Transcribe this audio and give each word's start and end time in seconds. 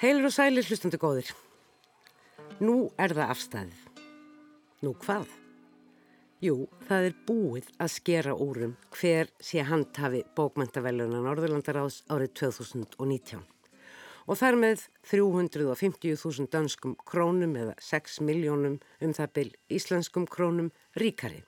Heilur 0.00 0.30
og 0.30 0.32
sælir 0.32 0.64
hlustandi 0.64 0.96
góðir. 0.96 1.26
Nú 2.64 2.86
er 2.96 3.12
það 3.12 3.32
afstæðið. 3.34 3.80
Nú 4.80 4.94
hvað? 5.02 5.26
Jú, 6.40 6.54
það 6.88 7.08
er 7.10 7.18
búið 7.28 7.68
að 7.76 7.92
skera 7.98 8.32
úrum 8.32 8.72
hver 8.96 9.28
sé 9.44 9.60
handhafi 9.68 10.22
bókmæntavellunan 10.38 11.28
Norðurlandaráðs 11.28 12.00
árið 12.08 12.32
2019. 12.40 13.44
Og 14.24 14.40
þar 14.40 14.60
með 14.64 14.88
350.000 15.12 16.48
danskum 16.48 16.96
krónum 17.04 17.52
eða 17.60 17.76
6 17.84 18.22
miljónum 18.24 18.80
um 18.80 19.16
það 19.20 19.34
byl 19.36 19.48
íslenskum 19.68 20.24
krónum 20.24 20.72
ríkari. 20.96 21.42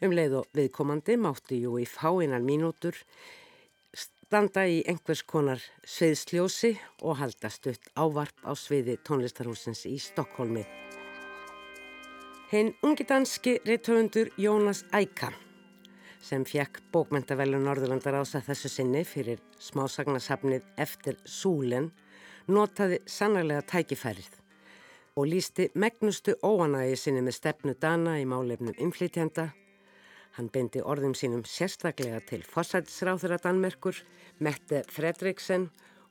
Um 0.00 0.16
leið 0.16 0.40
og 0.40 0.48
viðkomandi 0.56 1.20
mátti 1.20 1.60
jú 1.66 1.76
í 1.76 1.84
fáinnar 1.84 2.40
mínútur 2.40 2.96
standa 4.26 4.64
í 4.66 4.80
einhvers 4.90 5.20
konar 5.22 5.60
sviðsljósi 5.86 6.72
og 7.06 7.20
halda 7.20 7.46
stutt 7.52 7.92
ávarp 7.94 8.40
á 8.42 8.58
sviði 8.58 8.96
tónlistarhúsins 9.06 9.84
í 9.86 10.00
Stokkólmi. 10.02 10.64
Hinn 12.50 12.72
ungi 12.82 13.06
danski 13.06 13.60
reittöfundur 13.62 14.32
Jónas 14.34 14.82
Æka 14.90 15.30
sem 16.26 16.42
fjekk 16.42 16.80
bókmentavelun 16.90 17.62
Norðurlandar 17.68 18.18
ása 18.18 18.40
þessu 18.42 18.72
sinni 18.72 19.04
fyrir 19.06 19.38
smásagnasafnið 19.62 20.66
eftir 20.74 21.20
Súlen 21.22 21.92
notaði 22.50 22.98
sannarlega 23.06 23.62
tækifærið 23.62 24.40
og 25.14 25.30
lísti 25.30 25.68
megnustu 25.78 26.34
óanægi 26.42 26.98
sinni 26.98 27.22
með 27.22 27.38
stefnu 27.38 27.76
Dana 27.78 28.18
í 28.18 28.26
málefnum 28.26 28.74
inflytjenda 28.74 29.52
Hann 30.36 30.50
beindi 30.52 30.82
orðum 30.84 31.14
sínum 31.16 31.46
sérstaklega 31.48 32.18
til 32.28 32.42
forsætisráþurra 32.44 33.38
Danmerkur, 33.40 33.96
Mette 34.44 34.82
Fredriksen 34.92 35.70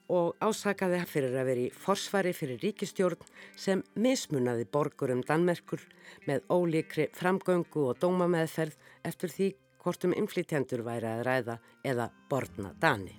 og 0.10 0.34
ásakaði 0.42 0.98
hann 1.02 1.10
fyrir 1.10 1.38
að 1.38 1.50
veri 1.52 1.66
forsvari 1.70 2.32
fyrir 2.34 2.58
ríkistjórn 2.64 3.22
sem 3.54 3.84
mismunaði 3.94 4.66
borgurum 4.74 5.22
Danmerkur 5.26 5.86
með 6.26 6.42
ólíkri 6.50 7.08
framgöngu 7.14 7.86
og 7.92 8.02
dómameðferð 8.02 8.78
eftir 9.06 9.34
því 9.38 9.54
hvort 9.86 10.10
um 10.10 10.18
inflytjendur 10.18 10.82
væri 10.86 11.12
að 11.12 11.26
ræða 11.30 11.60
eða 11.86 12.10
borna 12.30 12.74
Dani. 12.82 13.14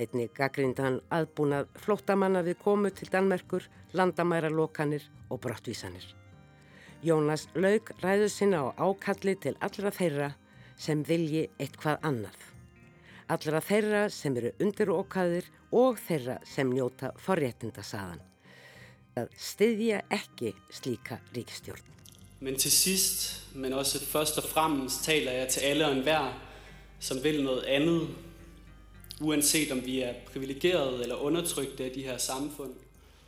Einni 0.00 0.30
gaggrind 0.32 0.80
hann 0.80 1.02
aðbúnað 1.12 1.68
flóttamanna 1.80 2.44
við 2.44 2.62
komu 2.64 2.92
til 2.92 3.12
Danmerkur, 3.12 3.68
landamæra 3.92 4.48
lokanir 4.52 5.04
og 5.28 5.44
brottvísanir. 5.44 6.25
Jónas 7.04 7.48
laug 7.54 7.90
ræðu 8.00 8.28
sinna 8.32 8.62
á 8.64 8.72
ákalli 8.80 9.34
til 9.40 9.56
allra 9.60 9.90
þeirra 9.92 10.30
sem 10.80 11.02
vilji 11.04 11.48
eitthvað 11.60 11.98
annað. 12.02 12.38
Allra 13.28 13.60
þeirra 13.60 14.06
sem 14.12 14.36
eru 14.38 14.52
undirókaðir 14.62 15.50
og 15.74 15.98
þeirra 15.98 16.38
sem 16.46 16.70
njóta 16.72 17.10
forréttindasaðan. 17.20 18.22
Það 19.16 19.36
styðja 19.40 20.00
ekki 20.12 20.54
slíka 20.70 21.20
ríkistjórn. 21.34 21.92
Men 22.40 22.56
til 22.60 22.70
sidst, 22.72 23.52
men 23.54 23.72
også 23.72 24.02
først 24.04 24.38
og 24.38 24.44
fremmest 24.44 25.04
taler 25.04 25.40
jeg 25.40 25.48
til 25.54 25.68
alle 25.70 25.86
og 25.86 25.96
enhver, 25.96 26.32
som 27.00 27.22
vil 27.24 27.42
noget 27.44 27.64
andet, 27.64 28.08
uanset 29.20 29.72
om 29.72 29.80
vi 29.84 30.00
er 30.04 30.14
privilegerede 30.32 31.02
eller 31.02 31.16
undertrykte 31.16 31.84
af 31.84 31.90
de 31.90 32.02
her 32.02 32.18
samfund. 32.18 32.74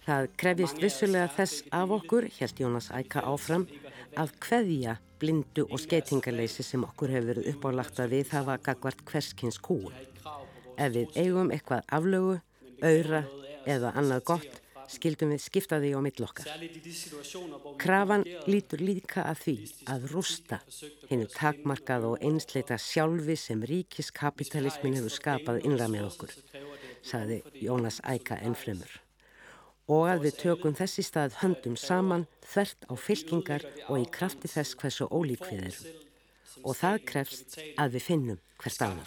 Það 0.08 0.26
krefist 0.40 0.78
vissulega 0.80 1.28
þess 1.36 1.64
af 1.76 1.90
okkur, 1.92 2.26
helt 2.38 2.60
Jónas 2.62 2.86
Æka 2.96 3.20
áfram, 3.28 3.66
að 4.16 4.30
hveðja 4.40 4.94
blindu 5.20 5.66
og 5.68 5.82
skeitingarleysi 5.82 6.64
sem 6.64 6.84
okkur 6.86 7.10
hefur 7.12 7.26
verið 7.34 7.48
uppálagt 7.50 7.98
að 8.00 8.14
við 8.14 8.30
hafa 8.32 8.54
gagvart 8.64 9.02
hverskins 9.10 9.58
kúu. 9.60 9.91
Ef 10.80 10.94
við 10.94 11.12
eigum 11.12 11.52
eitthvað 11.52 11.92
aflögu, 11.92 12.38
auðra 12.80 13.20
eða 13.68 13.91
annað 14.00 14.22
gott, 14.30 14.56
skildum 14.88 15.34
við 15.34 15.42
skipta 15.44 15.76
því 15.82 15.91
á 15.92 16.00
millokkar. 16.06 16.48
Krafan 17.82 18.24
lítur 18.48 18.80
líka 18.80 19.26
að 19.28 19.42
því 19.42 19.56
að 19.92 20.06
rústa 20.14 20.62
hennu 21.10 21.26
takmarkað 21.34 22.06
og 22.14 22.24
einsleita 22.24 22.78
sjálfi 22.80 23.36
sem 23.36 23.60
ríkiskapitalismin 23.72 24.97
hefur 25.02 25.16
skapað 25.18 25.60
innra 25.68 25.91
með 25.92 26.08
okkur, 26.14 26.32
saði 27.04 27.42
Jónas 27.60 28.00
Æka 28.08 28.41
ennfremur 28.41 28.97
og 29.88 30.09
að 30.12 30.26
við 30.26 30.34
tökum 30.43 30.76
þessi 30.76 31.04
stað 31.06 31.38
höndum 31.43 31.76
saman 31.81 32.26
þvert 32.44 32.84
á 32.93 32.94
fylkingar 33.00 33.65
og 33.88 34.03
í 34.03 34.06
krafti 34.12 34.50
þess 34.53 34.76
hversu 34.81 35.09
ólík 35.09 35.47
við 35.49 35.65
erum. 35.71 36.04
Og 36.66 36.76
það 36.76 36.99
krefst 37.09 37.56
að 37.78 37.97
við 37.97 38.03
finnum 38.04 38.41
hvert 38.59 38.82
annar. 38.84 39.06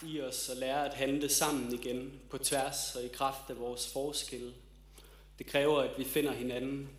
Det 5.38 5.48
kræver 5.50 5.84
at 5.84 5.98
vi 5.98 6.06
finder 6.06 6.34
hinanden. 6.38 6.90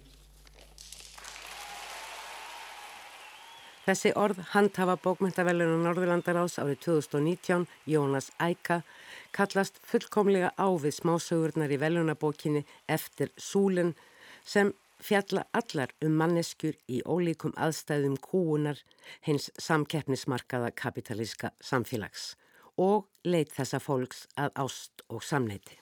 Þessi 3.83 4.13
orð 4.15 4.39
handhafa 4.53 4.95
bókmyndavelunum 5.03 5.81
Norðurlandaráðs 5.83 6.61
árið 6.63 6.85
2019, 6.85 7.65
Jónas 7.91 8.29
Æka, 8.39 8.85
kallast 9.37 9.81
fullkomlega 9.87 10.53
á 10.57 10.69
við 10.85 10.99
smásögurnar 11.01 11.73
í 11.73 11.81
velunabókinni 11.81 12.65
eftir 12.89 13.33
Súlun 13.37 13.95
sem 14.45 14.73
fjalla 15.03 15.45
allar 15.53 15.93
um 16.05 16.15
manneskjur 16.21 16.79
í 16.89 17.03
ólíkum 17.03 17.55
aðstæðum 17.57 18.17
kúunar 18.23 18.81
hins 19.27 19.51
samkeppnismarkaða 19.59 20.71
kapitalíska 20.79 21.53
samfélags 21.61 22.33
og 22.79 23.09
leit 23.25 23.53
þessa 23.53 23.81
fólks 23.83 24.27
að 24.39 24.53
ást 24.65 25.07
og 25.09 25.25
samleiti. 25.27 25.79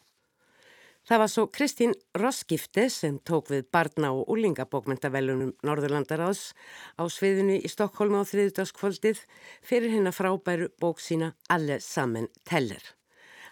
Það 1.09 1.21
var 1.22 1.31
svo 1.33 1.47
Kristín 1.49 1.94
Roskifte 2.15 2.84
sem 2.93 3.19
tók 3.25 3.49
við 3.50 3.65
barna- 3.72 4.12
og 4.12 4.28
úlingabókmyndavellunum 4.31 5.55
Norðurlandaráðs 5.65 6.53
á 7.00 7.03
sviðinu 7.09 7.56
í 7.56 7.72
Stokkólma 7.72 8.22
á 8.22 8.31
þriðdagskvöldið 8.31 9.25
fyrir 9.62 9.97
hennar 9.97 10.15
frábæru 10.15 10.69
bók 10.78 11.00
sína 11.00 11.33
Alle 11.49 11.81
samen 11.81 12.28
teller. 12.44 13.00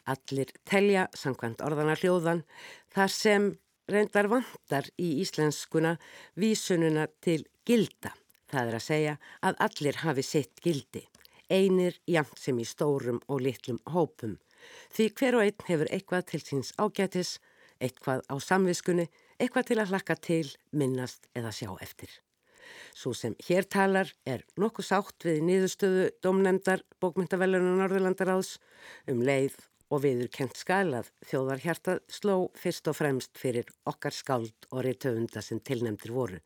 Allir 0.07 0.53
telja, 0.69 1.09
samkvæmt 1.15 1.63
orðana 1.65 1.97
hljóðan, 1.99 2.45
þar 2.95 3.13
sem 3.13 3.49
reyndar 3.89 4.29
vantar 4.31 4.89
í 5.01 5.19
íslenskuna 5.23 5.97
vísununa 6.37 7.09
til 7.25 7.43
gilda. 7.67 8.13
Það 8.49 8.71
er 8.71 8.77
að 8.79 8.85
segja 8.85 9.15
að 9.45 9.63
allir 9.67 10.03
hafi 10.03 10.25
sitt 10.25 10.63
gildi, 10.65 11.03
einir 11.53 11.99
jæmt 12.09 12.39
sem 12.41 12.59
í 12.61 12.67
stórum 12.69 13.21
og 13.29 13.43
litlum 13.45 13.81
hópum. 13.93 14.39
Því 14.93 15.11
hver 15.19 15.39
og 15.39 15.45
einn 15.45 15.67
hefur 15.69 15.91
eitthvað 15.93 16.25
til 16.33 16.43
síns 16.45 16.73
ágætis, 16.81 17.37
eitthvað 17.81 18.25
á 18.27 18.35
samviskunni, 18.43 19.09
eitthvað 19.39 19.69
til 19.71 19.79
að 19.83 19.93
hlakka 19.93 20.17
til, 20.17 20.47
minnast 20.73 21.29
eða 21.37 21.53
sjá 21.55 21.71
eftir. 21.85 22.11
Svo 22.93 23.15
sem 23.17 23.37
hér 23.47 23.65
talar 23.71 24.11
er 24.29 24.43
nokkuð 24.61 24.89
sátt 24.91 25.25
við 25.25 25.41
niðurstöðu 25.47 26.09
domnemdar 26.25 26.83
bókmyndavellunar 27.01 27.79
Norðurlandaráðs 27.81 28.57
um 29.09 29.23
leið 29.25 29.57
og 29.89 30.03
viður 30.05 30.29
kent 30.35 30.59
skalað 30.59 31.09
þjóðar 31.31 31.65
hjartað 31.65 32.03
sló 32.13 32.37
fyrst 32.59 32.91
og 32.91 32.99
fremst 32.99 33.39
fyrir 33.41 33.71
okkar 33.89 34.15
skáld 34.15 34.69
og 34.71 34.85
reytöfunda 34.85 35.43
sem 35.45 35.61
tilnemdir 35.61 36.13
voru, 36.13 36.43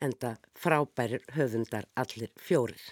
enda 0.00 0.36
frábærir 0.54 1.26
höfundar 1.34 1.88
allir 1.98 2.30
fjórir 2.38 2.82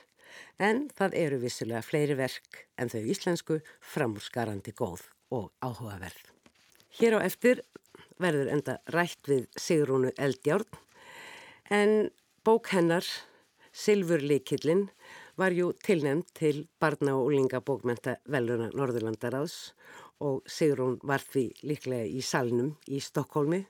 en 0.58 0.86
það 0.96 1.16
eru 1.20 1.38
vissulega 1.42 1.82
fleiri 1.84 2.16
verk 2.18 2.64
en 2.80 2.90
þau 2.92 3.02
íslensku 3.12 3.58
framúrskarandi 3.94 4.74
góð 4.76 5.04
og 5.34 5.50
áhugaverð. 5.64 6.32
Hér 6.96 7.18
á 7.18 7.26
eftir 7.26 7.62
verður 8.22 8.52
enda 8.54 8.78
rætt 8.92 9.28
við 9.28 9.46
Sigrúnu 9.60 10.12
Eldjárn 10.16 10.80
en 11.72 12.10
bók 12.46 12.70
hennar 12.72 13.04
Silfurlíkillin 13.76 14.86
var 15.36 15.52
jú 15.52 15.70
tilnæmt 15.84 16.32
til 16.36 16.64
barna 16.80 17.12
og 17.16 17.28
úlinga 17.28 17.60
bókmenta 17.60 18.16
veluna 18.24 18.70
Norðurlandaráðs 18.72 19.74
og 20.24 20.46
Sigrún 20.48 20.96
var 21.04 21.20
því 21.20 21.50
líklega 21.68 22.06
í 22.08 22.22
salnum 22.24 22.72
í 22.88 23.00
Stokkólmi 23.04 23.60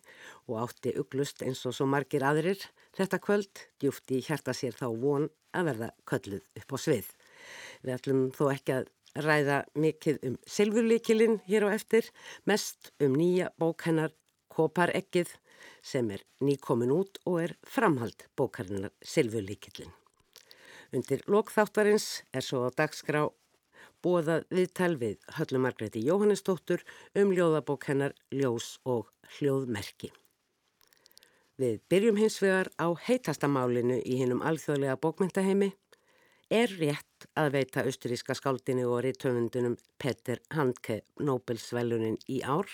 og 0.47 0.61
átti 0.63 0.95
uglust 1.01 1.43
eins 1.43 1.65
og 1.67 1.75
svo 1.75 1.89
margir 1.91 2.23
aðrir 2.23 2.63
þetta 2.97 3.19
kvöld, 3.23 3.65
djúft 3.83 4.15
í 4.15 4.23
hjarta 4.23 4.55
sér 4.55 4.79
þá 4.79 4.87
von 5.03 5.27
að 5.57 5.73
verða 5.73 5.91
kölluð 6.07 6.47
upp 6.63 6.77
á 6.77 6.79
svið. 6.79 7.11
Við 7.83 7.97
ætlum 7.97 8.23
þó 8.37 8.45
ekki 8.53 8.77
að 8.77 8.89
ræða 9.27 9.59
mikið 9.75 10.23
um 10.29 10.39
silfurlíkilinn 10.47 11.41
hér 11.49 11.67
á 11.67 11.75
eftir, 11.75 12.07
mest 12.47 12.93
um 13.03 13.17
nýja 13.19 13.51
bók 13.59 13.89
hennar 13.89 14.15
Kopareggið 14.57 15.35
sem 15.83 16.09
er 16.15 16.23
nýkomin 16.41 16.95
út 16.95 17.21
og 17.27 17.43
er 17.43 17.57
framhald 17.67 18.29
bókarinnar 18.39 18.95
Silfurlíkillin. 19.03 20.06
Undir 20.97 21.21
lokþáttarins 21.29 22.23
er 22.33 22.45
svo 22.45 22.63
á 22.65 22.71
dagskrá 22.73 23.27
bóðað 24.05 24.47
viðtal 24.55 24.95
við 25.01 25.19
Höllu 25.37 25.59
Margreði 25.61 26.01
Jóhannesdóttur 26.07 26.85
um 27.21 27.35
ljóðabók 27.37 27.85
hennar 27.91 28.15
Ljós 28.33 28.77
og 28.89 29.11
hljóðmerki. 29.37 30.09
Við 31.61 31.83
byrjum 31.93 32.21
hins 32.21 32.39
vegar 32.41 32.71
á 32.81 32.89
heitastamálinu 33.09 33.99
í 34.05 34.17
hinnum 34.23 34.41
alþjóðlega 34.41 34.97
bókmyndaheimi. 35.05 35.71
Er 36.53 36.73
rétt 36.81 37.29
að 37.37 37.53
veita 37.59 37.85
austuríska 37.85 38.37
skáldinu 38.39 38.89
og 38.89 39.03
rittöfundunum 39.05 39.77
Petter 40.01 40.41
Handke 40.55 41.03
Nobelsvelunin 41.21 42.21
í 42.29 42.41
ár? 42.41 42.69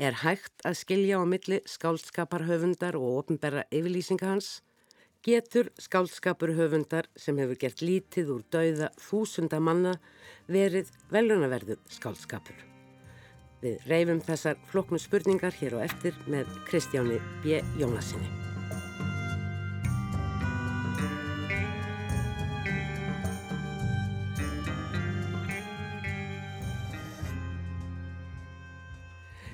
Er 0.00 0.22
hægt 0.24 0.64
að 0.64 0.80
skilja 0.80 1.20
á 1.20 1.28
milli 1.28 1.60
skáldskaparhöfundar 1.68 2.96
og 2.96 3.24
ofnbæra 3.24 3.66
yfirlýsinga 3.68 4.32
hans? 4.32 4.60
Getur 5.22 5.68
skáldskapur 5.78 6.50
höfundar 6.58 7.06
sem 7.14 7.36
hefur 7.38 7.54
gert 7.54 7.78
lítið 7.78 8.30
úr 8.34 8.40
dauða 8.50 8.88
þúsunda 8.98 9.60
manna 9.62 9.92
verið 10.50 10.88
velunaverðu 11.14 11.76
skáldskapur? 11.94 12.56
Við 13.62 13.86
reyfum 13.86 14.18
þessar 14.26 14.58
floknu 14.72 14.98
spurningar 14.98 15.54
hér 15.60 15.76
og 15.78 15.84
eftir 15.86 16.18
með 16.26 16.50
Kristjáni 16.66 17.20
B. 17.44 17.60
Jónasinni. 17.78 18.26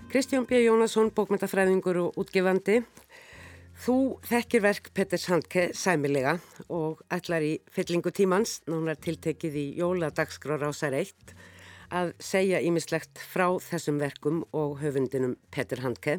Kristján 0.08 0.48
B. 0.48 0.64
Jónasson, 0.64 1.12
bókmyndafræðingur 1.12 2.00
og 2.06 2.16
útgifandi. 2.24 2.80
Þú 3.78 4.18
þekkir 4.26 4.62
verk 4.64 4.88
Petters 4.90 5.28
Handke 5.30 5.68
sæmilega 5.76 6.32
og 6.74 6.98
ætlar 7.14 7.44
í 7.46 7.52
fyllingu 7.70 8.10
tímans, 8.10 8.56
nánar 8.66 8.98
tiltekið 8.98 9.54
í 9.54 9.66
Jóladagsgráð 9.78 10.64
rásar 10.64 10.96
1, 10.98 11.12
að 11.94 12.10
segja 12.18 12.58
ímislegt 12.58 13.22
frá 13.22 13.46
þessum 13.62 14.00
verkum 14.02 14.40
og 14.50 14.80
höfundinum 14.82 15.36
Petter 15.54 15.84
Handke 15.84 16.16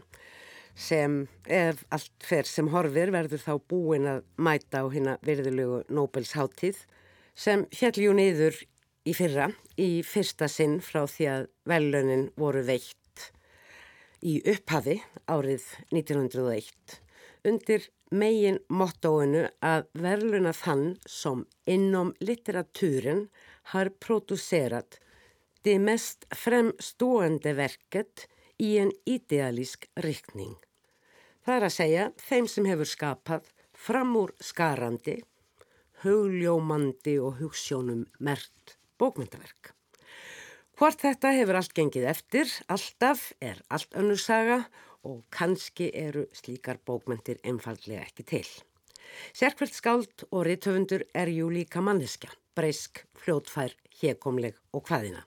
sem 0.80 1.26
ef 1.52 1.84
allt 1.92 2.24
fer 2.24 2.48
sem 2.48 2.70
horfir 2.72 3.12
verður 3.12 3.44
þá 3.44 3.52
búin 3.74 4.08
að 4.08 4.24
mæta 4.40 4.80
á 4.80 4.86
hérna 4.88 5.18
virðulegu 5.28 5.82
Nobels 5.92 6.32
háttíð 6.40 6.80
sem 7.36 7.68
fjalljú 7.76 8.16
niður 8.16 8.56
í 9.04 9.18
fyrra 9.18 9.50
í 9.76 9.90
fyrsta 10.08 10.48
sinn 10.48 10.80
frá 10.80 11.04
því 11.12 11.30
að 11.34 11.46
velunin 11.68 12.26
voru 12.40 12.64
veitt 12.64 13.28
í 14.24 14.40
upphafi 14.48 15.02
árið 15.28 15.68
1901 15.92 17.04
undir 17.48 17.86
megin 18.12 18.58
mottóinu 18.70 19.46
að 19.66 19.86
verðluna 19.94 20.54
þann 20.56 20.96
som 21.06 21.46
innom 21.70 22.14
litteraturen 22.20 23.28
har 23.74 23.92
producerat 24.02 25.00
det 25.64 25.78
mest 25.84 26.26
fremstående 26.36 27.54
verket 27.58 28.26
í 28.60 28.76
en 28.82 28.92
idealísk 29.06 29.88
riktning. 30.04 30.56
Það 31.46 31.56
er 31.56 31.66
að 31.68 31.76
segja 31.76 32.06
þeim 32.28 32.48
sem 32.52 32.68
hefur 32.70 32.90
skapað 32.90 33.52
fram 33.80 34.16
úr 34.20 34.34
skarandi, 34.44 35.20
hugljómandi 36.04 37.18
og 37.24 37.40
hugssjónum 37.40 38.06
mert 38.20 38.78
bókmyndaverk. 39.00 39.74
Hvort 40.80 41.02
þetta 41.04 41.34
hefur 41.36 41.60
allt 41.60 41.74
gengið 41.76 42.06
eftir, 42.08 42.52
alltaf 42.72 43.32
er 43.44 43.60
allt 43.68 43.96
önnur 44.00 44.20
saga 44.20 44.62
og 45.04 45.24
kannski 45.32 45.90
eru 45.96 46.26
slíkar 46.36 46.80
bókmyndir 46.86 47.40
einfallega 47.44 48.04
ekki 48.06 48.26
til. 48.28 48.48
Sérkvært 49.34 49.74
skáld 49.74 50.26
og 50.32 50.46
rittöfundur 50.46 51.06
er 51.14 51.32
jú 51.32 51.50
líka 51.50 51.82
manniska, 51.82 52.30
breysk, 52.56 53.06
fljótfær, 53.18 53.74
hekomleg 54.02 54.56
og 54.74 54.86
hvaðina. 54.86 55.26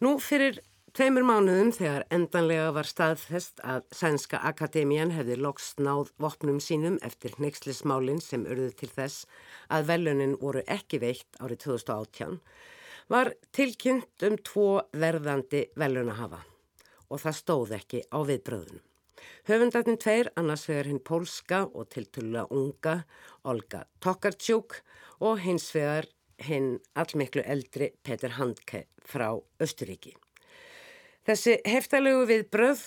Nú 0.00 0.16
fyrir 0.22 0.60
tveimur 0.96 1.26
mánuðum 1.28 1.70
þegar 1.76 2.06
endanlega 2.14 2.70
var 2.74 2.88
staðfest 2.88 3.60
að 3.62 3.84
Sænska 3.94 4.40
Akademían 4.50 5.12
hefði 5.14 5.36
lokst 5.38 5.82
náð 5.82 6.10
vopnum 6.22 6.58
sínum 6.62 6.98
eftir 7.06 7.36
neykslismálinn 7.38 8.22
sem 8.24 8.46
urðu 8.48 8.72
til 8.80 8.90
þess 8.96 9.26
að 9.68 9.90
velunin 9.92 10.36
voru 10.40 10.64
ekki 10.66 11.02
veitt 11.04 11.38
árið 11.38 11.66
2018 11.66 12.38
var 13.10 13.34
tilkynnt 13.54 14.26
um 14.26 14.38
tvo 14.46 14.70
verðandi 14.94 15.66
velunahafa 15.78 16.44
og 17.10 17.20
það 17.24 17.36
stóð 17.40 17.74
ekki 17.80 18.04
á 18.08 18.18
viðbröðunum. 18.30 18.86
Höfundarnir 19.48 19.98
tveir 20.00 20.30
annars 20.40 20.64
vegar 20.68 20.88
hinn 20.88 21.02
pólska 21.04 21.64
og 21.74 21.90
tiltulla 21.92 22.46
unga 22.48 23.02
Olga 23.44 23.84
Tokarczuk 24.00 24.80
og 25.20 25.42
hins 25.44 25.68
vegar 25.74 26.08
hinn 26.46 26.78
allmiklu 26.96 27.44
eldri 27.44 27.90
Petur 28.02 28.36
Handke 28.38 28.86
frá 29.04 29.28
Östuríki. 29.60 30.14
Þessi 31.28 31.58
heftalegu 31.68 32.24
viðbröð 32.30 32.84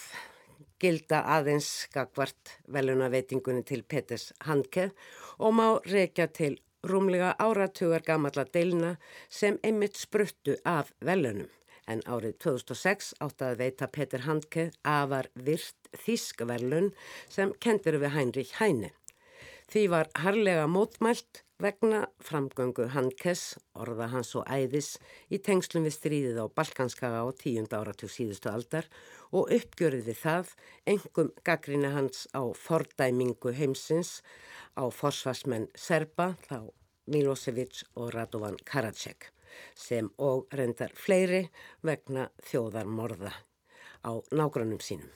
gilda 0.81 1.21
aðeins 1.37 1.69
skakvart 1.85 2.57
velunaveitingunni 2.73 3.63
til 3.67 3.83
Peters 3.87 4.31
Handke 4.47 4.89
og 5.37 5.53
má 5.55 5.67
reykja 5.85 6.27
til 6.27 6.57
rúmlega 6.83 7.35
áratugar 7.39 8.03
gamalla 8.03 8.43
deilna 8.53 8.95
sem 9.29 9.59
einmitt 9.63 9.95
spruttu 9.95 10.57
af 10.65 10.91
velunum. 10.99 11.47
En 11.87 12.01
árið 12.07 12.37
2006 12.45 13.13
átti 13.23 13.47
að 13.47 13.59
veita 13.59 13.89
Petur 13.91 14.23
Handke 14.27 14.69
afar 14.87 15.27
virt 15.35 15.89
þískverlun 16.05 16.93
sem 17.31 17.51
kendir 17.59 17.99
við 17.99 18.15
Heinrich 18.15 18.53
Heine. 18.61 18.93
Því 19.71 19.83
var 19.91 20.09
harlega 20.21 20.67
mótmælt 20.69 21.43
vegna 21.63 22.03
framgöngu 22.23 22.89
Handkes, 22.93 23.55
orða 23.79 24.09
hans 24.11 24.33
og 24.35 24.47
æðis, 24.51 24.97
í 25.31 25.39
tengslum 25.39 25.87
við 25.87 25.95
stríðið 25.97 26.39
á 26.43 26.45
Balkanskaga 26.51 27.23
á 27.23 27.27
tíunda 27.39 27.79
áratug 27.79 28.11
síðustu 28.11 28.51
aldar 28.51 28.89
og 29.31 29.51
uppgjörið 29.55 30.09
við 30.11 30.19
það, 30.23 30.51
engum 30.93 31.31
gaggrína 31.47 31.93
hans 31.95 32.25
á 32.35 32.43
fordæmingu 32.55 33.55
heimsins 33.55 34.19
á 34.75 34.83
forsvarsmenn 34.91 35.69
Serba, 35.75 36.33
þá 36.47 36.67
Milosevic 37.07 37.83
og 37.95 38.13
Radovan 38.15 38.59
Karacek 38.67 39.33
sem 39.75 40.09
og 40.17 40.47
reyndar 40.53 40.93
fleiri 40.95 41.47
vegna 41.81 42.29
þjóðarmorða 42.49 43.33
á 44.03 44.11
nágrannum 44.31 44.81
sínum. 44.83 45.11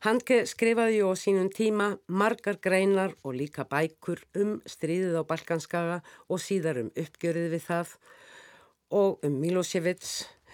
Handke 0.00 0.46
skrifaði 0.48 1.02
á 1.04 1.12
sínum 1.12 1.50
tíma 1.52 1.90
margar 2.08 2.56
greinar 2.62 3.12
og 3.20 3.36
líka 3.36 3.66
bækur 3.68 4.22
um 4.38 4.58
stríðið 4.64 5.20
á 5.20 5.22
Balkanskaga 5.28 5.98
og 6.28 6.40
síðar 6.40 6.80
um 6.80 6.92
uppgjörið 6.96 7.50
við 7.52 7.66
það 7.66 7.96
og 8.96 9.26
um 9.26 9.36
Milosevic 9.42 10.06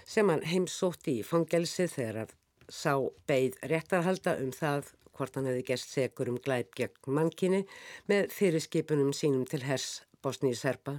sem 0.07 0.29
hann 0.31 0.43
heimsótti 0.43 1.21
í 1.21 1.27
fangelsi 1.27 1.87
þegar 1.93 2.25
að 2.25 2.35
sá 2.67 2.95
beigð 3.31 3.61
réttarhalda 3.71 4.37
um 4.43 4.51
það 4.55 4.91
hvort 5.17 5.39
hann 5.39 5.49
hefði 5.49 5.65
gert 5.71 5.87
segur 5.87 6.33
um 6.33 6.41
glæp 6.43 6.75
gegn 6.77 7.15
mannkinni 7.19 7.63
með 8.11 8.29
fyrirskipunum 8.35 9.15
sínum 9.17 9.47
til 9.49 9.63
hers 9.65 10.03
Bosníu 10.23 10.59
Serpa 10.59 10.99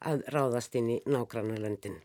að 0.00 0.26
ráðast 0.34 0.76
inn 0.78 0.90
í 0.96 1.00
nágrannarlöndin. 1.06 1.98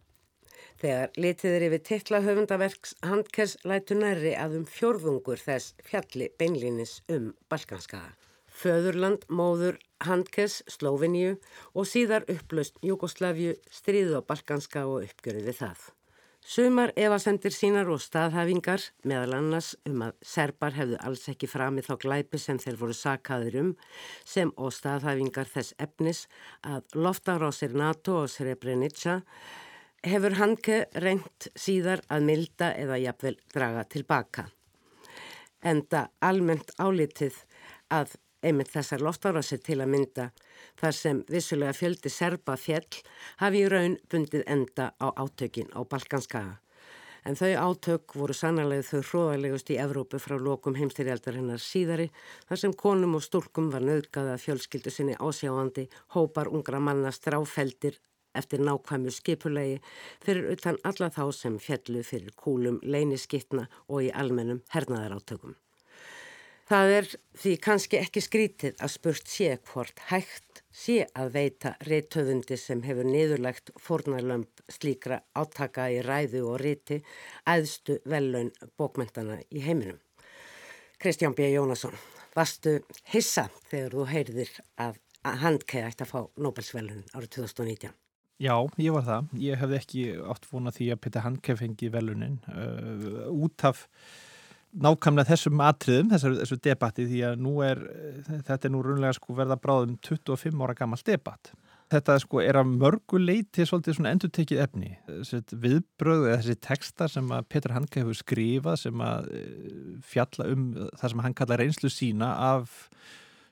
Þegar 0.82 1.12
litið 1.24 1.56
er 1.56 1.66
yfir 1.68 1.84
titla 1.86 2.20
höfundaverks 2.26 2.96
Handkers 3.06 3.58
lætu 3.68 3.98
næri 4.00 4.34
að 4.34 4.58
um 4.62 4.66
fjörðungur 4.66 5.42
þess 5.42 5.76
fjalli 5.86 6.32
beinlinis 6.42 7.00
um 7.12 7.32
Balkanskaða. 7.52 8.16
Föðurland, 8.62 9.24
móður, 9.30 9.78
Handkers, 10.06 10.60
Slóviníu 10.70 11.38
og 11.74 11.88
síðar 11.90 12.26
upplaust 12.30 12.78
Jugoslavju 12.86 13.56
stríðu 13.72 14.20
á 14.20 14.28
Balkanska 14.28 14.86
og 14.90 15.08
uppgjörði 15.08 15.56
það. 15.62 15.92
Sumar 16.42 16.90
evasendir 16.98 17.54
sínar 17.54 17.90
og 17.94 18.00
staðhafingar, 18.02 18.82
meðal 19.06 19.36
annars 19.38 19.76
um 19.86 20.02
að 20.08 20.16
serbar 20.26 20.74
hefðu 20.74 20.98
alls 21.06 21.28
ekki 21.30 21.48
framið 21.48 21.86
þá 21.92 21.94
glæpi 22.02 22.40
sem 22.42 22.58
þeir 22.60 22.80
voru 22.80 22.96
sakaður 22.98 23.58
um, 23.62 23.70
sem 24.26 24.50
og 24.58 24.74
staðhafingar 24.74 25.52
þess 25.52 25.76
efnis 25.78 26.24
að 26.66 26.98
loftarásir 26.98 27.78
NATO 27.78 28.24
og 28.24 28.32
Srebrenica 28.34 29.20
hefur 30.02 30.36
Hanke 30.40 30.80
reynt 30.98 31.52
síðar 31.54 32.02
að 32.10 32.26
milda 32.32 32.72
eða 32.74 32.98
jafnvel 33.04 33.38
draga 33.54 33.86
tilbaka. 33.86 34.48
Enda 35.62 36.08
almennt 36.26 36.74
álitið 36.82 37.38
að 37.94 38.18
einmitt 38.42 38.72
þessar 38.74 39.04
loftárásir 39.06 39.62
til 39.64 39.80
að 39.82 39.94
mynda 39.94 40.26
þar 40.82 40.98
sem 40.98 41.22
vissulega 41.30 41.76
fjöldi 41.78 42.12
serba 42.14 42.58
fjell 42.58 43.00
hafi 43.42 43.64
í 43.64 43.70
raun 43.72 43.98
bundið 44.12 44.44
enda 44.48 44.92
á 44.98 45.08
átökin 45.16 45.72
á 45.78 45.80
Balkanskaga. 45.86 46.60
En 47.22 47.38
þau 47.38 47.52
átök 47.54 48.16
voru 48.18 48.34
sannarlega 48.34 48.88
þau 48.88 49.02
hróðalegust 49.10 49.70
í 49.70 49.78
Evrópu 49.78 50.18
frá 50.18 50.40
lokum 50.42 50.78
heimstyrjaldar 50.80 51.38
hennar 51.38 51.62
síðari 51.62 52.08
þar 52.50 52.62
sem 52.64 52.74
konum 52.74 53.18
og 53.20 53.26
stúlkum 53.26 53.70
var 53.74 53.86
nöðgað 53.86 54.32
að 54.34 54.46
fjölskyldu 54.48 54.94
sinni 54.94 55.18
ásjáandi 55.22 55.86
hópar 56.16 56.50
ungra 56.50 56.82
manna 56.82 57.14
stráfeldir 57.14 58.00
eftir 58.34 58.64
nákvæmu 58.66 59.14
skipulegi 59.14 59.82
fyrir 60.26 60.50
utan 60.56 60.80
alla 60.88 61.12
þá 61.14 61.24
sem 61.36 61.60
fjallu 61.60 62.02
fyrir 62.08 62.34
kúlum, 62.34 62.80
leyniskittna 62.82 63.68
og 63.88 64.08
í 64.08 64.14
almennum 64.24 64.64
hernaðarátökum. 64.74 65.60
Það 66.72 66.90
er 66.96 67.08
því 67.36 67.52
kannski 67.66 67.98
ekki 68.00 68.22
skrítið 68.24 68.78
að 68.80 68.92
spurt 68.94 69.28
sé 69.28 69.48
hvort 69.74 69.98
hægt 70.08 70.62
sé 70.72 71.02
að 71.20 71.34
veita 71.34 71.74
reittöfundi 71.84 72.56
sem 72.56 72.80
hefur 72.86 73.10
niðurlegt 73.10 73.74
fornarlömp 73.76 74.64
slíkra 74.72 75.18
átaka 75.36 75.90
í 75.92 75.98
ræðu 76.06 76.46
og 76.48 76.62
riti 76.64 77.02
æðstu 77.44 77.98
velun 78.08 78.54
bókmentana 78.80 79.42
í 79.52 79.66
heiminum. 79.66 80.00
Kristján 80.96 81.36
B. 81.36 81.52
Jónasson, 81.52 82.00
varstu 82.38 82.78
hissa 83.12 83.50
þegar 83.68 83.98
þú 83.98 84.08
heyrðir 84.14 84.56
að 84.80 85.04
handkei 85.44 85.84
ætti 85.84 86.08
að 86.08 86.14
fá 86.16 86.20
Nobelsvelun 86.40 87.04
árið 87.12 87.34
2019? 87.42 88.00
Já, 88.40 88.56
ég 88.80 88.96
var 88.96 89.10
það. 89.12 89.32
Ég 89.44 89.60
hefði 89.60 89.82
ekki 89.84 90.10
átt 90.24 90.48
vonað 90.48 90.80
því 90.80 90.92
að 90.96 91.04
Peter 91.04 91.28
Handke 91.28 91.60
fengi 91.60 91.92
velunin 91.92 92.40
uh, 92.48 93.28
út 93.28 93.68
af 93.68 93.90
nákvæmlega 94.72 95.34
þessum 95.34 95.64
atriðum, 95.66 96.12
þessar, 96.14 96.38
þessu 96.42 96.58
debatti 96.64 97.08
því 97.10 97.24
að 97.28 97.42
nú 97.44 97.58
er, 97.66 97.82
þetta 98.48 98.68
er 98.68 98.74
nú 98.74 98.84
runlega 98.86 99.18
sko 99.18 99.36
verða 99.38 99.60
bráðum 99.60 99.98
25 100.08 100.64
ára 100.64 100.78
gammal 100.78 101.02
debatt. 101.08 101.52
Þetta 101.92 102.16
sko 102.24 102.40
er 102.40 102.56
að 102.56 102.70
mörgu 102.80 103.20
leiti 103.20 103.66
svolítið 103.68 103.98
svona 103.98 104.14
endur 104.16 104.32
tekið 104.32 104.62
efni. 104.64 104.94
Þessi 105.10 105.42
viðbröð 105.60 106.28
eða 106.30 106.38
þessi 106.40 106.60
textar 106.64 107.12
sem 107.12 107.34
að 107.36 107.50
Petur 107.52 107.74
Hanke 107.76 108.00
hefur 108.00 108.16
skrifað 108.16 108.78
sem 108.86 109.04
að 109.04 109.28
eh, 109.36 109.50
fjalla 110.14 110.48
um 110.54 110.70
það 111.02 111.12
sem 111.12 111.26
hann 111.26 111.36
kalla 111.42 111.58
reynslu 111.60 111.92
sína 111.92 112.32
af 112.54 112.86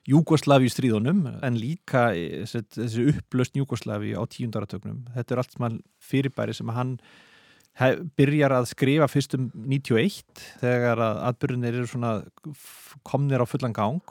Júgoslavi 0.08 0.70
stríðunum 0.72 1.26
en 1.44 1.58
líka 1.60 2.06
eh, 2.16 2.46
þessi 2.48 3.10
upplöst 3.12 3.60
Júgoslavi 3.60 4.14
á 4.16 4.24
tíundaratögnum. 4.24 5.04
Þetta 5.18 5.36
er 5.36 5.42
allt 5.42 5.52
sem 5.58 5.66
hann 5.66 5.82
fyrirbæri 6.00 6.56
sem 6.56 6.72
hann 6.72 6.96
byrjar 8.18 8.52
að 8.52 8.70
skrifa 8.72 9.08
fyrst 9.08 9.36
um 9.38 9.50
91 9.54 10.24
þegar 10.60 11.00
að 11.00 11.20
atbyrjunir 11.30 11.78
eru 11.78 11.88
svona 11.88 12.14
komnir 13.06 13.40
á 13.40 13.46
fullan 13.48 13.76
gang. 13.76 14.02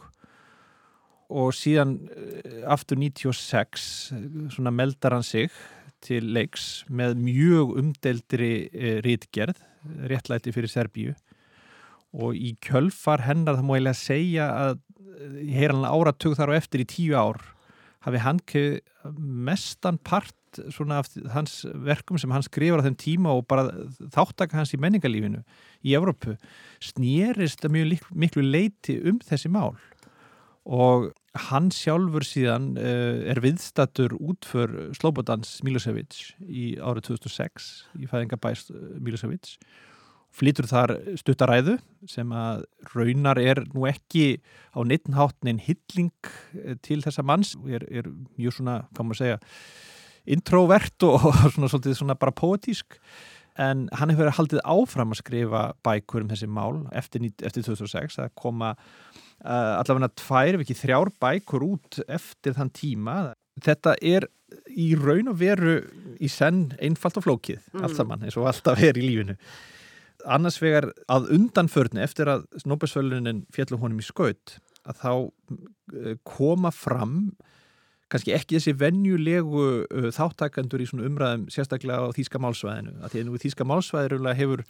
Og 1.29 1.51
síðan 1.53 1.99
eh, 2.09 2.63
aftur 2.65 2.97
96 2.97 3.83
svona 4.55 4.73
meldar 4.73 5.13
hann 5.13 5.25
sig 5.25 5.51
til 6.01 6.31
leiks 6.33 6.85
með 6.89 7.17
mjög 7.19 7.75
umdeldri 7.81 8.53
e, 8.71 8.93
rítgerð, 9.03 9.59
réttlæti 10.09 10.53
fyrir 10.55 10.71
Serbíu. 10.71 11.13
Og 12.15 12.33
í 12.33 12.55
kjölfar 12.63 13.27
hennar 13.27 13.59
það 13.59 13.67
má 13.67 13.75
ég 13.75 13.83
lega 13.83 13.99
segja 13.99 14.47
að 14.63 14.79
hann 15.59 15.85
áratug 15.85 16.37
þar 16.39 16.53
og 16.53 16.57
eftir 16.57 16.83
í 16.83 16.89
tíu 16.89 17.17
ár 17.19 17.41
hafi 18.05 18.21
hann 18.23 18.39
mestan 19.19 19.99
part 19.99 20.38
svona 20.73 20.99
af 21.01 21.11
hans 21.33 21.61
verkum 21.85 22.17
sem 22.21 22.31
hann 22.33 22.45
skrifar 22.45 22.81
á 22.81 22.87
þeim 22.87 22.97
tíma 22.99 23.35
og 23.35 23.45
bara 23.49 23.67
þáttaka 24.15 24.57
hans 24.57 24.73
í 24.73 24.79
menningarlífinu 24.81 25.43
í 25.85 25.95
Evrópu 25.97 26.35
snýrist 26.83 27.65
að 27.65 27.75
mjög 27.77 28.09
miklu 28.11 28.45
leiti 28.45 28.99
um 29.09 29.21
þessi 29.23 29.51
mál. 29.53 29.75
Og 30.69 31.11
hann 31.49 31.69
sjálfur 31.73 32.25
síðan 32.25 32.73
uh, 32.77 33.25
er 33.29 33.41
viðstatur 33.43 34.15
út 34.19 34.45
för 34.45 34.91
Slobodans 34.97 35.59
Milosevic 35.65 36.33
í 36.41 36.73
árið 36.81 37.13
2006 37.13 37.69
í 38.01 38.09
fæðingabæst 38.09 38.73
Milosevic 38.99 39.55
flytur 40.35 40.67
þar 40.69 40.93
stuttaræðu 41.19 41.77
sem 42.09 42.31
að 42.35 42.63
raunar 42.93 43.39
er 43.41 43.63
nú 43.73 43.87
ekki 43.89 44.39
á 44.75 44.79
neittnháttnin 44.85 45.61
hilling 45.63 46.13
eh, 46.53 46.75
til 46.85 47.01
þessa 47.05 47.25
manns. 47.25 47.55
Er, 47.67 47.85
er 47.89 48.09
mjög 48.37 48.59
svona, 48.59 48.81
kannu 48.93 49.11
maður 49.11 49.23
segja 49.23 49.39
introvert 50.25 51.07
og 51.07 51.29
svona, 51.53 51.69
svona, 51.71 51.95
svona 51.97 52.17
bara 52.19 52.35
poetísk 52.35 52.99
en 53.59 53.87
hann 53.99 54.13
hefur 54.13 54.31
haldið 54.37 54.61
áfram 54.63 55.13
að 55.13 55.21
skrifa 55.21 55.63
bækur 55.85 56.23
um 56.23 56.31
þessi 56.31 56.47
mál 56.51 56.83
eftir, 56.95 57.25
eftir 57.43 57.65
2006 57.67 58.19
að 58.23 58.33
koma 58.39 58.73
uh, 58.75 59.79
allavega 59.79 60.11
tvær, 60.21 60.55
ef 60.55 60.63
ekki 60.65 60.77
þrjár 60.79 61.11
bækur 61.21 61.65
út 61.67 61.99
eftir 62.07 62.55
þann 62.55 62.71
tíma. 62.75 63.17
Þetta 63.59 63.97
er 63.99 64.29
í 64.71 64.93
raun 64.97 65.31
og 65.33 65.41
veru 65.41 65.79
í 66.19 66.29
senn 66.31 66.69
einfalt 66.81 67.19
og 67.19 67.27
flókið 67.27 67.59
mm. 67.73 67.83
allt 67.83 67.99
saman 67.99 68.23
eins 68.25 68.39
og 68.39 68.47
alltaf 68.49 68.81
er 68.85 68.97
í 68.97 69.05
lífinu. 69.05 69.35
Annars 70.29 70.59
vegar 70.59 70.89
að 71.11 71.29
undanförni 71.35 72.03
eftir 72.03 72.31
að 72.31 72.47
Snóbesvölunin 72.63 73.45
fjallum 73.55 73.83
honum 73.83 74.01
í 74.01 74.07
skaut 74.07 74.57
að 74.87 75.03
þá 75.03 75.11
uh, 75.11 76.15
koma 76.27 76.71
fram 76.75 77.31
kannski 78.09 78.33
ekki 78.35 78.57
þessi 78.57 78.75
vennjulegu 78.79 79.65
uh, 79.85 80.07
þáttakandur 80.15 80.83
í 80.83 80.87
svona 80.89 81.07
umræðum 81.09 81.47
sérstaklega 81.53 82.09
á 82.09 82.15
Þíska 82.15 82.41
málsvæðinu 82.41 82.95
að 83.03 83.13
því 83.13 83.21
að 83.21 83.27
nú 83.27 83.41
Þíska 83.43 83.67
málsvæðinu 83.69 84.33
hefur 84.39 84.65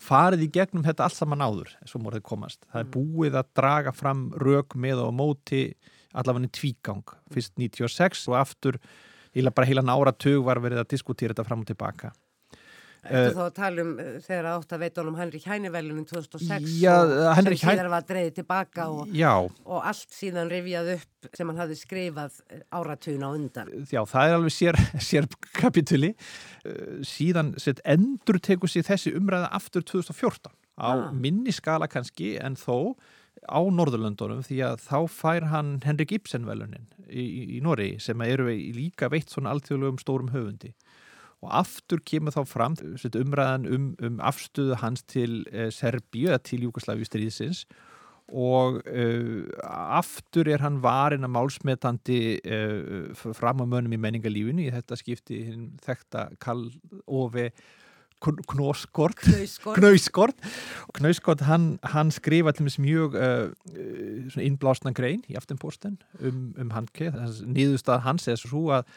farið 0.00 0.46
í 0.46 0.50
gegnum 0.54 0.84
þetta 0.86 1.06
allt 1.06 1.18
saman 1.18 1.44
áður 1.44 1.74
svo 1.84 2.00
morðið 2.00 2.24
komast. 2.26 2.62
Það 2.72 2.80
er 2.80 2.88
mm. 2.88 2.94
búið 2.96 3.38
að 3.40 3.50
draga 3.60 3.92
fram 3.92 4.24
rauk 4.40 4.76
með 4.80 5.04
og 5.04 5.12
móti 5.16 5.62
allavega 6.16 6.50
tvígang, 6.56 7.12
fyrst 7.30 7.54
96 7.60 8.24
og 8.32 8.40
aftur, 8.40 8.80
bara 9.54 9.68
heila 9.68 9.84
nára 9.86 10.10
tög 10.16 10.40
var 10.48 10.58
verið 10.62 10.82
að 10.82 10.90
diskutýra 10.96 11.34
þetta 11.34 11.46
fram 11.46 11.62
og 11.62 11.68
tilbaka 11.68 12.10
Þetta 13.00 13.20
uh, 13.24 13.34
þá 13.36 13.42
að 13.46 13.54
tala 13.56 13.84
um 13.84 13.92
uh, 13.94 14.08
þegar 14.24 14.48
átt 14.50 14.74
að 14.76 14.82
veita 14.84 15.00
honum 15.00 15.18
Henrik 15.20 15.46
Hænivelunum 15.48 16.06
2006 16.10 16.74
já, 16.82 16.92
og 17.00 17.38
sem 17.38 17.56
síðan 17.62 17.90
var 17.92 18.06
dreyðið 18.08 18.34
tilbaka 18.40 18.88
og, 18.92 19.14
og 19.64 19.86
allt 19.88 20.16
síðan 20.16 20.52
rivjað 20.52 20.92
upp 20.98 21.30
sem 21.36 21.52
hann 21.52 21.62
hafði 21.62 21.78
skrifað 21.80 22.40
uh, 22.42 22.64
áratun 22.76 23.24
á 23.24 23.28
undan. 23.30 23.72
Já, 23.88 24.02
það 24.10 24.26
er 24.26 24.36
alveg 24.36 24.56
sér, 24.56 24.80
sér 25.10 25.30
kapituli. 25.56 26.12
Síðan 27.08 27.54
sett 27.60 27.80
endur 27.88 28.40
teku 28.42 28.68
sér 28.68 28.84
þessi 28.90 29.14
umræða 29.16 29.48
aftur 29.56 29.86
2014 29.86 30.52
á 30.80 30.92
ah. 30.92 31.08
minni 31.12 31.52
skala 31.52 31.88
kannski 31.88 32.34
en 32.40 32.56
þó 32.56 32.96
á 33.48 33.60
Norðurlöndunum 33.64 34.42
því 34.44 34.60
að 34.66 34.82
þá 34.84 34.98
fær 35.12 35.46
hann 35.52 35.72
Henrik 35.84 36.12
Ibsen 36.16 36.46
velunin 36.48 36.88
í, 37.08 37.56
í, 37.56 37.60
Nóri 37.64 37.94
sem 38.02 38.20
eru 38.24 38.50
líka 38.50 39.08
veitt 39.12 39.32
svona 39.32 39.54
alltjóðlegum 39.54 40.00
stórum 40.02 40.32
höfundi 40.34 40.74
og 41.40 41.52
aftur 41.62 42.02
kemur 42.04 42.34
þá 42.34 42.42
fram 42.48 42.74
umræðan 43.16 43.68
um, 43.72 43.86
um 44.04 44.18
afstöðu 44.20 44.76
hans 44.82 45.04
til 45.08 45.40
eh, 45.52 45.70
Serbíu 45.72 46.28
eða 46.28 46.42
til 46.44 46.66
Júkoslavíu 46.66 47.08
stríðsins. 47.08 47.64
Og 48.30 48.76
uh, 48.86 49.46
aftur 49.66 50.46
er 50.46 50.62
hann 50.62 50.76
varin 50.84 51.26
að 51.26 51.32
málsmetandi 51.34 52.20
uh, 52.46 53.24
fram 53.34 53.58
á 53.58 53.66
mönum 53.66 53.96
í 53.96 53.98
menningarlífinu 53.98 54.68
í 54.68 54.70
þetta 54.70 54.98
skipti 55.00 55.40
þetta 55.82 56.28
Karl 56.38 56.68
Ove 57.10 57.48
Knóskort 58.20 59.22
Knauskort 59.74 60.36
Knauskort 60.94 61.44
hann, 61.48 61.78
hann 61.82 62.10
skrifa 62.12 62.52
til 62.52 62.68
mjög 62.82 63.16
uh, 63.16 64.40
innblásna 64.40 64.92
grein 64.96 65.22
í 65.30 65.36
aftenposten 65.40 65.96
um, 66.20 66.50
um 66.60 66.74
Handke 66.74 67.10
nýðustad 67.48 68.04
hans 68.04 68.28
er 68.28 68.40
svo 68.40 68.68
að 68.76 68.90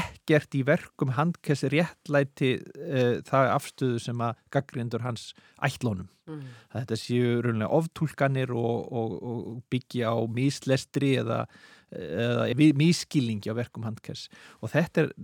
ekkert 0.00 0.56
í 0.56 0.62
verkum 0.66 1.12
Handkes 1.16 1.66
réttlæti 1.72 2.54
uh, 2.60 3.20
það 3.28 3.52
afstöðu 3.58 4.00
sem 4.06 4.24
að 4.24 4.40
gaggrindur 4.56 5.04
hans 5.04 5.30
ætlónum 5.60 6.08
mm. 6.30 6.42
þetta 6.78 7.00
séu 7.00 7.36
raunlega 7.44 7.70
oftúlkanir 7.80 8.54
og, 8.56 8.88
og, 8.88 9.16
og 9.20 9.62
byggja 9.72 10.16
á 10.16 10.18
míslestri 10.24 11.14
eða, 11.20 11.44
eða 11.92 12.50
mískilningi 12.80 13.52
á 13.52 13.58
verkum 13.60 13.84
Handkes 13.88 14.28
og 14.60 14.72
þetta 14.72 15.06
er 15.06 15.16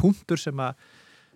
punktur 0.00 0.40
sem 0.40 0.64
að 0.64 0.80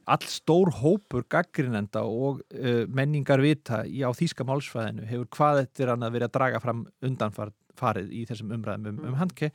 all 0.06 0.26
stór 0.30 0.70
hópur 0.80 1.26
gaggrinenda 1.30 2.04
og 2.06 2.42
uh, 2.54 2.84
menningar 2.86 3.42
vita 3.42 3.82
í, 3.86 4.04
á 4.06 4.10
þýska 4.14 4.46
málsfæðinu 4.46 5.06
hefur 5.10 5.30
hvað 5.34 5.62
er 5.66 5.92
hann 5.92 6.06
að 6.06 6.18
vera 6.18 6.28
að 6.30 6.36
draga 6.38 6.62
fram 6.62 6.84
undanfarið 7.04 8.12
í 8.14 8.22
þessum 8.28 8.54
umræðum 8.54 8.92
um, 8.92 9.00
um 9.02 9.10
mm. 9.10 9.18
handke 9.20 9.50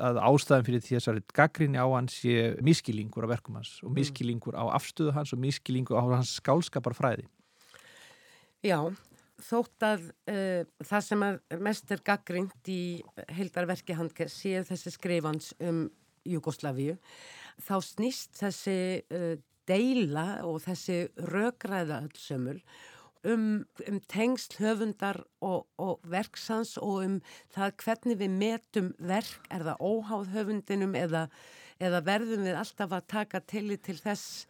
að 0.00 0.22
ástæðan 0.24 0.64
fyrir 0.64 0.84
þessari 0.86 1.22
gaggrinni 1.36 1.80
á 1.80 1.84
hans 1.84 2.16
sé 2.22 2.54
miskilingur 2.64 3.26
á 3.28 3.32
verkum 3.34 3.60
hans 3.60 3.76
og 3.84 3.90
mm. 3.90 3.98
miskilingur 4.00 4.56
á 4.56 4.64
afstöðu 4.72 5.12
hans 5.18 5.34
og 5.36 5.42
miskilingur 5.42 6.00
á 6.00 6.04
hans 6.16 6.32
skálskaparfræði. 6.40 7.26
Já, 8.64 8.80
þótt 9.44 9.84
að 9.84 10.08
uh, 10.32 10.64
það 10.80 11.06
sem 11.06 11.26
mest 11.60 11.92
er 11.92 12.04
gaggrind 12.04 12.72
í 12.72 12.82
heildarverki 13.36 13.96
handke 13.98 14.28
séu 14.32 14.64
þessi 14.68 14.96
skrifans 14.96 15.52
um 15.60 15.86
Jugosláfíu 16.28 16.98
þá 17.64 17.76
snýst 17.84 18.40
þessi 18.40 18.76
uh, 19.12 19.36
deila 19.68 20.40
og 20.46 20.62
þessi 20.64 21.02
rögræða 21.30 22.00
öllsömmul 22.06 22.60
um, 23.24 23.66
um 23.88 24.00
tengsl 24.08 24.58
höfundar 24.60 25.22
og, 25.40 25.66
og 25.78 26.00
verksans 26.04 26.76
og 26.80 27.04
um 27.04 27.16
það 27.54 27.74
hvernig 27.84 28.20
við 28.20 28.36
metum 28.40 28.92
verk, 28.98 29.48
er 29.50 29.66
það 29.66 29.82
óháð 29.84 30.30
höfundinum 30.34 30.96
eða, 30.98 31.26
eða 31.80 32.02
verðum 32.06 32.44
við 32.48 32.58
alltaf 32.60 32.92
að 32.96 33.08
taka 33.10 33.40
tillit 33.48 33.82
til 33.86 33.96
þess 34.00 34.44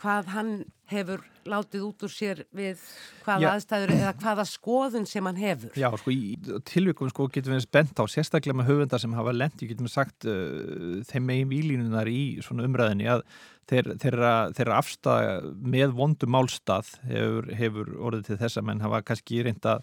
hvað 0.00 0.30
hann 0.32 0.50
hefur 0.90 1.22
látið 1.48 1.84
út 1.84 2.04
úr 2.06 2.12
sér 2.12 2.42
við 2.56 2.80
hvaða 3.24 3.42
Já. 3.42 3.48
aðstæður 3.50 3.92
eða 3.96 4.12
hvaða 4.22 4.44
skoðun 4.48 5.06
sem 5.08 5.26
hann 5.28 5.40
hefur. 5.40 5.72
Já, 5.78 5.88
sko, 6.00 6.12
í 6.14 6.60
tilvíkum 6.68 7.10
sko 7.12 7.26
getum 7.32 7.54
við 7.54 7.64
spennt 7.66 8.00
á 8.00 8.04
sérstaklega 8.10 8.58
með 8.60 8.70
höfundar 8.70 9.02
sem 9.02 9.16
hafa 9.16 9.34
lendi, 9.36 9.68
getum 9.70 9.88
við 9.88 9.94
sagt 9.94 10.28
uh, 10.28 11.00
þeim 11.10 11.26
megin 11.28 11.50
výlínunar 11.52 12.10
í 12.10 12.22
svona 12.44 12.66
umræðinni 12.68 13.10
að 13.12 13.24
þeir, 13.70 13.92
þeirra, 14.02 14.34
þeirra 14.56 14.78
afstæða 14.80 15.34
með 15.76 15.96
vondum 16.00 16.34
málstað 16.36 16.94
hefur, 17.10 17.50
hefur 17.60 17.92
orðið 18.00 18.30
til 18.30 18.40
þess 18.44 18.60
að 18.60 18.70
menn 18.70 18.84
hafa 18.86 19.04
kannski 19.10 19.44
reynda 19.46 19.80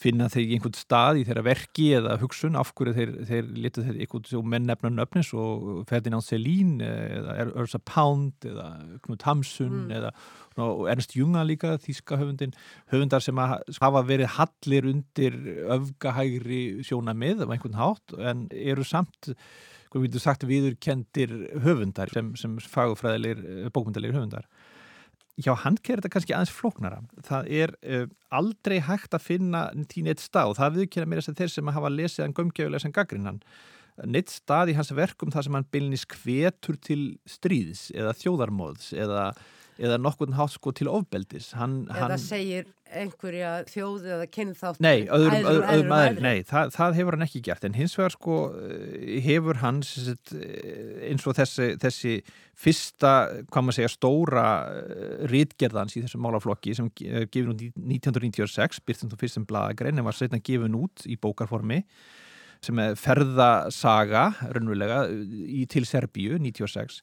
finna 0.00 0.30
þeir 0.32 0.54
einhvern 0.56 0.76
stað 0.78 1.20
í 1.20 1.24
þeirra 1.28 1.44
verki 1.44 1.86
eða 1.98 2.16
hugsun 2.22 2.56
af 2.58 2.72
hverju 2.76 2.94
þeir, 2.96 3.10
þeir 3.28 3.48
litu 3.66 3.84
þeir 3.84 3.98
einhvern 3.98 4.28
svo 4.30 4.42
mennefna 4.54 4.90
nöfnis 4.94 5.32
og 5.36 5.82
Ferdinand 5.90 6.24
Selín 6.24 6.78
eða 6.84 7.50
Ursa 7.60 7.80
Pound 7.84 8.48
eða 8.48 8.68
Knut 9.04 9.26
Hamsun 9.28 9.74
mm. 9.84 9.90
eða 9.98 10.14
Ernst 10.92 11.14
Junga 11.16 11.44
líka, 11.46 11.76
þíska 11.80 12.18
höfundin 12.20 12.52
höfundar 12.92 13.22
sem 13.24 13.38
hafa 13.38 14.02
verið 14.08 14.34
hallir 14.36 14.88
undir 14.90 15.36
öfgahægri 15.76 16.62
sjóna 16.84 17.14
með 17.16 17.44
af 17.44 17.54
einhvern 17.54 17.78
hátt 17.78 18.16
en 18.18 18.48
eru 18.56 18.84
samt 18.84 19.32
hvað 19.90 20.02
við 20.02 20.10
getum 20.10 20.22
sagt 20.22 20.44
viðurkendir 20.46 21.32
höfundar 21.64 22.12
sem, 22.14 22.34
sem 22.38 22.58
fagufræðilegir 22.72 23.70
bókmyndalegir 23.74 24.18
höfundar 24.20 24.48
hjá 25.44 25.54
Handke 25.64 25.92
er 25.94 26.00
þetta 26.00 26.12
kannski 26.14 26.36
aðeins 26.36 26.54
flóknara. 26.54 27.02
Það 27.26 27.50
er 27.62 27.74
uh, 27.80 28.06
aldrei 28.36 28.78
hægt 28.86 29.16
að 29.16 29.26
finna 29.26 29.66
tín 29.90 30.10
eitt 30.10 30.22
stað 30.22 30.52
og 30.52 30.60
það 30.60 30.80
viðkynna 30.80 31.10
mér 31.10 31.22
þess 31.22 31.34
að 31.34 31.42
þeir 31.42 31.52
sem 31.56 31.74
hafa 31.76 31.92
lesið 31.94 32.24
hann 32.26 32.38
gömgjöfulega 32.38 32.84
sem 32.84 32.96
gaggrinnan 32.96 33.44
neitt 34.08 34.32
stað 34.32 34.72
í 34.72 34.76
hans 34.78 34.92
verkum 34.96 35.32
þar 35.32 35.46
sem 35.46 35.56
hann 35.58 35.68
bylnis 35.72 36.06
kvetur 36.08 36.78
til 36.80 37.00
stríðs 37.28 37.88
eða 37.92 38.14
þjóðarmóðs 38.16 38.92
eða, 38.96 39.30
eða 39.80 39.96
nokkurn 40.00 40.36
hátt 40.36 40.54
sko 40.54 40.72
til 40.76 40.90
ofbeldis. 40.92 41.50
Hann, 41.58 41.82
eða 41.88 42.12
hann, 42.12 42.20
segir 42.22 42.68
einhverja 42.90 43.50
þjóði 43.70 44.10
eða 44.16 44.26
kynþátt 44.34 44.80
nei, 44.82 45.06
öðrum, 45.06 45.34
æður, 45.36 45.50
öðrum, 45.50 45.66
öðrum 45.74 45.92
aðeins, 45.94 46.22
nei 46.24 46.46
það, 46.48 46.72
það 46.74 46.96
hefur 46.98 47.16
hann 47.16 47.26
ekki 47.26 47.42
gert. 47.46 47.66
En 47.66 47.76
hins 47.78 47.96
vegar 47.98 48.14
sko 48.16 48.38
hefur 49.26 49.60
hans 49.62 49.92
eins 50.10 51.26
og 51.30 51.36
þessi, 51.38 51.68
þessi 51.82 52.14
fyrsta, 52.60 53.12
hvað 53.48 53.66
maður 53.66 53.78
segja, 53.78 53.92
stóra 53.94 54.46
rítgerðans 55.30 55.96
í 55.96 56.04
þessum 56.04 56.24
málaflokki 56.26 56.74
sem 56.76 56.90
gefur 56.96 57.54
út 57.54 57.62
1996 57.62 58.82
byrjtum 58.84 59.14
þú 59.14 59.20
fyrstum 59.22 59.46
bladagrein 59.48 60.00
en 60.00 60.08
var 60.08 60.18
setna 60.18 60.42
gefin 60.44 60.76
út 60.80 61.06
í 61.08 61.16
bókarformi 61.20 61.84
sem 62.60 62.80
er 62.82 62.98
ferðasaga 63.00 64.26
raunverulega 64.42 65.04
í 65.08 65.64
til 65.70 65.86
Serbíu 65.88 66.36
96 66.42 67.00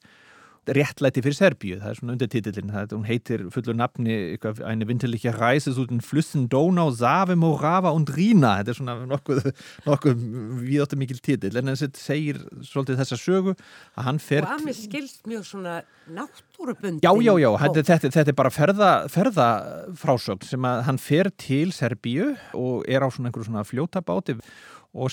réttlæti 0.75 1.23
fyrir 1.23 1.37
Serbíu, 1.37 1.77
það 1.79 1.91
er 1.91 1.97
svona 1.99 2.15
undirtitillin 2.15 2.71
hún 2.91 3.05
heitir 3.07 3.45
fullur 3.53 3.75
nafni 3.77 4.37
eine 4.67 4.87
winterliche 4.89 5.33
Reise 5.37 5.73
zu 5.73 5.85
den 5.87 6.01
Flüssen 6.01 6.47
Donau, 6.49 6.91
Save, 6.91 7.35
Morava 7.35 7.91
und 7.95 8.11
Rina 8.15 8.57
þetta 8.59 8.73
er 8.73 8.79
svona 8.79 8.95
nokkuð, 9.07 9.49
nokkuð 9.87 10.23
við 10.63 10.83
áttum 10.83 11.03
mikil 11.03 11.21
titill, 11.23 11.55
en 11.57 11.71
þetta 11.71 12.01
segir 12.01 12.41
svolítið 12.67 13.01
þessa 13.03 13.19
sögu 13.21 13.55
að 13.95 14.09
hann 14.09 14.21
fer 14.23 14.47
og 14.47 14.55
að 14.57 14.65
mér 14.67 14.79
skilst 14.79 15.27
mjög 15.29 15.45
svona 15.47 15.75
náttúrubundin 16.07 17.03
já, 17.03 17.11
já, 17.23 17.33
já, 17.41 17.49
þetta, 17.63 17.85
þetta, 17.91 18.13
þetta 18.19 18.33
er 18.33 18.39
bara 18.43 18.53
ferða, 18.53 18.93
ferðafrásögn 19.11 20.47
sem 20.47 20.67
að 20.67 20.85
hann 20.87 21.01
fer 21.01 21.31
til 21.39 21.71
Serbíu 21.75 22.33
og 22.57 22.87
er 22.87 23.03
á 23.03 23.07
svona 23.07 23.31
einhverju 23.31 23.51
svona 23.51 23.67
fljótabáti 23.67 24.37
og 24.37 24.43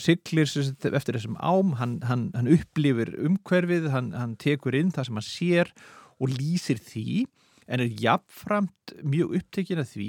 siglir 0.01 0.49
eftir 0.49 1.19
þessum 1.19 1.37
ám, 1.37 1.75
hann, 1.81 1.99
hann, 2.09 2.31
hann 2.37 2.49
upplifir 2.55 3.13
umhverfið, 3.21 3.91
hann, 3.93 4.13
hann 4.17 4.39
tekur 4.41 4.77
inn 4.79 4.93
það 4.95 5.09
sem 5.09 5.21
hann 5.21 5.29
sér 5.29 5.75
og 6.23 6.33
lýsir 6.33 6.81
því 6.81 7.25
en 7.69 7.85
er 7.85 8.01
jafnframt 8.01 8.97
mjög 9.05 9.39
upptekinn 9.41 9.83
af 9.83 9.93
því 9.93 10.09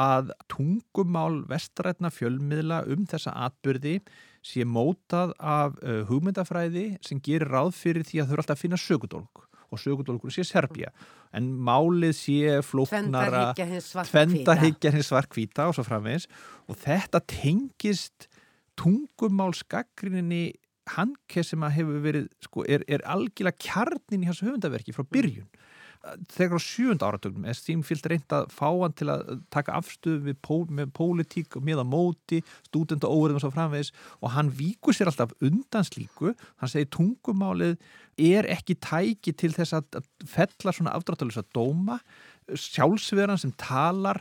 að 0.00 0.32
tungumál 0.50 1.44
vestrætna 1.46 2.10
fjölmiðla 2.10 2.82
um 2.90 3.04
þessa 3.10 3.34
atbyrði 3.46 4.00
sé 4.44 4.66
mótað 4.66 5.32
af 5.38 5.78
uh, 5.80 6.02
hugmyndafræði 6.08 6.96
sem 7.04 7.20
gerir 7.22 7.52
ráð 7.54 7.74
fyrir 7.78 8.06
því 8.06 8.22
að 8.22 8.26
þau 8.26 8.34
eru 8.34 8.44
alltaf 8.44 8.58
að 8.58 8.64
finna 8.64 8.80
sögudólk 8.80 9.44
og 9.74 9.80
sögudólkur 9.80 10.34
sé 10.34 10.44
Serbia 10.46 10.90
en 11.34 11.48
málið 11.66 12.14
sé 12.18 12.58
flóknara 12.66 13.52
tvendahyggja 13.54 14.92
hins 14.94 15.10
svarkvíta 15.10 15.68
og 15.70 15.78
svo 15.78 15.86
framvegs 15.86 16.28
og 16.68 16.78
þetta 16.82 17.22
tengist 17.30 18.28
tungumálsgaggrinni 18.80 20.44
Hanke 20.94 21.40
sem 21.40 21.62
að 21.64 21.78
hefur 21.78 22.00
verið 22.04 22.26
sko, 22.44 22.64
er, 22.68 22.82
er 22.92 23.04
algjörlega 23.08 23.56
kjarnin 23.62 24.24
í 24.24 24.28
hans 24.28 24.42
höfundaverki 24.44 24.92
frá 24.92 25.06
byrjun. 25.08 25.48
Þegar 26.34 26.60
á 26.60 26.66
sjönda 26.66 27.08
áratögnum 27.08 27.46
er 27.48 27.56
Stímfild 27.56 28.04
reynd 28.10 28.34
að 28.36 28.50
fá 28.52 28.66
hann 28.68 28.92
til 28.92 29.08
að 29.08 29.38
taka 29.54 29.78
afstöðu 29.78 30.34
pól, 30.44 30.66
með 30.68 30.90
pólitík 30.98 31.56
og 31.56 31.64
miða 31.64 31.86
móti 31.88 32.42
stúdenda 32.66 33.08
óverðum 33.08 33.40
og 33.40 33.44
svo 33.46 33.52
framvegis 33.54 33.94
og 34.20 34.34
hann 34.34 34.52
víkur 34.52 34.92
sér 34.92 35.08
alltaf 35.08 35.32
undan 35.40 35.88
slíku. 35.88 36.34
Hann 36.60 36.72
segir 36.72 36.90
tungumálið 36.92 37.78
er 38.20 38.50
ekki 38.52 38.76
tæki 38.76 39.32
til 39.32 39.54
þess 39.56 39.78
að 39.80 40.02
fella 40.28 40.76
svona 40.76 40.92
afdráttalisa 40.98 41.46
dóma. 41.56 41.96
Sjálfsverðan 42.52 43.40
sem 43.40 43.56
talar 43.56 44.20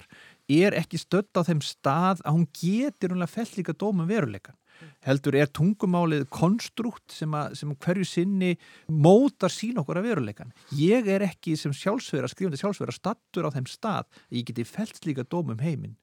er 0.52 0.76
ekki 0.78 1.00
stödd 1.00 1.32
á 1.40 1.42
þeim 1.48 1.64
stað 1.64 2.24
að 2.24 2.36
hún 2.38 2.50
getur 2.58 3.16
umlega 3.16 3.32
fell 3.32 3.52
líka 3.58 3.76
dóma 3.78 4.08
veruleikan 4.10 4.58
heldur 5.06 5.38
er 5.38 5.50
tungumálið 5.54 6.26
konstrukt 6.34 7.14
sem, 7.14 7.34
að, 7.36 7.58
sem 7.60 7.74
hverju 7.86 8.08
sinni 8.08 8.54
mótar 8.88 9.54
sín 9.54 9.80
okkur 9.82 10.00
að 10.00 10.10
veruleikan 10.10 10.54
ég 10.78 11.10
er 11.12 11.26
ekki 11.28 11.56
sem 11.60 11.76
sjálfsverða 11.76 12.32
skrifandi 12.32 12.62
sjálfsverða 12.62 12.96
stattur 12.98 13.50
á 13.50 13.54
þeim 13.56 13.68
stað 13.70 14.08
ég 14.34 14.48
geti 14.50 14.66
fellt 14.68 15.04
líka 15.08 15.28
dóma 15.28 15.56
um 15.56 15.64
heiminn. 15.64 15.98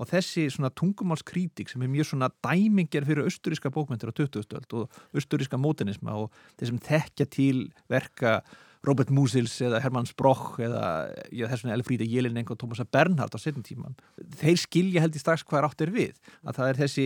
Og 0.00 0.08
þessi 0.08 0.46
svona 0.52 0.70
tungumálskrítik 0.72 1.68
sem 1.68 1.82
er 1.84 1.90
mjög 1.92 2.10
svona 2.10 2.30
dæmingjar 2.44 3.06
fyrir 3.08 3.28
austuríska 3.28 3.72
bókmyndir 3.72 4.12
á 4.12 4.16
2000-öld 4.16 4.76
og 4.76 5.00
austuríska 5.16 5.60
mótenisma 5.60 6.16
og 6.16 6.44
þeir 6.60 6.70
sem 6.70 6.80
þekkja 6.86 7.26
til 7.32 7.58
verka 7.92 8.38
Robert 8.86 9.12
Musils 9.14 9.54
eða 9.62 9.78
Hermann 9.84 10.08
Sproch 10.10 10.56
eða 10.62 10.86
já, 11.30 11.46
þessum 11.52 11.70
Elfríði 11.76 12.08
Jelineng 12.10 12.50
og 12.50 12.58
Tómasa 12.58 12.86
Bernhardt 12.88 13.36
á 13.36 13.40
setjum 13.42 13.62
tíman 13.66 13.94
þeir 14.40 14.58
skilja 14.58 15.04
held 15.04 15.14
í 15.16 15.22
strax 15.22 15.46
hvað 15.46 15.60
er 15.62 15.68
áttir 15.70 15.94
við 15.94 16.16
að 16.42 16.56
það 16.58 16.70
er 16.72 16.80
þessi, 16.80 17.04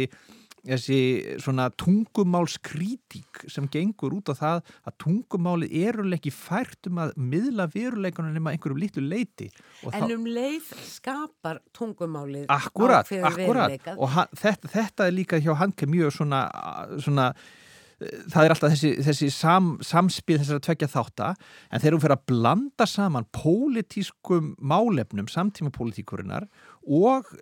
þessi 0.70 1.00
svona 1.44 1.66
tungumálskrítík 1.76 3.44
sem 3.52 3.68
gengur 3.72 4.16
út 4.16 4.32
á 4.32 4.34
það 4.38 4.72
að 4.88 4.96
tungumáli 5.04 5.68
eruleg 5.84 6.20
ekki 6.22 6.32
fært 6.34 6.88
um 6.90 7.02
að 7.04 7.12
miðla 7.20 7.68
veruleikunum 7.74 8.32
nema 8.36 8.54
einhverjum 8.54 8.80
litlu 8.80 9.04
leiti 9.04 9.50
En 9.92 10.08
um 10.16 10.26
leið 10.26 10.72
skapar 10.88 11.60
tungumálið 11.76 12.48
Akkurat, 12.52 13.06
akkurat. 13.12 13.92
og 13.96 14.08
hann, 14.16 14.32
þetta, 14.32 14.72
þetta 14.72 15.06
er 15.10 15.16
líka 15.20 15.40
hjá 15.44 15.52
Hanke 15.60 15.86
mjög 15.90 16.16
svona, 16.18 16.46
svona 17.04 17.30
það 17.96 18.42
er 18.42 18.52
alltaf 18.52 18.72
þessi, 18.74 18.90
þessi 19.06 19.30
sam, 19.32 19.68
samspil 19.84 20.36
þessar 20.40 20.60
að 20.60 20.64
tvekja 20.66 20.88
þátta 20.92 21.32
en 21.70 21.80
þegar 21.82 21.96
hún 21.96 22.04
fer 22.04 22.14
að 22.16 22.24
blanda 22.28 22.88
saman 22.90 23.28
pólitískum 23.32 24.52
málefnum 24.60 25.30
samtíma 25.32 25.72
pólitíkurinnar 25.72 26.48
og, 26.84 27.32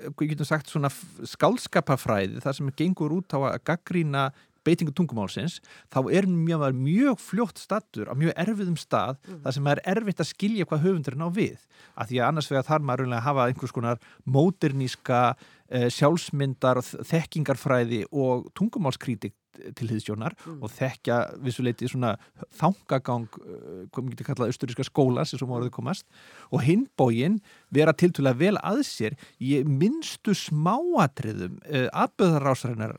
sagt, 0.47 0.71
svona 0.71 0.93
skálskapafræði 1.35 2.43
þar 2.45 2.59
sem 2.59 2.75
gengur 2.79 3.17
út 3.19 3.35
á 3.35 3.39
að 3.51 3.63
gaggrína 3.67 4.29
beitingu 4.65 4.95
tungumálsins, 4.97 5.59
þá 5.93 5.99
er 6.15 6.29
mjög, 6.31 6.65
mjög 6.79 7.19
fljótt 7.21 7.61
stattur 7.61 8.09
á 8.09 8.15
mjög 8.17 8.33
erfiðum 8.41 8.79
stað 8.81 9.19
mm. 9.21 9.43
þar 9.45 9.57
sem 9.57 9.69
er 9.73 9.83
erfitt 9.95 10.23
að 10.23 10.31
skilja 10.31 10.69
hvað 10.69 10.87
höfundurinn 10.87 11.27
á 11.27 11.31
við, 11.35 11.67
af 11.95 12.09
því 12.09 12.21
að 12.21 12.31
annars 12.31 12.49
vegar 12.53 12.69
þarf 12.71 12.89
maður 12.89 13.11
að 13.11 13.27
hafa 13.27 13.49
einhvers 13.51 13.75
konar 13.77 14.01
móderníska 14.25 15.21
eh, 15.35 15.64
sjálfsmyndar, 15.71 16.83
þekkingarfræði 16.85 18.05
og 18.13 18.51
tungumálskrítik 18.59 19.35
til 19.55 19.89
hýðstjónar 19.91 20.35
mm. 20.37 20.59
og 20.65 20.73
þekkja 20.75 21.19
vissuleiti 21.45 21.89
svona 21.91 22.15
þangagang 22.59 23.27
uh, 23.41 23.85
hvað 23.89 24.01
maður 24.01 24.15
getur 24.15 24.29
kallað 24.31 24.53
austuríska 24.53 24.87
skóla 24.89 25.27
sem 25.29 25.49
voruð 25.49 25.73
komast 25.75 26.07
og 26.51 26.65
hinbógin 26.67 27.41
vera 27.75 27.95
tiltúlega 27.97 28.41
vel 28.41 28.57
að 28.63 28.83
sér 28.89 29.19
í 29.39 29.57
minnstu 29.69 30.35
smáatriðum 30.39 31.61
uh, 31.65 31.89
atböðarásrænar 32.05 32.97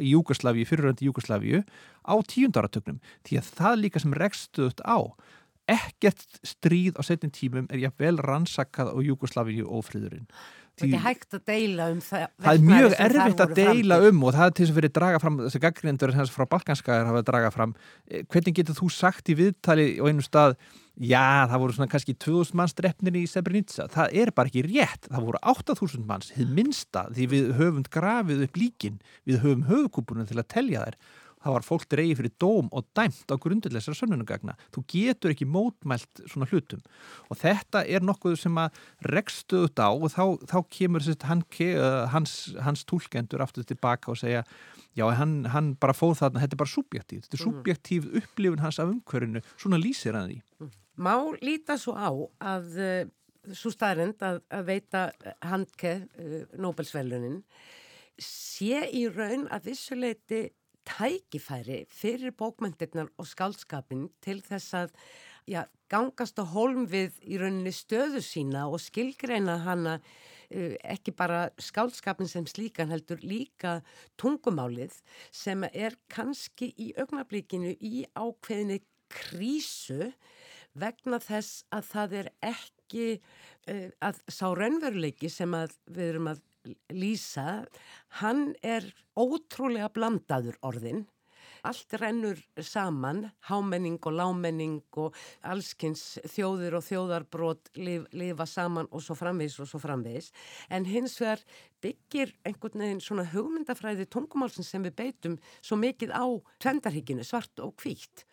í 0.00 0.14
Júkoslavíu, 0.14 0.68
fyriröndi 0.68 1.08
Júkoslavíu 1.08 1.62
á 2.02 2.14
tíundaratögnum 2.26 2.98
því 3.26 3.38
að 3.40 3.52
það 3.60 3.78
líka 3.84 4.02
sem 4.02 4.18
rekstuðt 4.18 4.82
á 4.82 4.98
ekkert 5.70 6.40
stríð 6.42 6.98
á 6.98 7.02
setjum 7.06 7.30
tímum 7.30 7.68
er 7.70 7.84
ég 7.84 7.94
vel 8.00 8.16
rannsakað 8.18 8.90
á 8.90 8.98
Júkoslavíu 9.06 9.68
og 9.70 9.86
friðurinn 9.86 10.26
Það 10.80 10.94
er 10.96 11.02
hægt 11.04 11.34
að 11.36 11.42
deila 11.50 11.86
um 11.92 11.98
það 12.00 12.22
Það 12.42 12.52
er 12.52 12.62
mjög 12.68 12.94
erfitt 13.04 13.42
að 13.44 13.50
deila 13.58 13.96
framtíð. 13.98 14.12
um 14.12 14.22
og 14.24 14.36
það 14.36 14.46
er 14.46 14.54
til 14.56 14.64
þess 14.64 14.72
að 14.72 14.78
fyrir 14.78 14.92
draga 14.98 15.18
fram 15.22 15.40
þessi 15.42 15.60
gaggrindur 15.62 16.14
frá 16.32 16.46
Balkanskagar 16.54 17.10
hafa 17.10 17.22
draga 17.28 17.50
fram. 17.52 17.74
Eh, 18.08 18.22
hvernig 18.24 18.56
getur 18.56 18.78
þú 18.78 18.88
sagt 18.90 19.28
í 19.28 19.36
viðtali 19.36 19.86
á 20.00 20.04
einum 20.08 20.24
stað 20.24 20.56
já 20.96 21.48
það 21.48 21.60
voru 21.62 21.76
svona 21.76 21.92
kannski 21.92 22.14
2000 22.20 22.56
manns 22.56 22.76
drefnir 22.76 23.16
í 23.20 23.24
Srebrenica. 23.28 23.88
Það 23.92 24.16
er 24.22 24.32
bara 24.32 24.48
ekki 24.48 24.64
rétt, 24.66 25.08
það 25.08 25.28
voru 25.28 25.42
8000 25.52 26.06
manns 26.08 26.32
þið 26.32 26.54
minsta 26.56 27.06
því 27.12 27.28
við 27.32 27.52
höfum 27.60 27.84
grafið 27.92 28.46
upp 28.48 28.56
líkin, 28.60 29.00
við 29.28 29.44
höfum 29.44 29.66
höfukúpunum 29.68 30.28
til 30.28 30.40
að 30.40 30.48
telja 30.56 30.86
þær 30.88 30.98
það 31.42 31.56
var 31.56 31.66
fólk 31.66 31.86
dreyið 31.92 32.20
fyrir 32.20 32.34
dóm 32.42 32.68
og 32.72 32.86
dæmt 32.96 33.32
á 33.32 33.36
grundulegsar 33.42 33.96
sönnunugagna. 33.98 34.56
Þú 34.74 34.84
getur 34.94 35.34
ekki 35.34 35.48
mótmælt 35.48 36.24
svona 36.26 36.48
hlutum 36.50 36.82
og 37.28 37.40
þetta 37.42 37.84
er 37.86 38.04
nokkuð 38.06 38.38
sem 38.44 38.60
að 38.62 38.82
rekstu 39.12 39.64
þetta 39.66 39.88
á 39.88 39.92
og 39.92 40.12
þá, 40.14 40.24
þá 40.50 40.58
kemur 40.78 41.08
hann, 41.26 41.44
hans, 42.14 42.36
hans 42.62 42.86
tólkendur 42.88 43.42
aftur 43.44 43.66
tilbaka 43.66 44.12
og 44.12 44.20
segja 44.20 44.44
já, 44.96 45.06
hann, 45.16 45.42
hann 45.52 45.72
bara 45.80 45.94
fóð 45.96 46.18
þarna, 46.20 46.42
þetta 46.44 46.56
er 46.56 46.62
bara 46.62 46.74
subjektív, 46.74 47.24
þetta 47.24 47.36
er 47.36 47.42
mhm. 47.42 47.50
subjektív 47.50 48.08
upplifun 48.22 48.62
hans 48.62 48.80
af 48.82 48.92
umhverfinu, 48.92 49.42
svona 49.56 49.80
lýsir 49.80 50.18
hann 50.18 50.30
því. 50.32 50.70
Má 51.02 51.14
líta 51.40 51.78
svo 51.80 51.94
á 51.96 52.10
að 52.52 52.72
uh, 52.76 53.54
svo 53.56 53.72
staðrind 53.72 54.20
að, 54.22 54.42
að 54.52 54.66
veita 54.68 55.04
handke 55.48 55.94
uh, 56.04 56.42
Nobelsvelunin 56.60 57.40
sé 58.22 58.84
í 58.92 59.06
raun 59.08 59.48
að 59.50 59.70
vissuleiti 59.72 60.42
tækifæri 60.88 61.84
fyrir 61.92 62.34
bókmyndirnar 62.38 63.10
og 63.18 63.28
skálskapin 63.28 64.08
til 64.24 64.40
þess 64.44 64.74
að 64.74 64.94
já, 65.48 65.64
gangast 65.90 66.38
á 66.38 66.44
holm 66.46 66.86
við 66.90 67.18
í 67.22 67.38
rauninni 67.40 67.72
stöðu 67.74 68.22
sína 68.24 68.66
og 68.70 68.82
skilgreina 68.82 69.58
hana 69.66 69.96
uh, 69.98 70.74
ekki 70.82 71.14
bara 71.16 71.48
skálskapin 71.60 72.30
sem 72.30 72.46
slíkan 72.50 72.92
heldur 72.92 73.22
líka 73.22 73.80
tungumálið 74.20 74.98
sem 75.30 75.66
er 75.72 75.98
kannski 76.12 76.72
í 76.76 76.92
augnablíkinu 76.98 77.76
í 77.78 78.06
ákveðinni 78.14 78.82
krísu 79.12 80.12
vegna 80.78 81.18
þess 81.20 81.66
að 81.74 81.90
það 81.90 82.16
er 82.22 82.32
ekki 82.52 83.08
uh, 83.18 83.88
að 84.00 84.22
sá 84.28 84.46
raunveruleiki 84.50 85.30
sem 85.30 85.54
við 85.86 86.08
erum 86.08 86.32
að 86.34 86.42
lýsa, 86.92 87.64
hann 88.20 88.52
er 88.62 88.86
ótrúlega 89.18 89.90
blandaður 89.92 90.58
orðin 90.62 91.04
Allt 91.62 91.94
rennur 91.94 92.40
saman, 92.58 93.28
hámenning 93.46 94.00
og 94.02 94.16
lámenning 94.18 94.80
og 94.98 95.14
allskins 95.46 96.16
þjóðir 96.26 96.74
og 96.74 96.82
þjóðarbrót 96.88 97.70
lif, 97.78 98.08
lifa 98.18 98.48
saman 98.50 98.88
og 98.90 99.04
svo 99.04 99.14
framvegis 99.14 99.60
og 99.62 99.68
svo 99.70 99.78
framvegis. 99.82 100.32
En 100.74 100.88
hins 100.90 101.14
vegar 101.22 101.44
byggir 101.84 102.34
einhvern 102.42 102.82
veginn 102.82 103.04
svona 103.04 103.28
hugmyndafræði 103.30 104.08
tungumálsins 104.10 104.72
sem 104.74 104.82
við 104.88 104.96
beitum 105.04 105.38
svo 105.60 105.78
mikið 105.78 106.10
á 106.10 106.26
tvendarhygginu, 106.64 107.22
svart 107.26 107.62
og 107.62 107.76
hvítt. 107.78 108.26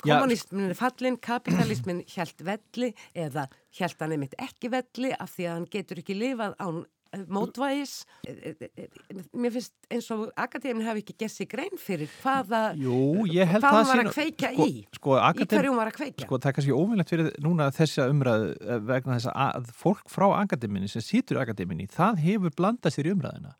Kommunismin 0.00 0.70
er 0.70 0.76
fallin, 0.76 1.20
kapitalismin 1.20 2.00
hjælt 2.08 2.40
velli 2.44 2.94
eða 3.12 3.44
hjælt 3.76 4.00
hann 4.00 4.16
einmitt 4.16 4.40
ekki 4.40 4.72
velli 4.72 5.12
af 5.12 5.36
því 5.36 5.46
að 5.50 5.56
hann 5.58 5.70
getur 5.76 6.00
ekki 6.00 6.16
lifað 6.16 6.56
án 6.64 6.82
mótvægis. 7.28 7.94
Mér 9.32 9.54
finnst 9.54 9.74
eins 9.92 10.10
og 10.14 10.26
akadémin 10.40 10.84
hafi 10.86 11.02
ekki 11.04 11.16
gert 11.24 11.34
sig 11.34 11.48
grein 11.50 11.78
fyrir 11.80 12.10
hvaða 12.22 12.62
Jú, 12.78 13.24
hvað 13.28 13.64
hann 13.64 13.88
var 13.90 14.02
að 14.02 14.10
kveika 14.14 14.50
sko, 14.52 14.66
í? 14.66 14.84
sko, 14.98 15.16
í 15.18 15.46
hverjum 15.50 15.78
var 15.78 15.90
að 15.90 15.98
kveika 15.98 16.26
sko 16.26 16.38
það 16.38 16.50
er 16.50 16.56
kannski 16.58 16.76
óvinnlegt 16.76 17.12
fyrir 17.14 17.30
núna 17.44 17.70
þessa 17.74 18.08
umræðu 18.12 18.52
eh, 18.58 18.80
vegna 18.90 19.18
þess 19.18 19.32
að 19.32 19.72
fólk 19.82 20.12
frá 20.12 20.26
akadéminni 20.40 20.90
sem 20.90 21.04
sýtur 21.04 21.40
í 21.40 21.42
akadéminni 21.44 21.88
það 21.92 22.22
hefur 22.24 22.56
blandað 22.58 22.96
sér 22.96 23.10
í 23.10 23.14
umræðina 23.16 23.54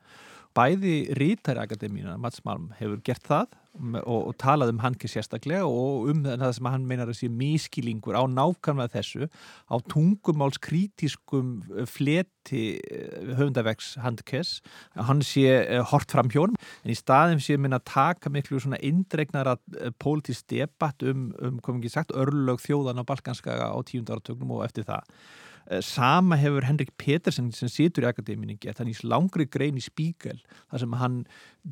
bæði 0.54 0.94
Rítari 1.18 1.62
Akademína, 1.62 2.16
Mats 2.20 2.42
Malm, 2.46 2.70
hefur 2.78 3.00
gert 3.04 3.26
það 3.26 3.52
og, 3.74 4.20
og 4.30 4.34
talað 4.38 4.70
um 4.70 4.80
hann 4.84 4.94
ekki 4.94 5.10
sérstaklega 5.10 5.66
og 5.66 6.10
um 6.12 6.22
það 6.24 6.52
sem 6.56 6.68
hann 6.70 6.86
meinar 6.86 7.10
að 7.10 7.18
sé 7.18 7.30
mískilingur 7.32 8.14
á 8.14 8.22
nákvæmlega 8.30 8.94
þessu 8.94 9.26
á 9.66 9.74
tungumálskrítiskum 9.90 11.56
eh, 11.74 11.88
fleti 11.90 12.64
eh, 12.78 13.32
höfundavegs 13.34 13.94
handkess 14.04 14.60
hann 14.94 15.24
sé 15.26 15.48
uh, 15.64 15.82
hort 15.90 16.14
fram 16.14 16.30
hjón 16.30 16.54
en 16.54 16.92
í 16.92 16.98
staðum 16.98 17.42
sé 17.42 17.58
minna 17.58 17.80
að 17.82 17.88
taka 17.90 18.30
miklu 18.30 18.62
svona 18.62 18.78
indregnara 18.84 19.56
pólitísk 19.98 20.46
debatt 20.54 21.02
um, 21.02 21.32
um 21.42 21.58
komum 21.64 21.82
ekki 21.82 21.96
sagt, 21.96 22.14
örlög 22.14 22.62
þjóðan 22.62 23.02
á 23.02 23.08
Balkanskaga 23.08 23.72
á 23.74 23.78
tíundaratögnum 23.86 24.54
og 24.58 24.64
eftir 24.68 24.86
það. 24.86 25.02
Eh, 25.02 25.43
sama 25.84 26.36
hefur 26.36 26.66
Henrik 26.68 26.92
Petersen 27.00 27.50
sem 27.56 27.70
situr 27.72 28.04
í 28.04 28.08
akadéminni 28.10 28.58
gett, 28.60 28.78
hann 28.78 28.90
í 28.90 28.96
langri 29.02 29.46
grein 29.48 29.78
í 29.80 29.84
spíkel 29.84 30.40
þar 30.70 30.82
sem 30.82 30.96
hann 31.00 31.18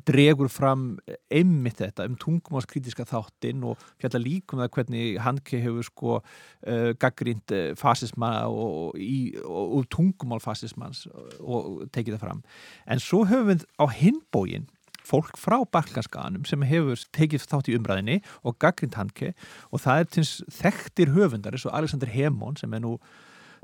dregur 0.07 0.49
fram 0.49 0.85
einmitt 1.29 1.77
þetta 1.77 2.07
um 2.09 2.17
tungumálskritiska 2.19 3.05
þáttinn 3.09 3.63
og 3.69 3.81
fjalla 4.01 4.21
líkum 4.23 4.63
það 4.63 4.71
hvernig 4.77 5.19
Hanke 5.21 5.61
hefur 5.61 5.85
sko 5.85 6.13
uh, 6.17 6.23
eh, 6.65 6.91
gaggrínt 6.97 7.53
eh, 7.53 7.73
fasisma 7.77 8.31
og, 8.49 8.97
og, 8.97 9.75
og 9.77 9.89
tungumálfasismans 9.93 11.05
og, 11.39 11.83
tekið 11.93 12.17
það 12.17 12.23
fram. 12.25 12.41
En 12.89 13.03
svo 13.03 13.23
höfum 13.29 13.51
við 13.53 13.67
á 13.77 13.85
hinbóginn 13.93 14.65
fólk 15.03 15.35
frá 15.37 15.59
Balkanskaganum 15.67 16.47
sem 16.47 16.63
hefur 16.65 17.01
tekið 17.15 17.45
þátt 17.51 17.69
í 17.69 17.77
umræðinni 17.77 18.21
og 18.41 18.57
gaggrínt 18.63 18.97
Hanke 18.97 19.33
og 19.69 19.83
það 19.83 20.01
er 20.01 20.09
til 20.15 20.25
þekktir 20.57 21.13
höfundar 21.17 21.53
eins 21.53 21.67
og 21.67 21.75
Alexander 21.75 22.09
Hemon 22.09 22.57
sem 22.59 22.73
er 22.73 22.83
nú 22.85 22.97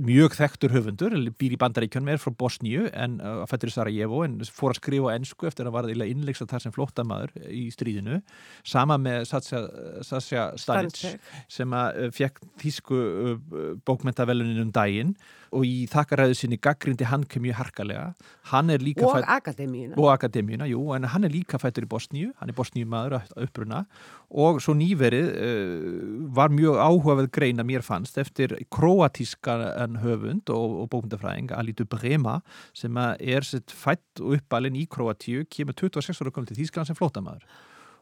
mjög 0.06 0.36
þekktur 0.38 0.74
höfundur, 0.74 1.16
býr 1.40 1.56
í 1.56 1.60
bandaríkjónum, 1.60 2.12
er 2.14 2.22
frá 2.22 2.34
Bosníu 2.40 2.88
en 2.92 3.18
uh, 3.24 3.44
fættur 3.50 3.72
í 3.72 3.74
Sarajevo 3.76 4.22
en 4.26 4.38
fór 4.46 4.74
að 4.74 4.80
skrifa 4.82 5.16
ennsku 5.16 5.50
eftir 5.50 5.70
að 5.70 5.76
var 5.76 5.90
það 5.90 6.14
innleiksa 6.14 6.48
þar 6.50 6.66
sem 6.66 6.76
flótamaður 6.76 7.36
í 7.52 7.66
stríðinu 7.74 8.22
sama 8.68 9.00
með 9.02 9.28
Sasja 9.30 10.46
Stanic 10.60 11.02
sem 11.52 11.76
að 11.76 12.02
uh, 12.06 12.10
fekk 12.16 12.42
þísku 12.64 13.00
uh, 13.00 13.36
bókmentavelunin 13.88 14.64
um 14.66 14.74
daginn 14.76 15.16
og 15.56 15.66
í 15.68 15.86
þakkaræðu 15.90 16.36
sinni 16.38 16.60
gaggrindi 16.62 17.08
hann 17.10 17.24
kem 17.30 17.44
mjög 17.46 17.60
harkalega. 17.60 18.06
Og 19.08 19.18
fætt, 19.18 19.30
akademíuna. 19.40 19.98
Og 19.98 20.10
akademíuna, 20.14 20.68
jú, 20.70 20.82
en 20.96 21.08
hann 21.14 21.28
er 21.28 21.34
líka 21.34 21.60
fættur 21.62 21.88
í 21.88 21.90
Bosníu, 21.90 22.34
hann 22.42 22.52
er 22.52 22.58
Bosníumadur 22.58 23.20
uppruna. 23.46 23.84
Og 24.30 24.62
svo 24.62 24.76
nýverið 24.78 25.32
uh, 25.32 26.28
var 26.38 26.54
mjög 26.54 26.78
áhugaveð 26.84 27.32
greina 27.40 27.66
mér 27.66 27.86
fannst 27.86 28.20
eftir 28.22 28.54
kroatískan 28.74 30.00
höfund 30.04 30.54
og, 30.54 30.78
og 30.84 30.92
bókmyndafræðing 30.94 31.54
Alitu 31.58 31.88
Brema 31.90 32.40
sem 32.78 32.96
er 33.00 33.46
fætt 33.74 34.22
og 34.22 34.38
uppalinn 34.38 34.78
í 34.78 34.86
Kroatíu 34.90 35.48
kemur 35.50 35.78
26 35.78 36.24
ára 36.24 36.34
komið 36.34 36.54
til 36.54 36.64
Þýskland 36.64 36.90
sem 36.90 36.98
flótamaður 36.98 37.46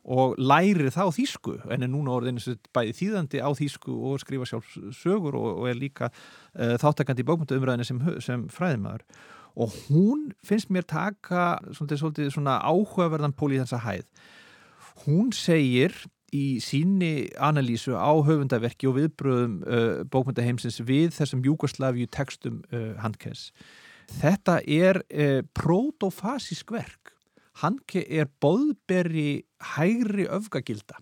og 0.07 0.37
lærir 0.39 0.87
það 0.93 1.11
á 1.11 1.17
þýsku 1.17 1.53
en 1.73 1.83
er 1.83 1.91
núna 1.91 2.13
orðin 2.15 2.39
bæði 2.75 2.93
þýðandi 2.95 3.41
á 3.43 3.49
þýsku 3.59 3.95
og 4.07 4.21
skrifa 4.23 4.47
sjálf 4.47 4.75
sögur 4.95 5.35
og, 5.35 5.47
og 5.61 5.65
er 5.67 5.79
líka 5.79 6.07
uh, 6.07 6.75
þáttakandi 6.79 7.25
í 7.25 7.27
bókmyndaumræðinu 7.27 7.87
sem, 7.87 7.99
sem 8.23 8.45
fræðimæður 8.51 9.03
og 9.57 9.73
hún 9.87 10.29
finnst 10.45 10.71
mér 10.71 10.85
taka 10.87 11.57
svolítið, 11.73 11.99
svolítið 12.03 12.29
svona 12.37 12.59
áhugaverðan 12.63 13.35
pól 13.35 13.51
í 13.51 13.59
þessa 13.59 13.81
hæð 13.83 14.07
hún 15.03 15.33
segir 15.35 15.97
í 16.35 16.59
síni 16.63 17.27
analýsu 17.43 17.95
á 17.99 18.11
höfundaverki 18.11 18.87
og 18.87 18.97
viðbröðum 19.01 19.59
uh, 19.63 19.99
bókmyndaheimsins 20.11 20.79
við 20.87 21.11
þessum 21.19 21.43
Júgoslavíu 21.43 22.07
tekstum 22.11 22.63
uh, 22.71 22.95
Handkes. 22.99 23.51
Þetta 24.07 24.61
er 24.63 25.01
prótofasísk 25.55 26.71
verk. 26.71 27.06
Handke 27.61 28.03
er 28.05 28.29
boðberi 28.43 29.43
hægri 29.75 30.27
öfgagilda. 30.29 30.99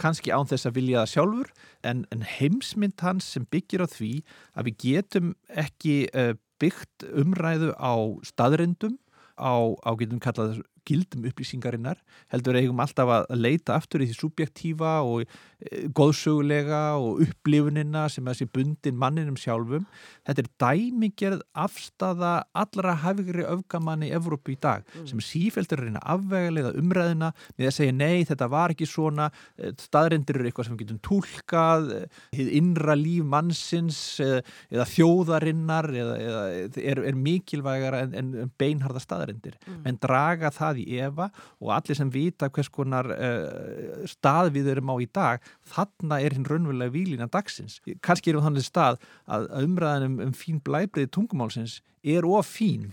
Kanski 0.00 0.32
án 0.34 0.48
þess 0.50 0.66
að 0.66 0.78
vilja 0.80 1.04
það 1.04 1.12
sjálfur 1.12 1.50
en, 1.86 2.00
en 2.10 2.24
heimsmynd 2.26 2.98
hans 3.04 3.28
sem 3.36 3.46
byggir 3.46 3.84
á 3.84 3.88
því 3.88 4.12
að 4.58 4.70
við 4.70 4.78
getum 4.82 5.34
ekki 5.54 5.96
uh, 6.10 6.32
byggt 6.58 7.06
umræðu 7.14 7.70
á 7.78 7.94
staðrindum 8.26 8.98
á, 9.38 9.54
á 9.86 9.90
getum 9.98 10.22
kallað 10.22 10.64
gildum 10.88 11.24
upplýsingarinnar 11.28 12.00
heldur 12.32 12.58
eigum 12.58 12.82
alltaf 12.82 13.10
að 13.16 13.38
leita 13.38 13.76
aftur 13.78 14.04
í 14.04 14.08
því 14.10 14.16
subjektífa 14.18 14.92
og 15.06 15.24
e, 15.24 15.84
góðsögulega 15.96 16.82
og 17.00 17.22
upplifunina 17.24 18.06
sem 18.12 18.26
þessi 18.28 18.48
bundin 18.52 18.98
manninum 19.00 19.38
sjálfum 19.40 19.86
þetta 20.26 20.44
er 20.44 20.50
dæmigerð 20.64 21.44
afstafa 21.64 22.34
allra 22.64 22.96
hafigri 23.04 23.46
öfgamanni 23.48 24.10
í 24.10 24.14
Evrópu 24.16 24.54
í 24.54 24.58
dag 24.60 24.84
mm. 24.84 25.08
sem 25.10 25.22
sífældur 25.24 25.84
reyna 25.86 26.02
afvegilega 26.14 26.74
umræðina 26.80 27.32
með 27.56 27.70
að 27.70 27.76
segja 27.78 27.96
nei 27.96 28.24
þetta 28.28 28.50
var 28.52 28.74
ekki 28.74 28.88
svona 28.88 29.30
e, 29.56 29.72
staðrindir 29.80 30.40
eru 30.40 30.50
eitthvað 30.50 30.68
sem 30.68 30.78
við 30.78 30.84
getum 30.84 31.02
tólkað 31.08 31.90
hefur 32.34 32.50
e, 32.50 32.58
innra 32.60 32.98
líf 32.98 33.24
mannsins 33.28 34.00
eða, 34.22 34.42
eða 34.72 34.88
þjóðarinnar 34.92 35.90
eða, 35.94 36.16
eða 36.28 36.44
er, 36.92 37.02
er 37.10 37.18
mikilvægara 37.18 38.04
en, 38.04 38.14
en 38.20 38.52
beinharda 38.60 39.02
staðrindir 39.02 39.56
mm. 39.64 39.82
en 39.88 39.98
draga 40.02 40.52
það 40.54 40.73
það 40.74 40.82
í 40.82 40.98
efa 41.06 41.28
og 41.62 41.72
allir 41.76 41.98
sem 41.98 42.10
vita 42.12 42.50
hvers 42.52 42.70
konar 42.74 43.08
uh, 43.14 44.04
stað 44.10 44.52
við 44.58 44.70
erum 44.74 44.92
á 44.92 44.96
í 45.00 45.08
dag 45.08 45.48
þarna 45.70 46.20
er 46.20 46.36
hinn 46.36 46.46
raunverulega 46.48 46.94
výlina 46.94 47.30
dagsins. 47.30 47.80
Kanski 48.04 48.34
erum 48.34 48.44
þannig 48.44 48.66
stað 48.66 49.00
að 49.24 49.48
umræðanum 49.62 50.20
um 50.26 50.36
fín 50.36 50.60
blæbriði 50.64 51.12
tungumálsins 51.14 51.80
er 52.02 52.26
of 52.28 52.50
fín. 52.50 52.92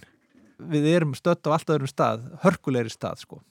Við 0.62 0.88
erum 0.94 1.16
stött 1.18 1.46
á 1.50 1.52
alltaf 1.52 1.76
öðrum 1.76 1.90
stað, 1.90 2.28
hörkulegri 2.46 2.94
stað 2.94 3.26
sko. 3.26 3.42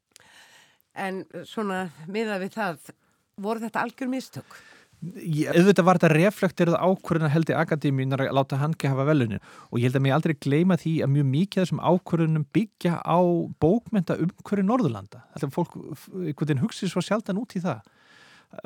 En 0.94 1.24
svona 1.46 1.88
miða 2.10 2.38
við 2.42 2.54
það, 2.56 2.92
voru 3.40 3.62
þetta 3.66 3.84
algjör 3.84 4.10
mistök? 4.10 4.60
Auðvitað 5.00 5.86
var 5.86 5.98
þetta 5.98 6.10
reflekterið 6.12 6.76
ákvörðunar 6.76 7.32
held 7.32 7.52
í 7.52 7.56
akademíunar 7.56 8.24
að 8.26 8.34
láta 8.36 8.58
hann 8.60 8.74
ekki 8.76 8.90
hafa 8.92 9.06
velunin 9.08 9.40
og 9.70 9.78
ég 9.80 9.88
held 9.88 9.96
að 9.96 10.04
mér 10.04 10.16
aldrei 10.18 10.34
gleyma 10.36 10.76
því 10.80 10.92
að 11.04 11.14
mjög 11.14 11.30
mikið 11.30 11.62
þessum 11.62 11.80
ákvörðunum 11.80 12.44
byggja 12.52 12.98
á 13.00 13.18
bókmenta 13.64 14.18
umhverju 14.20 14.66
Norðurlanda. 14.68 15.24
Þetta 15.32 15.48
er 15.48 15.54
fólk, 15.54 15.78
einhvern 15.78 16.50
veginn 16.50 16.62
hugsið 16.66 16.92
svo 16.92 17.04
sjaldan 17.04 17.40
út 17.40 17.56
í 17.56 17.64
það 17.64 17.80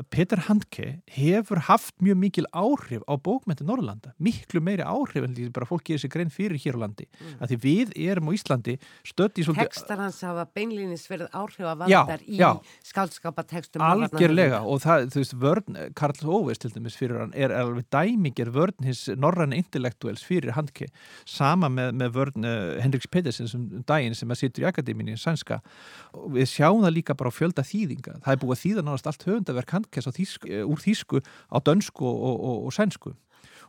Peter 0.08 0.40
Handke 0.46 1.02
hefur 1.12 1.60
haft 1.68 1.92
mjög 2.00 2.16
mikil 2.16 2.46
áhrif 2.56 3.02
á 3.04 3.14
bókmyndi 3.20 3.66
Norrlanda, 3.68 4.14
miklu 4.16 4.62
meiri 4.64 4.80
áhrif 4.80 5.26
en 5.26 5.34
því 5.36 5.50
bara 5.52 5.68
fólk 5.68 5.84
gerir 5.84 6.00
sér 6.00 6.12
grein 6.14 6.30
fyrir 6.32 6.56
hér 6.56 6.78
á 6.80 6.88
landi. 6.88 7.04
Mm. 7.04 7.34
að 7.44 7.52
því 7.52 7.58
við 7.64 7.92
erum 8.08 8.30
á 8.30 8.32
Íslandi 8.32 8.74
stödd 9.04 9.36
í 9.36 9.44
svolítið... 9.44 9.68
Tekstar 9.68 10.00
hans 10.00 10.20
hafa 10.24 10.46
beinlýnis 10.56 11.04
verið 11.10 11.28
áhrif 11.36 11.68
að 11.68 11.82
vandar 11.84 12.24
í 12.24 12.40
skaldskapatekstum 12.88 13.84
Algjörlega 13.84 14.62
og 14.64 14.80
það, 14.86 15.08
þú 15.12 15.20
veist, 15.20 15.36
vörn, 15.44 15.78
Karl 16.00 16.32
Óves 16.32 16.62
til 16.62 16.72
dæmis 16.72 16.96
fyrir 16.96 17.20
hann 17.20 17.36
er 17.36 17.52
alveg 17.52 17.84
dæmingir 17.92 18.54
vörn 18.54 18.88
hins 18.88 19.04
norrann 19.20 19.52
intellektuels 19.52 20.24
fyrir 20.24 20.56
Handke 20.56 20.88
sama 21.28 21.68
með, 21.68 21.92
með 22.00 22.16
vörn 22.16 22.48
uh, 22.48 22.80
Henriks 22.80 23.10
Pedersen 23.12 23.52
sem 23.52 23.68
daginn 23.84 24.16
sem 24.16 24.32
að 24.32 24.40
sittur 24.40 24.64
í 24.64 24.68
akadéminni 24.70 25.12
í 25.12 25.20
Sænska. 25.20 25.60
Og 26.16 26.32
við 26.38 26.48
sjáum 26.54 26.84
það 26.86 26.96
líka 26.96 27.16
bara 27.18 27.28
á 27.28 27.34
fjölda 27.34 27.64
þýðinga. 27.66 28.18
Það 28.24 28.32
er 28.32 28.40
búið 28.40 28.54
handkess 29.74 30.10
þýsku, 30.14 30.50
eh, 30.50 30.64
úr 30.64 30.80
þýsku 30.80 31.20
á 31.24 31.56
dönsku 31.64 32.06
og, 32.06 32.34
og, 32.34 32.58
og 32.68 32.74
sænsku. 32.74 33.14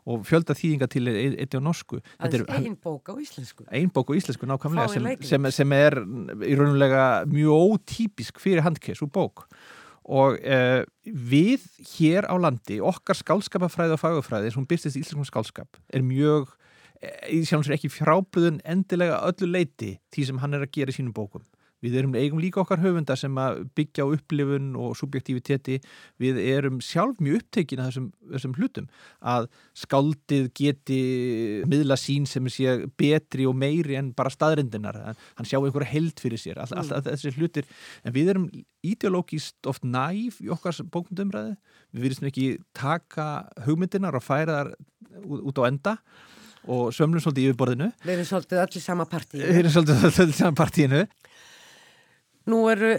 Og 0.06 0.22
fjölda 0.22 0.54
þýðinga 0.54 0.88
til 0.94 1.08
eitt 1.10 1.56
á 1.58 1.62
norsku. 1.65 1.98
Það 2.22 2.36
er 2.38 2.44
einn 2.60 2.76
bók 2.78 3.10
á 3.10 3.18
íslensku. 3.18 3.65
Einn 3.74 3.89
bók 3.89 4.12
á 4.13 4.13
íslensku 4.13 4.46
nákvæmlega 4.46 4.94
sem, 4.94 5.08
sem, 5.26 5.48
sem 5.50 5.74
er 5.74 5.98
í 6.46 6.54
raunulega 6.60 7.08
mjög 7.26 7.72
ótípisk 7.74 8.38
fyrir 8.41 8.62
handkess 8.68 9.02
úr 9.02 9.10
bók. 9.10 9.48
Og 10.06 10.38
uh, 10.38 10.84
við 11.10 11.65
hér 11.96 12.30
á 12.30 12.38
landi, 12.38 12.78
okkar 12.78 13.18
skálskapafræði 13.18 13.98
og 13.98 14.04
fagafræði 14.04 14.54
sem 14.54 14.70
byrstist 14.70 15.00
í 15.00 15.02
íslenskum 15.02 15.26
skálskap 15.26 15.82
er 15.89 16.06
mjög, 16.06 16.54
í 17.34 17.41
sjálfins 17.41 17.72
er 17.72 17.80
ekki 17.80 17.89
frábriðun 17.89 18.62
endilega 18.62 19.24
öllu 19.26 19.50
leiti 19.50 19.96
því 20.13 20.30
sem 20.30 20.44
hann 20.44 20.54
er 20.54 20.68
að 20.68 20.76
gera 20.78 20.94
í 20.94 21.00
sínum 21.00 21.18
bókum 21.18 21.41
Við 21.86 21.98
erum 22.02 22.15
eigum 22.17 22.41
líka 22.41 22.62
okkar 22.63 22.82
höfunda 22.82 23.15
sem 23.19 23.36
að 23.39 23.62
byggja 23.78 24.06
á 24.06 24.13
upplifun 24.15 24.71
og 24.82 24.95
subjektiviteti. 25.00 25.80
Við 26.21 26.39
erum 26.41 26.82
sjálf 26.84 27.21
mjög 27.24 27.43
upptekin 27.43 27.84
að 27.84 27.91
þessum, 27.91 28.08
þessum 28.34 28.56
hlutum 28.60 28.89
að 29.21 29.50
skáldið 29.78 30.50
geti 30.58 31.02
miðla 31.69 31.98
sín 32.00 32.26
sem 32.30 32.50
sé 32.52 32.78
betri 32.98 33.48
og 33.50 33.58
meiri 33.60 34.00
en 34.00 34.12
bara 34.17 34.34
staðrindinar. 34.34 35.02
Hann 35.38 35.50
sjá 35.50 35.60
einhverja 35.60 35.93
held 35.93 36.21
fyrir 36.21 36.41
sér, 36.41 36.62
all, 36.63 36.71
all, 36.74 36.89
all, 36.89 37.04
all 37.04 37.13
þessi 37.13 37.36
hlutir. 37.38 37.69
En 38.04 38.15
við 38.15 38.34
erum 38.34 38.50
ideológist 38.86 39.69
oft 39.69 39.86
næf 39.86 40.41
í 40.43 40.52
okkar 40.54 40.78
bókmyndumræði. 40.93 41.56
Við 41.95 42.08
viljum 42.08 42.30
ekki 42.30 42.48
taka 42.76 43.28
hugmyndinar 43.65 44.17
og 44.17 44.26
færa 44.26 44.63
þar 44.63 44.74
út 45.24 45.62
á 45.62 45.63
enda 45.69 45.95
og 46.65 46.89
sömlum 46.95 47.21
svolítið 47.21 47.52
yfirborðinu. 47.52 47.91
Við 48.04 48.13
erum 48.15 48.28
svolítið 48.30 48.62
allir 48.63 48.84
sama 48.84 49.06
partíinu. 49.10 49.45
Við 49.45 49.60
erum 49.62 49.74
svolítið 49.76 50.06
allir 50.10 50.38
sama 50.38 50.58
partíinu. 50.58 51.02
Nú 52.45 52.60
eru 52.69 52.91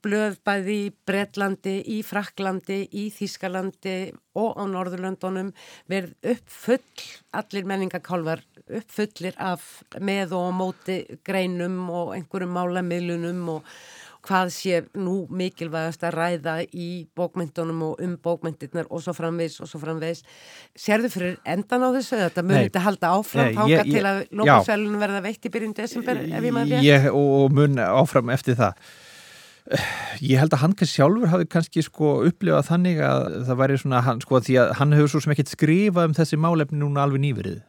blöð 0.00 0.38
bæði 0.46 0.74
í 0.86 0.92
Breitlandi, 1.08 1.74
í 1.92 1.98
Fraklandi, 2.06 2.78
í 2.96 3.10
Þískalandi 3.12 3.96
og 4.40 4.56
á 4.56 4.64
Norðurlöndunum 4.70 5.50
verð 5.92 6.14
uppfull, 6.32 7.04
allir 7.36 7.68
menningakálvar 7.68 8.40
uppfullir 8.66 9.36
af 9.36 9.66
með 10.00 10.32
og 10.38 10.48
móti 10.56 10.96
greinum 11.28 11.90
og 11.92 12.14
einhverjum 12.16 12.56
málamiðlunum 12.56 13.44
og 13.58 13.68
hvað 14.26 14.50
sé 14.54 14.82
nú 14.98 15.16
mikilvægast 15.32 16.04
að 16.06 16.16
ræða 16.16 16.56
í 16.74 16.88
bókmyndunum 17.16 17.82
og 17.88 18.02
um 18.04 18.16
bókmyndirnar 18.22 18.90
og 18.90 19.02
svo 19.04 19.14
framvegs 19.16 19.60
og 19.62 19.70
svo 19.70 19.80
framvegs. 19.82 20.22
Serðu 20.76 21.10
fyrir 21.14 21.38
endan 21.46 21.86
á 21.86 21.88
þessu? 21.96 22.18
Þetta 22.20 22.46
munið 22.46 22.68
þetta 22.68 22.84
halda 22.86 23.12
áfram 23.16 23.50
þáka 23.56 23.88
til 23.88 24.04
að 24.04 24.22
lókusælunum 24.40 25.02
verða 25.02 25.24
veitt 25.26 25.48
í 25.48 25.52
byrjun 25.56 25.76
desember 25.76 26.22
ef 26.26 26.48
ég 26.48 26.56
maður 26.56 26.80
rétt? 26.80 27.10
Og 27.16 27.54
mun 27.56 27.82
áfram 27.86 28.32
eftir 28.34 28.58
það. 28.58 28.80
Ég 30.22 30.38
held 30.38 30.54
að 30.54 30.62
hann 30.62 30.74
sjálfur 30.78 31.30
hafi 31.32 31.46
kannski 31.50 31.82
sko 31.82 32.20
upplifað 32.28 32.68
þannig 32.68 33.00
að 33.02 33.24
það 33.48 33.62
væri 33.62 33.78
svona, 33.82 34.02
hann, 34.06 34.20
sko 34.22 34.38
því 34.38 34.60
að 34.62 34.74
hann 34.78 34.94
hefur 34.94 35.10
svo 35.10 35.22
sem 35.24 35.34
ekkert 35.34 35.50
skrifað 35.56 36.10
um 36.10 36.14
þessi 36.14 36.38
málefni 36.38 36.78
núna 36.82 37.02
alveg 37.02 37.24
nýverið 37.24 37.64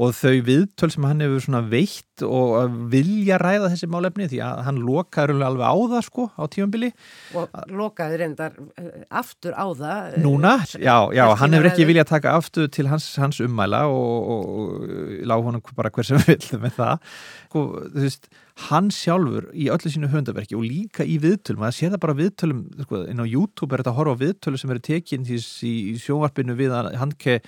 og 0.00 0.14
þau 0.16 0.36
viðtöl 0.46 0.88
sem 0.94 1.04
hann 1.04 1.20
hefur 1.24 1.42
svona 1.44 1.60
veitt 1.68 2.24
og 2.24 2.76
vilja 2.92 3.36
ræða 3.40 3.70
þessi 3.72 3.88
málefni 3.90 4.28
því 4.30 4.40
að 4.44 4.62
hann 4.66 4.80
lokaður 4.84 5.42
alveg 5.44 5.66
á 5.68 5.76
það 5.92 6.04
sko 6.06 6.26
á 6.36 6.42
tímanbili 6.52 6.90
og 7.36 7.56
lokaður 7.68 8.24
endar 8.28 8.56
eh, 8.80 9.04
aftur 9.20 9.56
á 9.56 9.66
það 9.76 10.14
eh, 10.14 10.20
Núna? 10.24 10.54
Já, 10.72 10.96
já, 11.16 11.24
hann 11.40 11.56
hefur 11.56 11.70
ekki 11.72 11.88
viljað 11.88 12.12
taka 12.12 12.36
aftur 12.38 12.70
til 12.72 12.88
hans, 12.90 13.08
hans 13.20 13.40
ummæla 13.44 13.82
og, 13.92 14.30
og, 14.34 14.54
og 14.60 15.26
lág 15.28 15.48
honum 15.48 15.64
bara 15.76 15.92
hver 15.92 16.08
sem 16.08 16.22
vil 16.28 16.62
með 16.62 16.78
það. 16.78 17.10
Sko, 17.50 17.64
þú 17.90 18.04
veist, 18.06 18.30
hann 18.68 18.90
sjálfur 18.94 19.50
í 19.56 19.68
öllu 19.72 19.92
sínu 19.92 20.10
höfundaverki 20.12 20.56
og 20.58 20.64
líka 20.66 21.04
í 21.04 21.18
viðtölum, 21.22 21.64
það 21.66 21.76
sé 21.76 21.90
það 21.92 22.02
bara 22.04 22.16
viðtölum 22.18 22.64
sko, 22.86 23.04
inn 23.10 23.22
á 23.22 23.26
YouTube 23.26 23.74
er 23.74 23.82
þetta 23.82 23.94
að 23.94 24.00
horfa 24.00 24.16
á 24.16 24.22
viðtölu 24.24 24.60
sem 24.60 24.72
verður 24.72 24.86
tekinn 24.90 25.28
í, 25.28 25.38
í 25.40 25.94
sjónvarpinu 26.00 26.56
við 26.58 26.74
hann 27.00 27.14
ke 27.20 27.40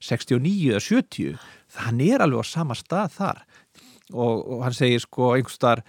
69 0.00 0.70
eða 0.70 0.84
70 0.84 1.34
hann 1.76 2.00
er 2.04 2.24
alveg 2.24 2.42
á 2.42 2.46
sama 2.46 2.76
stað 2.78 3.16
þar. 3.18 3.42
Og, 4.10 4.40
og 4.56 4.64
hann 4.66 4.74
segir 4.74 5.02
sko 5.02 5.34
einhvers 5.36 5.60
þar 5.62 5.84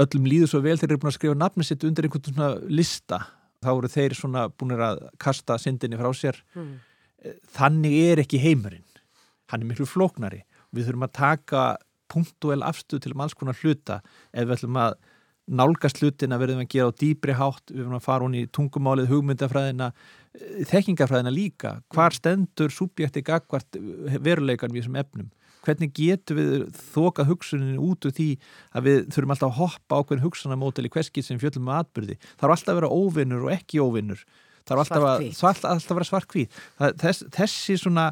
öllum 0.00 0.28
líður 0.28 0.50
svo 0.50 0.62
vel 0.64 0.78
þeir 0.80 0.90
eru 0.90 1.02
búin 1.02 1.12
að 1.12 1.18
skrifa 1.18 1.38
nafni 1.38 1.66
sitt 1.68 1.84
undir 1.84 2.08
einhvern 2.08 2.30
svona 2.30 2.54
lista. 2.72 3.20
Þá 3.62 3.70
eru 3.74 3.92
þeir 3.92 4.16
svona 4.18 4.46
búin 4.48 4.74
að 4.78 5.04
kasta 5.20 5.58
syndinni 5.60 6.00
frá 6.00 6.10
sér. 6.16 6.40
Mm. 6.56 6.80
þannig 7.54 7.92
er 8.02 8.22
ekki 8.24 8.40
heimurinn. 8.42 8.86
Hann 9.52 9.62
er 9.62 9.68
miklu 9.68 9.86
flóknari. 9.86 10.42
Við 10.74 10.88
þurfum 10.88 11.06
að 11.06 11.16
taka 11.18 11.62
punktuell 12.12 12.64
afstuð 12.66 13.04
til 13.04 13.14
um 13.14 13.22
alls 13.24 13.36
konar 13.38 13.56
hluta 13.62 14.00
ef 14.32 14.46
við 14.46 14.56
ætlum 14.56 14.78
að 14.80 14.96
nálgast 15.50 15.98
hlutin 16.00 16.34
að 16.34 16.44
verðum 16.44 16.64
að 16.64 16.72
gera 16.72 16.90
á 16.92 16.98
dýbri 17.02 17.36
hátt 17.36 17.70
við 17.70 17.80
verðum 17.80 17.98
að 17.98 18.04
fara 18.06 18.26
hún 18.26 18.38
í 18.38 18.42
tungumálið, 18.54 19.10
hugmyndafræðina 19.10 19.88
eh, 19.90 20.64
þekkingafræðina 20.70 21.32
líka. 21.34 21.76
Hvar 21.92 22.14
stendur 22.16 22.74
subjekti 22.74 23.24
gagvart 23.26 23.78
veruleikan 24.22 24.72
við 24.72 24.84
þessum 24.84 25.00
efnum? 25.02 25.30
Hvernig 25.62 25.92
getur 25.94 26.38
við 26.38 26.54
þoka 26.94 27.26
hugsunin 27.28 27.78
út 27.78 28.06
úr 28.06 28.14
því 28.14 28.28
að 28.74 28.86
við 28.88 29.02
þurfum 29.14 29.34
alltaf 29.34 29.50
að 29.50 29.58
hoppa 29.60 30.00
ákveðin 30.00 30.24
hugsanamótel 30.24 30.88
í 30.88 30.90
hverskið 30.94 31.26
sem 31.26 31.38
fjöldum 31.42 31.68
með 31.68 31.84
atbyrði 31.84 32.16
það 32.24 32.46
er 32.48 32.54
alltaf 32.56 32.72
að 32.72 32.80
vera 32.80 32.96
óvinnur 32.98 33.46
og 33.46 33.54
ekki 33.54 33.78
óvinnur 33.78 34.24
það 34.66 34.74
er 34.74 34.82
alltaf 34.82 35.06
að, 35.06 35.22
alltaf, 35.30 35.70
alltaf 35.70 35.94
að 35.94 36.00
vera 36.00 36.08
svartkvít 36.10 36.58
þess, 36.98 37.26
þessi 37.36 37.78
svona 37.78 38.08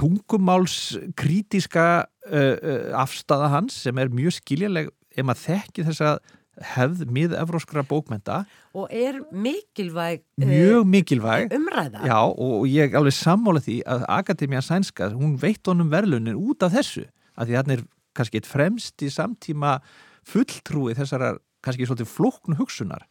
tungumálskrítiska 0.00 1.86
uh, 2.00 2.56
uh, 2.56 2.88
afstafa 2.96 3.50
hans 3.52 3.76
sem 3.84 3.98
er 4.00 4.12
mjög 4.12 4.38
skiljaleg 4.38 4.88
ef 5.14 5.26
maður 5.26 5.44
þekki 5.44 5.86
þess 5.88 6.04
að 6.04 6.18
hefð 6.62 7.04
miða-evróskra 7.10 7.82
bókmenta 7.86 8.44
og 8.76 8.92
er 8.94 9.20
mikilvæg 9.34 10.22
mjög 10.38 10.86
mikilvæg. 10.86 11.54
umræða. 11.54 12.04
Já, 12.06 12.20
og 12.22 12.66
ég 12.70 12.94
alveg 12.94 13.16
sammála 13.16 13.62
því 13.64 13.80
að 13.90 14.04
Akademia 14.08 14.62
Sænska, 14.62 15.10
hún 15.14 15.34
veit 15.40 15.66
honum 15.66 15.90
verðlunin 15.90 16.38
út 16.38 16.62
af 16.62 16.74
þessu, 16.76 17.08
af 17.34 17.48
því 17.48 17.58
hann 17.58 17.74
er 17.74 17.84
kannski 18.14 18.38
eitt 18.38 18.50
fremst 18.50 19.02
í 19.02 19.10
samtíma 19.10 19.80
fulltrúi 20.24 20.94
þessara 20.94 21.34
kannski 21.64 21.88
svolítið 21.88 22.12
flóknu 22.12 22.58
hugsunar. 22.60 23.06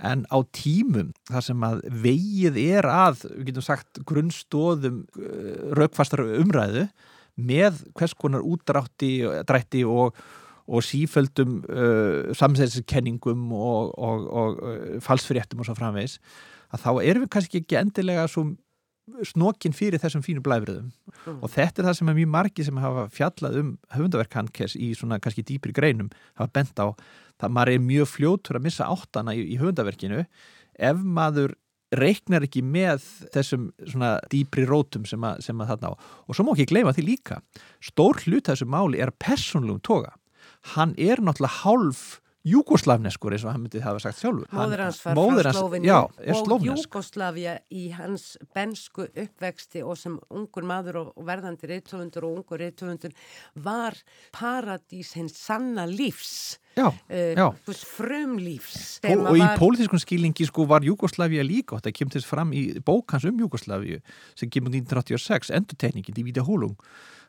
En 0.00 0.24
á 0.32 0.40
tímum 0.56 1.10
þar 1.28 1.44
sem 1.44 1.64
að 1.66 1.82
vegið 2.06 2.60
er 2.62 2.88
að, 2.88 3.26
við 3.36 3.50
getum 3.50 3.66
sagt 3.66 4.00
grunnstóðum 4.08 5.02
raukfastar 5.76 6.22
umræðu 6.24 6.86
með 7.40 7.82
hvers 7.96 8.14
konar 8.16 8.44
útdrætti 8.44 9.84
og 9.84 10.22
og 10.70 10.86
síföldum 10.86 11.60
uh, 11.66 12.30
samsæðiskenningum 12.38 13.50
og, 13.56 13.92
og, 13.98 14.26
og 14.30 14.58
uh, 14.62 14.96
falsfyrirtum 15.04 15.62
og 15.62 15.68
svo 15.68 15.76
framvegs 15.78 16.18
að 16.70 16.84
þá 16.84 16.90
erum 17.02 17.24
við 17.24 17.32
kannski 17.34 17.62
ekki 17.62 17.80
endilega 17.80 18.26
snokkin 19.26 19.74
fyrir 19.74 19.98
þessum 19.98 20.22
fínu 20.22 20.42
blæfriðum 20.46 20.90
mm. 20.90 21.40
og 21.40 21.50
þetta 21.50 21.82
er 21.82 21.88
það 21.88 21.96
sem 21.98 22.12
er 22.12 22.18
mjög 22.20 22.30
margi 22.36 22.66
sem 22.66 22.78
hafa 22.78 23.08
fjallað 23.14 23.58
um 23.62 23.72
höfundaverk 23.96 24.36
Hankes 24.38 24.76
í 24.78 24.92
svona 24.98 25.18
kannski 25.22 25.46
dýpri 25.46 25.74
greinum 25.74 26.12
hafa 26.38 26.52
bent 26.60 26.78
á 26.78 26.94
það 27.40 27.56
maður 27.56 27.74
er 27.74 27.88
mjög 27.88 28.12
fljótur 28.12 28.60
að 28.60 28.68
missa 28.68 28.86
áttana 28.86 29.34
í, 29.34 29.42
í 29.54 29.58
höfundaverkinu 29.58 30.22
ef 30.78 31.02
maður 31.02 31.56
reiknar 31.96 32.44
ekki 32.46 32.62
með 32.62 33.02
þessum 33.34 33.70
svona 33.82 34.14
dýpri 34.30 34.64
rótum 34.68 35.06
sem 35.08 35.22
að, 35.26 35.40
sem 35.42 35.58
að 35.58 35.72
þarna 35.72 35.90
á. 35.90 35.94
Og 36.28 36.36
svo 36.36 36.46
má 36.46 36.52
ekki 36.54 36.68
gleyma 36.70 36.94
því 36.94 37.06
líka 37.08 37.40
stór 37.82 38.20
hlut 38.24 38.46
þessu 38.46 38.68
máli 38.70 39.00
er 39.02 39.10
personlegum 39.18 39.82
toga 39.82 40.14
hann 40.76 40.94
er 40.98 41.22
náttúrulega 41.24 41.62
hálf 41.64 42.20
júgoslavneskur 42.46 43.34
eins 43.36 43.42
og 43.44 43.52
hann 43.52 43.64
myndið 43.66 43.82
hafa 43.84 44.00
sagt 44.00 44.20
sjálfur. 44.20 44.46
Móður 44.54 44.82
hans 44.86 45.00
var 45.04 45.18
frá 45.18 45.52
Slóvinni 45.52 45.90
og 45.92 46.64
Júgoslavia 46.64 47.58
í 47.68 47.90
hans 47.92 48.38
bensku 48.56 49.04
uppvexti 49.08 49.82
og 49.84 49.98
sem 50.00 50.16
ungur 50.32 50.64
maður 50.68 51.02
og 51.02 51.10
verðandi 51.28 51.68
reytöfundur 51.68 52.28
og 52.28 52.40
ungur 52.40 52.62
reytöfundur 52.62 53.12
var 53.60 53.98
paradís 54.32 55.12
hins 55.18 55.36
sanna 55.36 55.84
lífs. 55.90 56.58
Já, 56.78 56.86
uh, 56.86 57.34
já. 57.34 57.48
frum 57.82 58.36
lífs 58.38 59.00
og, 59.02 59.24
og 59.26 59.36
í 59.36 59.42
var... 59.42 59.56
pólitískun 59.58 60.00
skilningi 60.00 60.46
sko 60.46 60.64
var 60.70 60.86
Júgoslavia 60.86 61.42
líka 61.44 61.76
og 61.76 61.82
þetta 61.82 62.14
þess 62.14 62.28
fram 62.30 62.54
í 62.56 62.68
bókans 62.86 63.26
um 63.28 63.40
Júgoslaviu 63.42 63.98
sem 64.38 64.48
kemur 64.48 64.72
1986, 64.72 65.50
endurtegningin 65.58 66.22
í 66.22 66.28
Víti 66.30 66.46
Hólung 66.46 66.78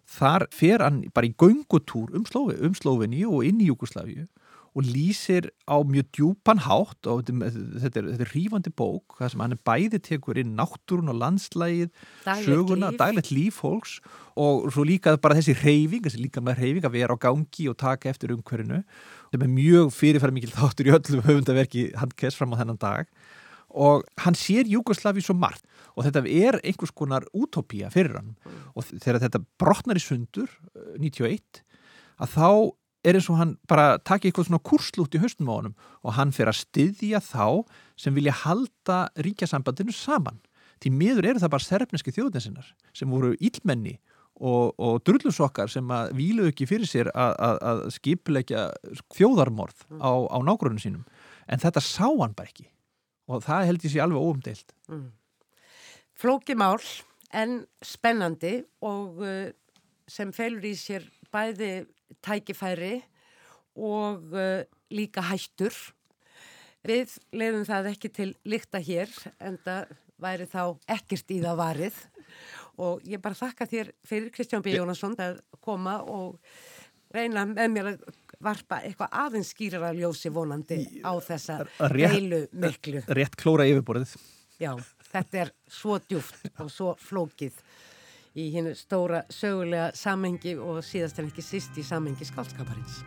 þar 0.10 0.48
fer 0.56 0.84
hann 0.84 1.04
bara 1.16 1.30
í 1.30 1.36
göngutúr 1.40 2.14
um, 2.16 2.26
Slóvi, 2.28 2.58
um 2.62 2.78
Slóvinni 2.78 3.26
og 3.28 3.46
inn 3.48 3.62
í 3.62 3.70
Júkoslavíu 3.72 4.28
og 4.72 4.88
lýsir 4.88 5.50
á 5.68 5.84
mjög 5.84 6.08
djúpan 6.16 6.62
hátt 6.64 7.08
og 7.12 7.26
þetta 7.28 7.44
er, 7.44 7.56
þetta 7.84 8.00
er, 8.00 8.06
er 8.24 8.30
rífandi 8.32 8.72
bók 8.72 9.18
það 9.18 9.34
sem 9.34 9.42
hann 9.44 9.56
er 9.56 9.64
bæði 9.68 10.00
tekur 10.00 10.40
inn 10.40 10.54
náttúrun 10.56 11.12
og 11.12 11.18
landslægið, 11.20 11.90
söguna, 12.46 12.94
daglegt 12.96 13.34
líf 13.36 13.60
fólks 13.60 13.98
og 14.40 14.70
svo 14.72 14.86
líka 14.88 15.18
bara 15.20 15.36
þessi 15.36 15.58
reyfing, 15.60 16.06
þessi 16.06 16.24
líka 16.24 16.44
með 16.44 16.64
reyfing 16.64 16.88
að 16.88 16.96
vera 16.96 17.20
á 17.20 17.24
gangi 17.28 17.68
og 17.68 17.76
taka 17.84 18.14
eftir 18.14 18.32
umhverfinu 18.32 18.80
sem 19.34 19.44
er 19.44 19.52
mjög 19.52 19.92
fyrirfæra 19.98 20.36
mikil 20.36 20.56
þáttur 20.56 20.88
í 20.88 20.96
öllum 20.96 21.26
höfundaverki 21.28 21.90
handkess 22.00 22.40
fram 22.40 22.56
á 22.56 22.60
þennan 22.64 22.80
dag. 22.80 23.12
Og 23.72 24.08
hann 24.24 24.36
sér 24.36 24.68
Júkoslavi 24.72 25.24
svo 25.24 25.36
margt 25.36 25.64
og 25.96 26.06
þetta 26.08 26.24
er 26.28 26.60
einhvers 26.62 26.94
konar 26.96 27.26
útópía 27.36 27.92
fyrir 27.94 28.20
hann 28.20 28.36
mm. 28.36 28.62
og 28.76 28.88
þegar 28.92 29.22
þetta 29.26 29.44
brotnar 29.62 30.00
í 30.00 30.04
sundur 30.04 30.52
91 31.00 31.34
eh, 31.34 31.66
að 32.22 32.36
þá 32.36 32.50
er 33.02 33.18
eins 33.18 33.30
og 33.34 33.40
hann 33.40 33.56
bara 33.70 33.98
takir 33.98 34.30
eitthvað 34.30 34.52
svona 34.52 34.64
kurslút 34.66 35.18
í 35.18 35.22
höstum 35.24 35.50
á 35.50 35.58
honum 35.58 35.76
og 36.06 36.16
hann 36.20 36.34
fyrir 36.36 36.54
að 36.54 36.62
styðja 36.62 37.22
þá 37.26 37.66
sem 38.00 38.16
vilja 38.18 38.38
halda 38.44 39.02
ríkjasambandinu 39.26 39.96
saman 39.96 40.42
því 40.82 40.94
miður 40.98 41.32
eru 41.32 41.42
það 41.42 41.54
bara 41.56 41.68
serfneski 41.68 42.14
þjóðinsinnar 42.14 42.74
sem 42.98 43.10
voru 43.10 43.34
ílmenni 43.42 43.98
og, 44.42 44.74
og 44.82 45.02
drullusokkar 45.06 45.70
sem 45.70 45.90
að 45.94 46.14
vílu 46.18 46.48
ekki 46.50 46.68
fyrir 46.70 46.90
sér 46.90 47.10
að, 47.14 47.88
skipilegja 47.98 48.70
þjóðarmorð 49.14 49.86
mm. 49.90 50.02
á, 50.02 50.12
á 50.30 50.38
nágrunum 50.46 50.82
sínum 50.82 51.04
en 51.52 51.62
þetta 51.62 51.84
sá 51.84 52.08
hann 52.08 52.38
bara 52.38 52.50
ekki 52.50 52.70
og 53.32 53.44
það 53.46 53.68
held 53.70 53.86
ég 53.86 53.94
sé 53.94 54.02
alveg 54.04 54.26
óumdeilt. 54.28 54.74
Mm. 54.90 55.10
Flóki 56.22 56.54
mál 56.54 56.78
en 57.34 57.64
spennandi 57.82 58.60
og 58.86 59.24
uh, 59.26 59.48
sem 60.06 60.30
felur 60.36 60.68
í 60.70 60.76
sér 60.78 61.08
bæði 61.34 61.88
tækifæri 62.22 63.00
og 63.80 64.36
uh, 64.36 64.62
líka 64.94 65.24
hættur. 65.32 65.74
Við 66.86 67.16
leiðum 67.34 67.66
það 67.66 67.90
ekki 67.96 68.12
til 68.14 68.30
líkta 68.46 68.82
hér 68.86 69.10
en 69.42 69.58
það 69.66 69.96
væri 70.22 70.48
þá 70.50 70.62
ekkert 70.94 71.34
í 71.34 71.40
það 71.42 71.60
varið 71.62 72.00
og 72.82 73.02
ég 73.10 73.22
bara 73.22 73.38
þakka 73.38 73.68
þér 73.72 73.92
fyrir 74.06 74.32
Kristján 74.36 74.62
B. 74.66 74.76
Jónasson 74.76 75.18
að 75.22 75.42
koma 75.62 76.00
og 76.06 76.38
reyna 77.14 77.48
með 77.50 77.74
mér 77.74 77.94
að 77.96 78.06
varpa 78.42 78.84
eitthvað 78.86 79.18
aðeins 79.24 79.52
skýrar 79.56 79.90
að 79.90 80.04
ljósi 80.04 80.32
vonandi 80.34 80.80
á 81.02 81.14
þessa 81.22 81.64
heilu 81.82 82.46
miklu. 82.54 83.02
Rétt 83.10 83.38
klóra 83.42 83.66
yfirborðið. 83.70 84.16
Já, 84.62 84.76
þetta 85.12 85.42
er 85.46 85.54
svo 85.68 86.00
djúft 86.00 86.48
og 86.60 86.72
svo 86.72 86.94
flókið 87.00 87.58
í 88.40 88.48
hennu 88.54 88.74
stóra 88.78 89.26
sögulega 89.34 89.92
samengi 89.98 90.56
og 90.56 90.80
síðast 90.88 91.20
en 91.20 91.28
ekki 91.32 91.44
sýst 91.44 91.78
í 91.80 91.84
samengi 91.84 92.28
skálskaparins. 92.28 93.02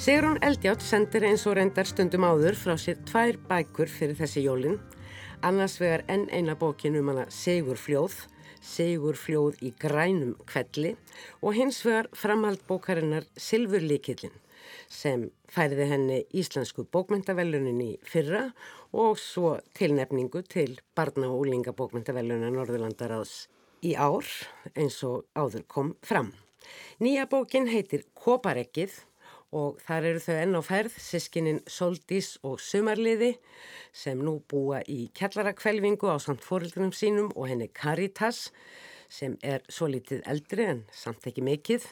Sigrun 0.00 0.38
Eldjátt 0.40 0.80
sendir 0.80 1.26
eins 1.28 1.42
og 1.44 1.58
reyndar 1.58 1.84
stundum 1.84 2.24
áður 2.24 2.56
frá 2.56 2.72
sér 2.80 3.02
tvær 3.04 3.36
bækur 3.50 3.90
fyrir 3.92 4.16
þessi 4.16 4.46
jólinn. 4.46 4.78
Annars 5.44 5.76
vegar 5.80 6.06
enn 6.08 6.24
eina 6.32 6.54
bókin 6.56 6.96
um 6.96 7.12
hana 7.12 7.26
Sigur 7.28 7.76
Fljóð, 7.76 8.16
Sigur 8.64 9.16
Fljóð 9.20 9.60
í 9.60 9.74
grænum 9.76 10.38
kvelli 10.48 10.94
og 11.44 11.56
hins 11.56 11.84
vegar 11.84 12.08
framhald 12.16 12.64
bókarinnar 12.68 13.28
Silfurlíkillin 13.36 14.39
sem 14.90 15.28
færiði 15.50 15.86
henni 15.92 16.18
Íslensku 16.34 16.84
bókmyndavellunin 16.90 17.80
í 17.84 17.90
fyrra 18.02 18.48
og 18.90 19.18
svo 19.22 19.54
tilnefningu 19.78 20.42
til 20.50 20.80
barna 20.98 21.30
og 21.30 21.44
úlinga 21.44 21.74
bókmyndavellunin 21.78 22.56
Norðurlandaráðs 22.56 23.46
í 23.86 23.94
ár 23.94 24.26
eins 24.74 24.98
og 25.06 25.28
áður 25.38 25.64
kom 25.70 25.94
fram. 26.02 26.34
Nýja 27.00 27.28
bókin 27.30 27.70
heitir 27.70 28.04
Koparekkið 28.18 28.98
og 29.56 29.80
þar 29.82 30.06
eru 30.10 30.22
þau 30.22 30.36
enn 30.36 30.58
á 30.58 30.62
ferð, 30.62 30.98
sískininn 31.02 31.62
Soldís 31.70 32.36
og 32.46 32.60
Sumarliði 32.62 33.32
sem 33.96 34.18
nú 34.18 34.38
búa 34.50 34.82
í 34.86 35.08
kjallarakvelvingu 35.16 36.10
á 36.10 36.18
samt 36.22 36.44
fórildunum 36.46 36.94
sínum 36.94 37.32
og 37.34 37.48
henni 37.50 37.70
Caritas 37.74 38.48
sem 39.10 39.34
er 39.42 39.64
svo 39.70 39.88
litið 39.90 40.22
eldri 40.30 40.68
en 40.70 40.84
samt 40.94 41.26
ekki 41.26 41.42
mikill 41.42 41.82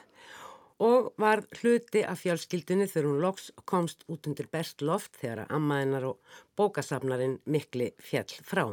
og 0.78 1.12
var 1.18 1.42
hluti 1.60 2.04
af 2.06 2.20
fjálskildunni 2.22 2.86
þegar 2.86 3.08
hún 3.10 3.22
loks 3.22 3.50
komst 3.66 4.04
út 4.08 4.28
undir 4.30 4.48
best 4.52 4.82
loft 4.82 5.18
þegar 5.20 5.44
að 5.44 5.54
ammaðinnar 5.58 6.06
og 6.12 6.36
bókasafnarinn 6.58 7.38
mikli 7.46 7.90
fjall 7.98 8.34
frá. 8.46 8.64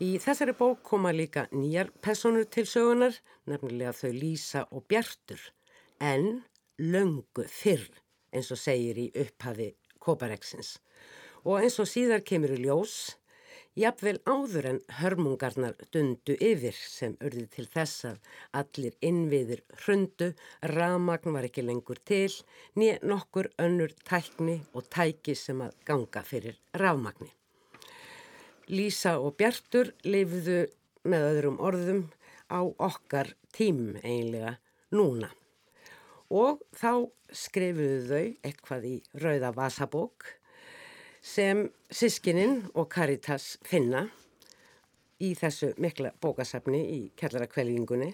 Í 0.00 0.18
þessari 0.20 0.52
bók 0.58 0.82
koma 0.84 1.12
líka 1.16 1.46
nýjar 1.56 1.88
personur 2.04 2.44
til 2.52 2.66
sögunar, 2.68 3.16
nefnilega 3.48 3.94
þau 3.96 4.12
Lísa 4.12 4.66
og 4.70 4.84
Bjartur, 4.90 5.40
en 6.00 6.42
löngu 6.76 7.46
fyrr 7.48 7.86
eins 8.36 8.50
og 8.52 8.60
segir 8.60 8.98
í 9.00 9.06
upphafi 9.16 9.72
Kopareksins 10.02 10.76
og 11.46 11.62
eins 11.62 11.78
og 11.80 11.88
síðar 11.88 12.24
kemur 12.26 12.56
í 12.56 12.64
ljós 12.64 13.16
jafnvel 13.76 14.18
áður 14.24 14.68
en 14.70 14.78
hörmungarnar 14.98 15.76
dundu 15.92 16.36
yfir 16.42 16.76
sem 16.76 17.16
urði 17.20 17.44
til 17.52 17.66
þess 17.72 18.06
að 18.10 18.30
allir 18.60 18.96
innviðir 19.04 19.62
hrundu, 19.82 20.30
ramagn 20.72 21.36
var 21.36 21.48
ekki 21.48 21.64
lengur 21.66 22.00
til, 22.08 22.32
nýja 22.74 22.98
nokkur 23.04 23.50
önnur 23.62 23.92
tækni 24.08 24.62
og 24.72 24.88
tæki 24.92 25.36
sem 25.36 25.60
að 25.60 25.76
ganga 25.88 26.24
fyrir 26.24 26.56
rafmagni. 26.72 27.28
Lísa 28.72 29.18
og 29.22 29.36
Bjartur 29.38 29.92
lifðu 30.08 30.64
með 31.06 31.28
öðrum 31.30 31.60
orðum 31.62 32.06
á 32.50 32.64
okkar 32.64 33.34
tím 33.54 33.98
einlega 34.02 34.56
núna 34.94 35.30
og 36.32 36.62
þá 36.74 37.06
skrifuðu 37.30 38.00
þau 38.08 38.24
eitthvað 38.46 38.86
í 38.88 38.96
Rauða 39.22 39.52
Vasabók 39.54 40.26
sem 41.26 41.66
sískininn 41.90 42.60
og 42.74 42.86
Caritas 42.92 43.56
finna 43.66 44.06
í 45.22 45.32
þessu 45.34 45.72
mikla 45.80 46.12
bókasafni 46.22 46.82
í 46.92 47.00
kjallarakvelvingunni 47.18 48.12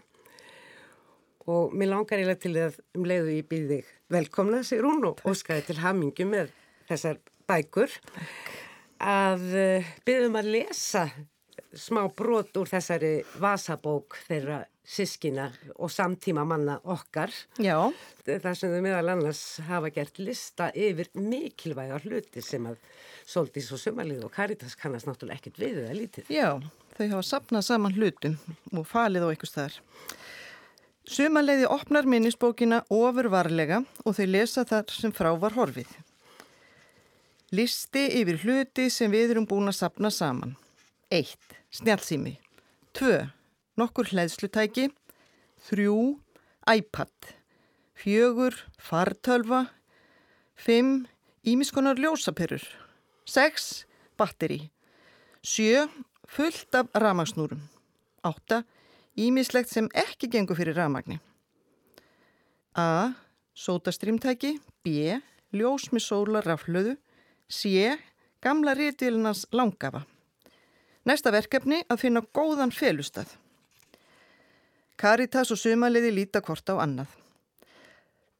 og 1.50 1.74
mér 1.74 1.90
langar 1.90 2.20
eiginlega 2.20 2.40
til 2.42 2.54
að 2.62 2.78
um 2.96 3.06
leiðu 3.08 3.34
ég 3.34 3.48
býði 3.50 3.80
þig 3.80 3.90
velkomna, 4.14 4.62
segir 4.62 4.86
hún 4.86 5.04
og 5.08 5.22
óskaði 5.26 5.66
til 5.66 5.80
hamingu 5.82 6.26
með 6.30 6.52
þessar 6.88 7.18
bækur. 7.50 7.96
Að 9.02 9.46
eh, 9.58 9.88
byggðum 10.06 10.38
að 10.38 10.50
lesa 10.54 11.06
smá 11.78 12.04
brot 12.16 12.56
úr 12.60 12.70
þessari 12.70 13.12
Vasabók 13.40 14.18
þeirra 14.26 14.62
sískina 14.82 15.46
og 15.78 15.90
samtíma 15.92 16.44
manna 16.46 16.78
okkar. 16.90 17.32
Já. 17.62 17.76
Það 18.26 18.54
sem 18.58 18.74
þau 18.74 18.82
meðal 18.84 19.12
annars 19.14 19.42
hafa 19.68 19.92
gert 19.94 20.18
lista 20.18 20.70
yfir 20.74 21.10
mikilvæga 21.14 22.00
hluti 22.02 22.42
sem 22.44 22.66
að 22.70 22.78
Soldís 23.22 23.70
og 23.72 23.80
Sumalið 23.80 24.24
og 24.26 24.34
Caritas 24.34 24.74
kannast 24.78 25.06
náttúrulega 25.08 25.38
ekkert 25.38 25.60
við 25.62 25.82
eða 25.84 25.96
lítið. 25.96 26.32
Já, 26.34 26.58
þau 26.96 27.06
hafa 27.06 27.24
sapnað 27.28 27.66
saman 27.68 27.96
hlutum 27.96 28.38
og 28.72 28.88
falið 28.90 29.26
á 29.26 29.30
einhvers 29.30 29.54
þar. 29.54 29.78
Sumaleiði 31.12 31.66
opnar 31.70 32.06
minnisbókina 32.06 32.82
ofurvarlega 32.92 33.82
og 34.04 34.16
þau 34.18 34.26
lesa 34.28 34.66
þar 34.66 34.90
sem 34.94 35.14
frá 35.14 35.32
var 35.38 35.54
horfið. 35.56 35.90
Listi 37.52 38.06
yfir 38.20 38.38
hluti 38.42 38.88
sem 38.90 39.10
við 39.12 39.34
erum 39.34 39.46
búin 39.46 39.68
að 39.70 39.80
sapna 39.82 40.10
saman. 40.14 40.56
1. 41.12 41.36
Snjálfsými. 41.68 42.38
2 42.96 43.28
nokkur 43.76 44.08
hlæðslutæki, 44.08 44.88
þrjú. 45.68 46.18
iPad, 46.64 47.34
fjögur. 47.94 48.54
Fartölva, 48.78 49.66
fimm. 50.56 51.06
Ímiskonar 51.44 51.98
ljósaperur, 51.98 52.62
sex. 53.26 53.84
Batteri, 54.16 54.70
sjö. 55.42 55.88
Fullt 56.32 56.72
af 56.74 56.88
ramagsnúrum, 56.94 57.60
átta. 58.24 58.62
Ímislegt 59.18 59.68
sem 59.68 59.90
ekki 59.92 60.30
gengur 60.32 60.56
fyrir 60.56 60.78
ramagni. 60.78 61.18
A. 62.72 63.12
Sótastrýmtæki, 63.52 64.54
B. 64.80 65.20
Ljós 65.52 65.90
með 65.92 66.06
sólar 66.06 66.48
raflöðu, 66.48 66.96
C. 67.50 67.98
Gamla 68.40 68.72
rítilnars 68.72 69.44
langafa. 69.52 70.06
Næsta 71.08 71.32
verkefni 71.34 71.80
að 71.90 72.04
finna 72.04 72.20
góðan 72.34 72.70
felustað. 72.70 73.30
Karitas 75.00 75.50
og 75.50 75.58
sumaliði 75.58 76.12
líta 76.14 76.42
hvort 76.46 76.68
á 76.70 76.78
annað. 76.78 77.10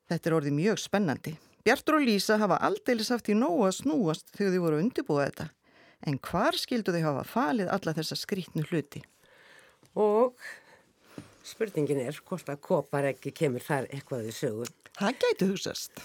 Þetta 0.07 0.29
er 0.29 0.37
orðið 0.37 0.55
mjög 0.61 0.79
spennandi. 0.79 1.33
Bjartur 1.67 1.99
og 1.99 2.07
Lísa 2.07 2.37
hafa 2.39 2.61
aldeilis 2.63 3.11
haft 3.11 3.31
í 3.33 3.37
nógu 3.39 3.67
að 3.67 3.77
snúast 3.81 4.31
þegar 4.37 4.55
þau 4.55 4.63
voru 4.65 4.79
að 4.79 4.85
undirbúa 4.85 5.27
þetta. 5.27 5.49
En 6.07 6.19
hvar 6.23 6.59
skildu 6.59 6.95
þau 6.95 7.03
hafa 7.09 7.27
falið 7.33 7.73
alla 7.75 7.95
þessa 7.99 8.19
skrítnu 8.19 8.65
hluti? 8.71 9.03
Og 9.99 10.39
spurningin 11.47 12.03
er 12.03 12.19
hvort 12.27 12.51
að 12.51 12.63
kopar 12.63 13.11
ekki 13.11 13.35
kemur 13.35 13.63
þar 13.63 13.91
eitthvað 13.91 14.31
í 14.31 14.35
sögun. 14.39 14.75
Það 14.99 15.19
gæti 15.25 15.51
húsast. 15.51 16.03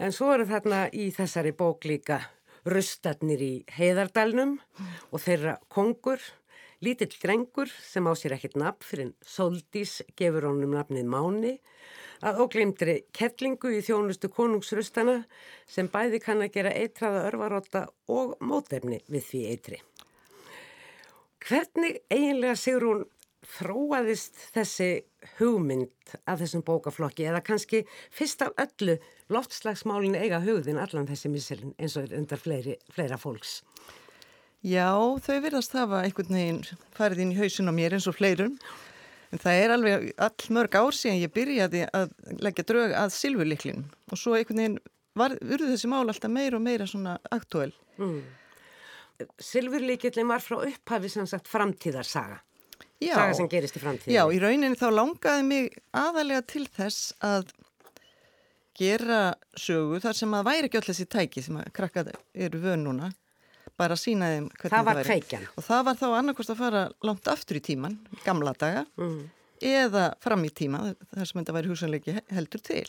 En 0.00 0.16
svo 0.16 0.30
eru 0.32 0.48
þarna 0.48 0.86
í 0.96 1.10
þessari 1.12 1.52
bók 1.56 1.84
líka 1.84 2.22
rustarnir 2.68 3.40
í 3.40 3.54
heiðardalnum 3.76 4.58
og 5.10 5.22
þeirra 5.24 5.58
kongur 5.72 6.20
Lítill 6.80 7.12
drengur 7.20 7.68
sem 7.68 8.06
á 8.08 8.12
sér 8.16 8.38
ekkert 8.38 8.56
nafn 8.56 8.86
fyrir 8.88 9.08
Soldís 9.20 9.98
gefur 10.16 10.46
honum 10.48 10.72
nafnið 10.72 11.10
Máni 11.12 11.50
að 12.24 12.40
óglimtri 12.44 12.94
kettlingu 13.16 13.72
í 13.76 13.82
þjónustu 13.84 14.30
konungsrustana 14.32 15.18
sem 15.68 15.90
bæði 15.92 16.22
kann 16.24 16.40
að 16.40 16.54
gera 16.56 16.72
eitraða 16.72 17.26
örvaróta 17.28 17.82
og 18.08 18.32
mótefni 18.40 19.02
við 19.12 19.26
því 19.28 19.42
eitri. 19.52 19.80
Hvernig 21.44 22.00
eiginlega 22.08 22.56
sigur 22.56 22.88
hún 22.88 23.04
þróaðist 23.58 24.40
þessi 24.56 24.90
hugmynd 25.38 26.14
af 26.24 26.40
þessum 26.40 26.62
bókaflokki 26.66 27.26
eða 27.28 27.42
kannski 27.44 27.82
fyrst 28.14 28.42
af 28.44 28.54
öllu 28.60 28.96
loftslagsmálinu 29.32 30.20
eiga 30.20 30.40
hugðin 30.44 30.80
allan 30.80 31.08
þessi 31.08 31.30
misilin 31.32 31.74
eins 31.78 31.96
og 32.00 32.12
undar 32.16 32.40
fleiri, 32.40 32.76
fleira 32.92 33.18
fólks? 33.20 33.60
Já, 34.60 34.92
þau 35.24 35.36
verðast 35.40 35.76
hafa 35.76 36.02
einhvern 36.04 36.36
veginn 36.36 36.62
farið 36.96 37.24
inn 37.24 37.34
í 37.34 37.38
hausun 37.40 37.70
á 37.70 37.74
mér 37.76 37.96
eins 37.96 38.08
og 38.10 38.16
fleirum. 38.18 38.58
En 39.30 39.40
það 39.40 39.60
er 39.62 39.72
alveg 39.76 40.08
all 40.20 40.48
mörg 40.56 40.74
ár 40.74 40.96
síðan 40.96 41.22
ég 41.22 41.32
byrjaði 41.32 41.84
að 41.96 42.12
leggja 42.42 42.66
drög 42.66 42.96
að 42.98 43.14
silfurliklin 43.14 43.86
og 44.10 44.18
svo 44.18 44.34
einhvern 44.36 44.60
veginn 44.60 44.78
var, 45.16 45.36
urðu 45.40 45.70
þessi 45.70 45.90
mál 45.90 46.04
alltaf 46.04 46.32
meira 46.32 46.58
og 46.58 46.64
meira 46.64 46.86
svona 46.88 47.16
aktúel. 47.32 47.72
Mm. 48.00 48.20
Silfurliklin 49.40 50.28
var 50.28 50.42
frá 50.44 50.58
upphafi 50.64 51.12
sem 51.12 51.28
sagt 51.30 51.48
framtíðarsaga. 51.50 52.40
Já, 53.00 53.14
saga 53.16 53.34
sem 53.38 53.48
gerist 53.48 53.76
í 53.76 53.80
framtíðin. 53.82 54.12
Já, 54.14 54.22
í 54.28 54.38
rauninni 54.42 54.76
þá 54.76 54.88
langaði 54.92 55.44
mig 55.48 55.70
aðalega 55.96 56.42
til 56.52 56.66
þess 56.68 57.14
að 57.24 57.48
gera 58.80 59.20
sögu 59.60 59.98
þar 60.00 60.16
sem 60.16 60.34
að 60.36 60.46
væri 60.48 60.68
ekki 60.70 60.78
öll 60.80 60.86
þessi 60.88 61.06
tæki 61.12 61.42
sem 61.44 61.58
að 61.60 61.72
krakka 61.76 62.04
eru 62.34 62.60
vön 62.62 62.84
núna 62.86 63.10
bara 63.80 63.96
sína 63.96 64.28
þeim 64.34 64.46
hvernig 64.52 64.72
Það 64.74 64.86
var 64.86 64.98
væri. 65.00 65.08
kveikjan. 65.08 65.44
og 65.56 65.64
það 65.64 65.82
var 65.88 65.98
þá 66.00 66.06
annarkost 66.20 66.52
að 66.52 66.58
fara 66.60 66.82
langt 67.08 67.28
aftur 67.32 67.56
í 67.60 67.62
tíman, 67.64 67.98
gamla 68.24 68.52
daga 68.60 68.84
eða 69.60 70.04
fram 70.20 70.44
í 70.44 70.50
tíma 70.56 70.80
þar 71.14 71.28
sem 71.28 71.40
þetta 71.40 71.56
væri 71.56 71.72
hugsanleiki 71.72 72.14
heldur 72.32 72.60
til 72.64 72.86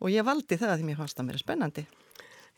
og 0.00 0.10
ég 0.12 0.24
valdi 0.24 0.56
það 0.60 0.72
að 0.74 0.80
því 0.82 0.88
mér 0.90 0.98
fannst 1.00 1.16
það 1.20 1.28
mér 1.30 1.40
spennandi 1.42 1.86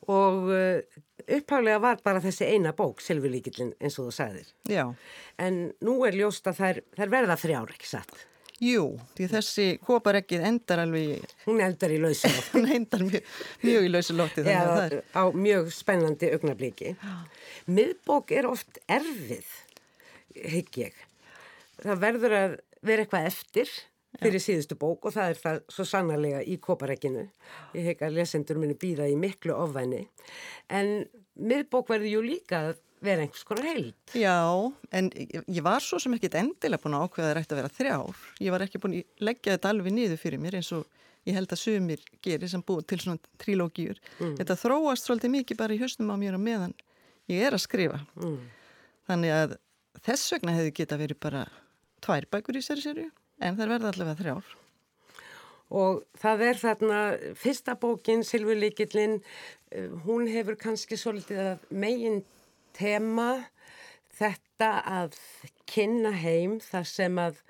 Og 0.06 0.48
uh, 0.54 1.02
upphálega 1.26 1.82
var 1.82 2.00
bara 2.04 2.22
þessi 2.24 2.46
eina 2.54 2.72
bók, 2.76 3.02
Silfurlíkillin, 3.04 3.74
eins 3.82 3.98
og 3.98 4.08
þú 4.08 4.16
sagðir. 4.20 4.50
Já, 4.70 4.86
En 5.38 5.72
nú 5.84 5.98
er 6.06 6.16
ljóst 6.16 6.46
að 6.50 6.60
þær, 6.62 6.82
þær 6.96 7.14
verða 7.18 7.36
þrjár, 7.42 7.74
ekki 7.76 7.90
satt? 7.90 8.26
jú, 8.62 8.84
því 9.14 9.26
þessi 9.30 9.66
kóparekkið 9.86 10.44
endar 10.48 10.80
alveg 10.82 11.34
Hún 11.44 11.60
eldar 11.62 11.92
í 11.94 11.98
lausuloft. 12.02 12.48
hún 12.56 12.70
endar 12.74 13.04
mjög, 13.06 13.28
mjög 13.62 13.86
í 13.86 13.92
lausu 13.92 14.16
lótti 14.18 14.42
þannig 14.42 14.58
að 14.58 14.72
það 14.72 14.86
er 14.86 14.96
á 15.14 15.22
mjög 15.44 15.68
spennandi 15.76 16.30
augnabliki. 16.34 16.94
Miðbók 17.70 18.34
er 18.34 18.48
oft 18.50 18.80
erfið, 18.90 19.52
hygg 20.56 20.80
ég. 20.82 21.04
Það 21.84 22.02
verður 22.02 22.36
að 22.40 22.56
vera 22.88 23.04
eitthvað 23.04 23.30
eftir 23.30 23.70
fyrir 24.16 24.42
síðustu 24.42 24.76
bók 24.78 25.06
og 25.08 25.14
það 25.14 25.32
er 25.32 25.40
það 25.42 25.60
svo 25.74 25.86
sannarlega 25.86 26.42
í 26.42 26.58
koparekkinu. 26.62 27.24
Ég 27.76 27.88
hygg 27.92 28.04
að 28.06 28.18
lesendur 28.18 28.60
muni 28.60 28.76
býða 28.78 29.08
í 29.10 29.16
miklu 29.20 29.54
ofvæni. 29.56 30.04
En 30.72 31.06
miðbók 31.38 31.92
verður 31.92 32.14
jú 32.16 32.22
líka 32.24 32.62
að 32.70 32.78
vera 33.04 33.22
einhvers 33.22 33.44
konar 33.46 33.68
heild. 33.68 33.94
Já, 34.18 34.38
en 34.90 35.10
ég 35.14 35.60
var 35.62 35.84
svo 35.84 36.00
sem 36.02 36.16
ekkit 36.16 36.38
endilega 36.40 36.82
búin 36.82 36.96
að 36.98 37.04
ákveða 37.06 37.28
það 37.28 37.42
ætti 37.42 37.54
að 37.54 37.60
vera 37.60 37.74
þrjár. 37.76 38.24
Ég 38.42 38.54
var 38.54 38.64
ekki 38.64 38.80
búin 38.82 38.96
að 38.98 39.28
leggja 39.28 39.54
þetta 39.54 39.72
alveg 39.74 39.94
niður 39.94 40.22
fyrir 40.24 40.42
mér 40.42 40.58
eins 40.58 40.72
og 40.74 40.88
ég 41.28 41.36
held 41.36 41.52
að 41.54 41.62
sumir 41.62 42.02
gerir 42.24 42.50
sem 42.50 42.64
búið 42.64 42.88
til 42.90 43.00
svona 43.04 43.32
trilógíur. 43.42 44.02
Þetta 44.18 44.58
þróast 44.58 45.06
svolítið 45.06 45.34
mikið 45.36 45.60
bara 45.60 45.76
í 45.76 45.80
höstum 45.82 46.10
á 46.10 46.16
mér 46.18 46.38
á 46.38 46.40
meðan 46.42 46.74
ég 47.30 47.44
er 47.46 47.54
að 47.54 47.64
skrifa. 47.68 48.02
Þannig 49.08 49.34
að 49.36 49.56
þess 50.02 50.34
vegna 50.34 50.56
hefði 50.56 50.74
geta 50.80 50.98
verið 50.98 51.22
bara 51.22 51.46
tvær 52.02 52.26
bækur 52.32 52.58
í 52.58 52.64
sér 52.64 52.82
serju 52.82 53.08
en 53.40 53.58
þær 53.58 53.74
verða 53.74 53.92
allavega 53.92 54.20
þrjár. 54.22 54.54
Og 55.78 56.00
það 56.16 56.44
er 56.46 56.60
þarna 56.62 57.00
fyrsta 57.36 57.74
bókin, 57.76 58.24
Silfurlíkillin, 58.24 59.18
eh, 59.70 59.90
hún 60.06 60.28
hefur 60.32 60.56
kannski 60.56 60.96
svolítið 60.96 61.58
megin 61.70 62.22
tema 62.72 63.48
þetta 64.18 64.70
að 64.86 65.18
kynna 65.68 66.12
heim 66.16 66.58
þar 66.64 66.88
sem 66.88 67.20
að 67.20 67.42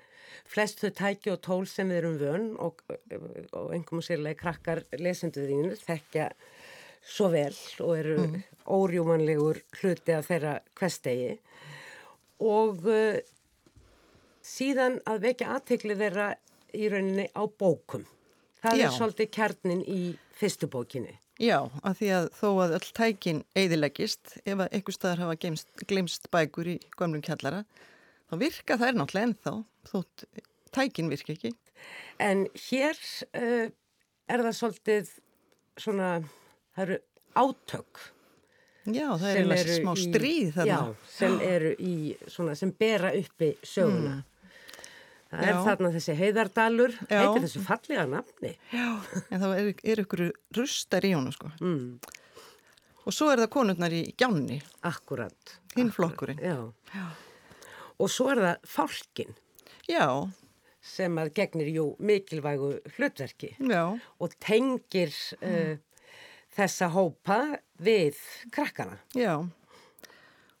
flest 0.49 0.81
þau 0.81 0.89
tæki 0.97 1.31
og 1.33 1.41
tól 1.45 1.65
sem 1.69 1.89
við 1.91 2.01
erum 2.01 2.17
vön 2.19 2.47
og, 2.61 2.81
og 2.89 3.73
einhverjum 3.73 4.03
sérlega 4.05 4.39
krakkar 4.39 4.83
lesenduðinu 4.97 5.75
þekkja 5.79 6.29
svo 7.05 7.29
vel 7.33 7.55
og 7.85 7.91
eru 7.95 8.17
mm. 8.25 8.39
órjúmanlegur 8.75 9.61
hluti 9.79 10.15
af 10.15 10.29
þeirra 10.29 10.55
hverstegi 10.77 11.35
og 12.45 12.87
uh, 12.89 13.19
síðan 14.49 14.99
að 15.09 15.25
vekja 15.27 15.53
aðtekli 15.55 15.97
þeirra 15.99 16.29
í 16.73 16.89
rauninni 16.91 17.27
á 17.33 17.43
bókum. 17.45 18.05
Það 18.59 18.81
Já. 18.81 18.85
er 18.85 18.95
svolítið 18.97 19.31
kjarnin 19.37 19.83
í 19.87 20.01
fyrstu 20.35 20.69
bókinni. 20.71 21.15
Já, 21.39 21.69
af 21.87 22.01
því 22.01 22.09
að 22.17 22.25
þó 22.35 22.47
að 22.65 22.73
öll 22.75 22.87
tækin 22.97 23.37
eðilegist, 23.55 24.33
ef 24.43 24.59
að 24.59 24.73
einhver 24.75 24.95
staðar 24.95 25.21
hafa 25.23 25.37
geimst, 25.39 25.69
glemst 25.87 26.27
bækur 26.33 26.67
í 26.67 26.75
gömlum 26.99 27.23
kjallara, 27.23 27.61
þá 28.27 28.33
virka 28.41 28.75
þær 28.81 28.97
náttúrulega 28.99 29.29
ennþá, 29.29 29.53
þótt 29.87 30.25
tækin 30.75 31.11
virka 31.11 31.37
ekki. 31.37 31.53
En 32.19 32.43
hér 32.67 32.99
uh, 33.39 33.71
er 34.27 34.43
það 34.49 34.57
svolítið 34.59 35.13
svona, 35.79 36.09
það 36.75 36.85
eru 36.89 36.99
átök. 37.39 38.03
Já, 38.89 39.07
það 39.21 39.29
er 39.29 39.53
eru 39.55 39.77
smá 39.79 39.93
stríð 39.99 40.51
þarna. 40.57 40.75
Já, 40.75 41.09
sem 41.15 41.39
eru 41.53 41.71
í, 41.79 41.95
svona, 42.27 42.57
sem 42.59 42.75
bera 42.75 43.13
uppi 43.15 43.53
söguna. 43.63 44.17
Það 45.29 45.43
er 45.45 45.53
Já. 45.53 45.59
þarna 45.67 45.89
þessi 45.93 46.13
heiðardalur, 46.17 46.93
Já. 47.05 47.17
heitir 47.21 47.43
þessu 47.45 47.59
fallega 47.67 48.05
nafni. 48.09 48.53
Já, 48.73 48.87
en 49.29 49.43
þá 49.43 49.47
er, 49.59 49.67
er 49.93 50.01
ykkur 50.03 50.23
rustar 50.57 51.05
í 51.05 51.11
honum, 51.13 51.35
sko. 51.35 51.51
Mm, 51.61 51.99
Og 53.09 53.13
svo 53.15 53.29
er 53.31 53.39
það 53.41 53.51
konurnar 53.53 53.93
í 53.95 54.01
gjánni, 54.19 54.57
akkurat. 54.85 55.53
hinn 55.75 55.91
flokkurinn. 55.93 56.41
Já. 56.41 57.05
Og 57.99 58.09
svo 58.11 58.29
er 58.33 58.41
það 58.43 58.67
fálkin 58.69 59.31
Já, 59.89 60.05
sem 60.81 61.15
að 61.17 61.31
gegnir 61.37 61.69
jú 61.73 61.85
mikilvægu 61.99 62.69
hlutverki 62.97 63.49
já, 63.59 63.83
og 64.21 64.35
tengir 64.39 65.13
uh, 65.41 65.77
þessa 66.55 66.89
hópa 66.93 67.39
við 67.81 68.17
krakkana. 68.53 68.97
já. 69.17 69.37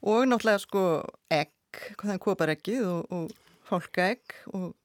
Og 0.01 0.25
náttúrulega 0.29 0.61
sko 0.63 0.83
egg, 1.29 1.51
hvað 1.97 2.07
það 2.07 2.15
er 2.15 2.23
kopareggið 2.23 2.85
og, 2.87 3.05
og 3.11 3.31
fálkaegg 3.69 4.37
og 4.53 4.75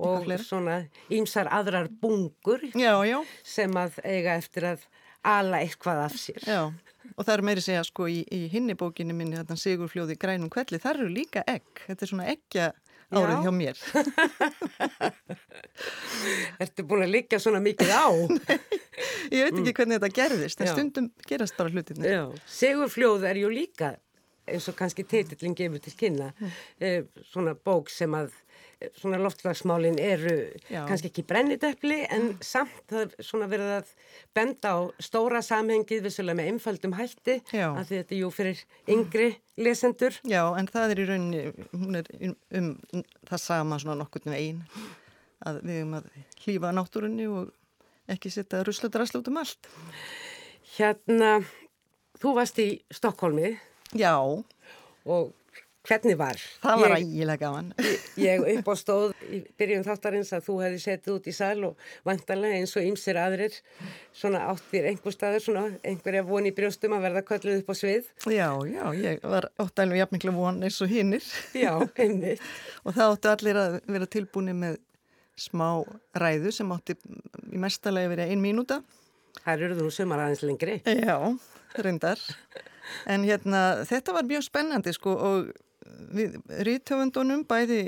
og 0.00 0.24
svona 0.40 0.78
ýmsar 1.12 1.50
aðrar 1.52 1.90
bungur 2.00 2.62
já, 2.72 2.94
já, 3.04 3.18
sem 3.44 3.74
að 3.76 3.98
eiga 4.00 4.38
eftir 4.40 4.64
að 4.70 4.86
ala 5.26 5.60
eitthvað 5.60 6.04
af 6.06 6.14
sér. 6.16 6.46
já. 6.46 6.62
Og 7.16 7.24
það 7.26 7.34
er 7.34 7.42
meiri 7.44 7.62
segja 7.64 7.82
sko 7.84 8.06
í, 8.08 8.20
í 8.32 8.46
hinni 8.52 8.76
bókinni 8.78 9.14
minni, 9.16 9.36
þetta 9.36 9.56
Sigurfljóði 9.60 10.16
grænum 10.20 10.50
kvelli, 10.52 10.78
það 10.80 10.94
eru 10.94 11.08
líka 11.12 11.42
egg. 11.48 11.82
Þetta 11.86 12.06
er 12.06 12.10
svona 12.10 12.26
eggja 12.30 12.66
árið 13.10 13.32
Já. 13.34 13.40
hjá 13.44 13.52
mér. 13.56 13.80
Ertu 16.62 16.84
búin 16.86 17.04
að 17.06 17.14
liggja 17.16 17.40
svona 17.42 17.60
mikið 17.64 17.90
á? 17.90 18.06
Ég 19.34 19.48
veit 19.48 19.58
ekki 19.58 19.74
hvernig 19.80 19.98
þetta 19.98 20.12
gerðist, 20.20 20.62
en 20.62 20.70
stundum 20.70 21.10
gerast 21.26 21.58
bara 21.58 21.72
hlutinni. 21.74 22.06
Já. 22.06 22.22
Sigurfljóð 22.60 23.26
er 23.32 23.42
ju 23.42 23.50
líka, 23.52 23.94
eins 24.50 24.68
og 24.70 24.76
kannski 24.78 25.04
titillin 25.08 25.56
gefur 25.58 25.82
til 25.82 25.96
kynna, 25.98 26.30
eh, 26.80 27.02
svona 27.32 27.54
bók 27.54 27.90
sem 27.92 28.14
að 28.16 28.30
eh, 28.80 28.88
svona 28.96 29.20
loftlagsmálin 29.20 29.98
eru 30.00 30.34
Já. 30.70 30.86
kannski 30.88 31.10
ekki 31.10 31.26
brennidepli 31.28 32.00
en 32.10 32.36
samt 32.40 32.82
það 32.90 33.04
er 33.06 33.26
svona 33.28 33.48
verið 33.50 33.74
að 33.78 33.92
benda 34.34 34.74
á 34.74 34.78
stóra 35.02 35.42
samhengið 35.44 36.02
vissulega 36.08 36.40
með 36.40 36.52
einfaldum 36.54 36.96
hætti 36.98 37.40
Já. 37.52 37.70
að 37.74 37.84
því 37.90 38.00
þetta 38.00 38.14
er 38.14 38.20
jú 38.20 38.32
fyrir 38.34 38.64
yngri 38.96 39.30
lesendur. 39.60 40.18
Já, 40.24 40.42
en 40.56 40.68
það 40.70 40.94
er 40.94 41.02
í 41.02 41.08
rauninni, 41.10 41.68
hún 41.76 42.00
er 42.00 42.10
um, 42.20 42.36
um 42.92 43.04
það 43.28 43.44
sama 43.44 43.78
svona 43.78 44.00
nokkurnu 44.00 44.36
einn, 44.36 44.62
að 45.46 45.62
við 45.64 45.80
höfum 45.80 45.96
að 46.00 46.12
hlýfa 46.44 46.74
náttúrunni 46.76 47.30
og 47.30 47.56
ekki 48.10 48.32
setja 48.32 48.64
rusladrasl 48.66 49.20
út 49.20 49.30
um 49.30 49.40
allt. 49.40 49.68
Hérna, 50.76 51.40
þú 52.20 52.34
varst 52.38 52.60
í 52.62 52.68
Stokkólmi 52.94 53.52
Já, 53.96 54.14
og 54.20 55.32
hvernig 55.88 56.14
var? 56.18 56.38
það 56.62 56.82
var 56.84 56.92
ægilega 56.94 57.40
gaman. 57.40 57.70
Ég 58.20 58.44
upp 58.52 58.68
á 58.70 58.74
stóð 58.78 59.14
í 59.26 59.40
byrjun 59.58 59.86
þáttarins 59.86 60.30
að 60.36 60.44
þú 60.46 60.56
hefði 60.62 60.82
setið 60.84 61.14
út 61.16 61.26
í 61.26 61.34
sal 61.34 61.64
og 61.66 61.88
vantarlega 62.06 62.60
eins 62.60 62.74
og 62.78 62.86
ýmsir 62.86 63.18
aðrir 63.18 63.56
svona 64.14 64.44
áttir 64.52 64.86
einhver 64.90 65.16
staður, 65.16 65.44
svona 65.46 65.64
einhverja 65.82 66.22
von 66.28 66.46
í 66.46 66.54
brjóstum 66.54 66.94
að 66.94 67.08
verða 67.08 67.24
kölluð 67.32 67.64
upp 67.64 67.72
á 67.72 67.74
svið. 67.80 68.12
Já, 68.30 68.48
já, 68.70 68.84
ég 69.00 69.26
var 69.26 69.50
ótt 69.58 69.82
alveg 69.82 70.04
jafnmikla 70.04 70.36
von 70.36 70.62
eins 70.68 70.78
og 70.84 70.92
hinnir 70.92 71.26
Já, 71.56 71.72
einmitt. 71.96 72.46
og 72.84 72.94
það 72.94 73.16
áttu 73.16 73.34
allir 73.34 73.62
að 73.64 73.78
vera 73.90 74.10
tilbúni 74.14 74.54
með 74.54 74.78
smá 75.40 75.68
ræðu 76.20 76.52
sem 76.54 76.70
átti 76.76 76.98
í 77.50 77.58
mestalagi 77.58 78.12
verið 78.12 78.34
ein 78.34 78.42
mínúta. 78.44 78.82
Það 79.40 79.64
eru 79.66 79.78
nú 79.80 79.94
sumar 79.94 80.26
aðeins 80.26 80.44
lengri. 80.44 80.82
Já, 80.84 81.16
reyndar. 81.80 82.20
En 83.10 83.24
hérna, 83.26 83.84
þetta 83.88 84.14
var 84.16 84.28
mjög 84.28 84.46
spennandi 84.46 84.94
sko 84.96 85.14
og 85.16 85.50
við 86.14 86.38
ríðtöfundunum, 86.66 87.44
bæði 87.48 87.82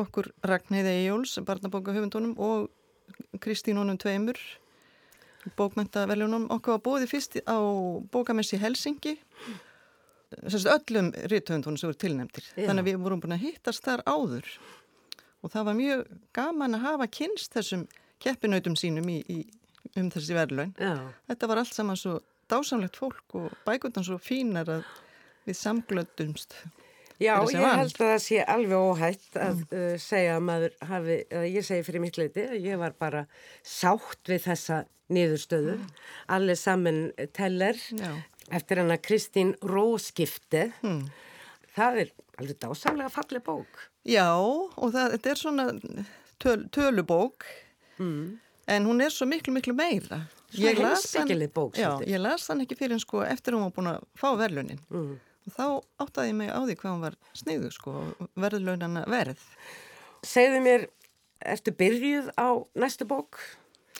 okkur 0.00 0.30
Ragnheiði 0.46 0.96
Eyjóls, 1.02 1.36
barnabókahöfundunum 1.46 2.36
og 2.38 2.68
Kristínunum 3.42 3.98
tveimur, 4.00 4.38
bókmentaverjunum, 5.58 6.46
okkur 6.54 6.76
var 6.76 6.84
bóði 6.84 7.08
fyrst 7.10 7.40
á 7.42 7.58
bókamessi 8.12 8.60
Helsingi, 8.60 9.16
sérst 10.46 10.70
öllum 10.70 11.10
ríðtöfundunum 11.30 11.80
sem 11.80 11.90
voru 11.90 12.00
tilnefndir. 12.04 12.50
Já. 12.54 12.68
Þannig 12.68 12.84
að 12.84 12.90
við 12.90 13.00
vorum 13.06 13.22
búin 13.24 13.36
að 13.36 13.46
hittast 13.48 13.86
þar 13.86 14.04
áður 14.06 14.46
og 15.40 15.52
það 15.54 15.66
var 15.70 15.78
mjög 15.78 16.04
gaman 16.36 16.76
að 16.76 16.84
hafa 16.84 17.08
kynst 17.16 17.56
þessum 17.56 17.86
keppinautum 18.20 18.76
sínum 18.76 19.08
í, 19.08 19.20
í, 19.32 19.38
um 19.96 20.10
þessi 20.12 20.36
verðlaun. 20.36 20.74
Þetta 21.30 21.48
var 21.50 21.62
allt 21.62 21.74
saman 21.74 21.98
svo 21.98 22.18
dásamlegt 22.50 22.98
fólk 23.00 23.38
og 23.38 23.56
bækundan 23.66 24.06
svo 24.06 24.18
fínar 24.22 24.68
að 24.70 24.86
við 25.48 25.58
samglöndumst. 25.60 26.56
Já 27.20 27.34
ég 27.52 27.60
held 27.60 27.98
að 27.98 27.98
það 28.00 28.22
sé 28.24 28.38
alveg 28.48 28.80
óhætt 28.80 29.34
að 29.36 29.58
uh, 29.76 29.96
segja 30.00 30.38
að 30.38 30.46
maður 30.46 30.76
hafi, 30.88 31.16
að 31.36 31.46
ég 31.50 31.66
segi 31.66 31.84
fyrir 31.84 32.04
mitt 32.06 32.16
leiti 32.16 32.46
að 32.48 32.64
ég 32.64 32.80
var 32.80 32.96
bara 32.96 33.26
sátt 33.60 34.30
við 34.30 34.46
þessa 34.46 34.78
niðurstöðu. 35.12 35.76
Allir 36.32 36.56
saman 36.56 37.00
teller 37.36 37.76
Já. 37.92 38.12
eftir 38.56 38.80
hana 38.80 38.96
Kristín 39.02 39.52
Róskipte. 39.60 40.70
Það 41.76 42.02
er 42.04 42.12
alveg 42.40 42.60
dásamlega 42.62 43.12
falleg 43.12 43.44
bók. 43.44 43.84
Já, 44.08 44.32
og 44.40 44.94
það, 44.94 45.16
þetta 45.16 45.30
er 45.30 45.40
svona 45.42 45.66
töl, 46.40 46.60
tölubók, 46.72 47.44
en 48.00 48.86
hún 48.88 49.04
er 49.04 49.12
svo 49.12 49.28
miklu, 49.28 49.52
miklu 49.52 49.74
meira. 49.76 50.22
Svona 50.50 50.90
heimspekileg 50.90 51.52
bók 51.54 51.76
Já, 51.78 51.90
ég 52.06 52.18
las 52.20 52.48
hann 52.50 52.60
ekki 52.64 52.76
fyrir 52.78 52.96
en 52.96 53.02
sko 53.02 53.22
eftir 53.26 53.54
hún 53.54 53.62
var 53.68 53.74
búin 53.76 53.90
að 53.92 54.00
fá 54.18 54.28
verðlunin 54.40 54.80
Mm. 54.90 55.14
og 55.46 55.54
þá 55.56 55.64
áttaði 56.04 56.32
ég 56.32 56.36
mig 56.40 56.50
á 56.50 56.58
því 56.66 56.74
hvað 56.80 56.90
hún 56.94 57.04
var 57.06 57.16
sniðu 57.38 57.70
sko, 57.72 57.94
verðlunana 58.36 59.04
verð 59.08 59.38
Segðu 60.26 60.58
mér, 60.66 60.88
ertu 61.40 61.72
byrjuð 61.72 62.32
á 62.36 62.48
næstu 62.76 63.06
bók 63.08 63.38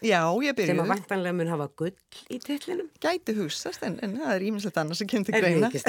Já, 0.01 0.23
ég 0.41 0.57
sem 0.57 0.79
að 0.81 0.89
vantanlega 0.95 1.35
mun 1.37 1.49
hafa 1.53 1.67
gull 1.77 1.93
í 2.33 2.39
titlinum? 2.41 2.87
gæti 3.05 3.35
hugsast 3.37 3.83
en, 3.85 3.99
en 4.03 4.15
það 4.17 4.31
er 4.37 4.45
ímislegt 4.49 4.79
annars 4.81 4.99
sem 5.03 5.09
kemur 5.11 5.29
til 5.29 5.35
greina? 5.41 5.69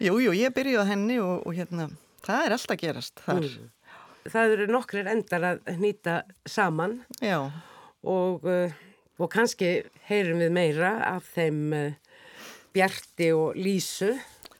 Jú, 0.00 0.14
jú, 0.24 0.32
ég 0.32 0.52
byrjuði 0.56 0.80
á 0.80 0.86
henni 0.88 1.18
og, 1.20 1.42
og 1.44 1.52
hérna, 1.58 1.90
það 2.24 2.46
er 2.46 2.54
alltaf 2.56 2.78
gerast 2.80 3.20
þar 3.26 3.42
Mm. 3.44 3.68
Það 4.30 4.54
eru 4.56 4.66
nokkrir 4.70 5.08
endar 5.10 5.46
að 5.48 5.72
nýta 5.80 6.20
saman 6.48 7.00
og, 8.02 8.46
uh, 8.46 8.72
og 9.18 9.30
kannski 9.32 9.72
heyrum 10.08 10.42
við 10.44 10.52
meira 10.54 10.92
af 11.08 11.26
þeim 11.34 11.60
uh, 11.74 12.14
Bjarti 12.74 13.32
og 13.34 13.58
Lísu. 13.58 14.12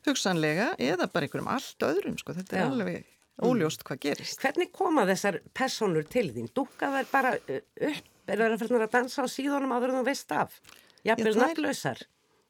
hugsanlega 0.07 0.73
eða 0.81 1.07
bara 1.13 1.29
einhverjum 1.29 1.51
allt 1.53 1.87
öðrum 1.87 2.17
sko, 2.19 2.35
þetta 2.35 2.57
er 2.57 2.65
Já. 2.65 2.71
alveg 2.73 3.07
óljóst 3.41 3.85
hvað 3.87 4.01
gerist 4.05 4.43
Hvernig 4.43 4.73
koma 4.75 5.07
þessar 5.09 5.41
personur 5.57 6.09
til 6.11 6.27
þín? 6.35 6.51
Dukka 6.57 6.91
þær 6.97 7.13
bara 7.13 7.35
uh, 7.39 7.61
upp? 7.91 8.07
Er 8.31 8.39
það 8.39 8.61
fyrir 8.63 8.85
að 8.85 8.93
dansa 8.95 9.25
á 9.25 9.27
síðunum 9.31 9.73
áður 9.75 9.95
en 9.95 10.01
þú 10.01 10.07
veist 10.07 10.35
af? 10.35 10.59
Jafnvel 11.07 11.37
nafnlausar? 11.41 12.03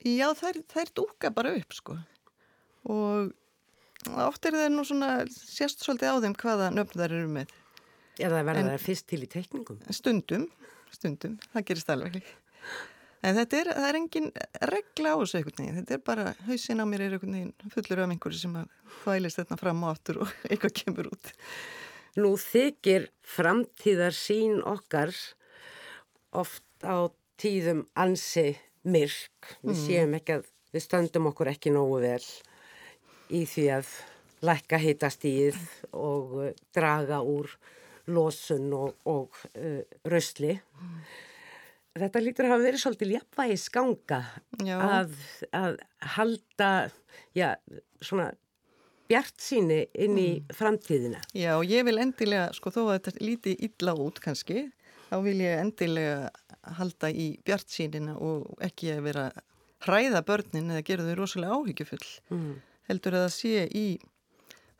Já, 0.04 0.26
þær, 0.36 0.58
þær 0.72 0.90
dúka 0.96 1.30
bara 1.32 1.52
upp 1.56 1.76
sko 1.76 1.98
og 2.88 3.32
oft 4.26 4.46
er 4.48 4.56
það 4.56 4.70
nú 4.74 4.84
svona 4.88 5.10
sérst 5.30 5.82
svolítið 5.84 6.12
á 6.12 6.16
þeim 6.24 6.36
hvaða 6.40 6.70
nöfn 6.74 7.00
þær 7.02 7.16
eru 7.18 7.32
með. 7.34 7.50
Eða 8.20 8.44
verða 8.44 8.62
En- 8.64 8.70
þær 8.74 8.84
fyrst 8.84 9.06
til 9.08 9.22
í 9.24 9.28
teikningum? 9.32 9.78
stundum, 9.94 10.46
stundum, 10.92 11.38
það 11.54 11.64
gerist 11.70 11.90
alveg. 11.92 12.22
En 13.22 13.36
þetta 13.36 13.58
er, 13.60 13.68
það 13.76 13.88
er 13.90 13.96
engin 13.98 14.30
regla 14.72 15.10
á 15.12 15.16
þessu 15.20 15.36
einhvern 15.40 15.58
veginn, 15.60 15.78
þetta 15.82 15.92
er 15.98 16.02
bara 16.08 16.24
hausin 16.46 16.80
á 16.80 16.84
mér 16.88 17.02
er 17.04 17.16
einhvern 17.18 17.34
veginn 17.36 17.72
fullur 17.74 18.00
af 18.00 18.10
einhverju 18.14 18.38
sem 18.40 18.54
að 18.56 18.70
þvælist 19.04 19.40
þetta 19.42 19.58
fram 19.60 19.82
og 19.84 19.90
aftur 19.92 20.22
og 20.24 20.32
eitthvað 20.50 20.72
kemur 20.80 21.10
út. 21.12 21.32
Nú 22.16 22.30
þykir 22.40 23.10
framtíðar 23.22 24.16
sín 24.16 24.62
okkar 24.66 25.12
oft 26.32 26.64
á 26.84 27.12
tíðum 27.40 27.84
ansi 28.00 28.56
myrk. 28.88 29.52
Við 29.64 29.76
séum 29.84 30.16
ekki 30.16 30.38
að 30.38 30.48
við 30.74 30.84
stöndum 30.86 31.28
okkur 31.30 31.50
ekki 31.52 31.72
nógu 31.74 32.00
vel 32.02 32.24
í 33.34 33.44
því 33.48 33.66
að 33.78 33.90
lækka 34.46 34.80
hitastíð 34.80 35.58
og 35.96 36.36
uh, 36.40 36.52
draga 36.74 37.20
úr 37.26 37.50
losun 38.10 38.70
og, 38.76 38.96
og 39.08 39.36
uh, 39.54 39.82
rösli. 40.10 40.56
Þetta 42.00 42.22
lítur 42.22 42.46
að 42.46 42.54
hafa 42.54 42.66
verið 42.68 42.82
svolítið 42.84 43.14
jafnvægis 43.16 43.64
ganga 43.74 44.20
að, 44.62 45.16
að 45.56 45.80
halda, 46.14 46.68
já, 47.34 47.48
svona 47.98 48.30
bjart 49.10 49.42
síni 49.42 49.80
inn 49.98 50.18
í 50.20 50.28
framtíðina. 50.54 51.18
Já, 51.34 51.56
og 51.56 51.66
ég 51.66 51.82
vil 51.88 51.98
endilega, 51.98 52.52
sko 52.54 52.70
þó 52.70 52.84
að 52.84 52.92
þetta 52.94 53.24
líti 53.26 53.56
illa 53.66 53.96
út 53.98 54.22
kannski, 54.22 54.68
þá 55.10 55.16
vil 55.26 55.40
ég 55.42 55.58
endilega 55.64 56.30
halda 56.78 57.10
í 57.10 57.32
bjartsýnina 57.46 58.16
og 58.20 58.50
ekki 58.64 58.92
að 58.94 59.06
vera 59.08 59.28
hræða 59.86 60.22
börnin 60.26 60.72
eða 60.74 60.84
gera 60.86 61.06
þau 61.06 61.14
rosalega 61.18 61.56
áhyggjufull. 61.56 62.08
Mm. 62.30 62.52
Heldur 62.88 63.16
að 63.18 63.26
það 63.26 63.34
sé 63.36 63.64
í, 63.76 63.86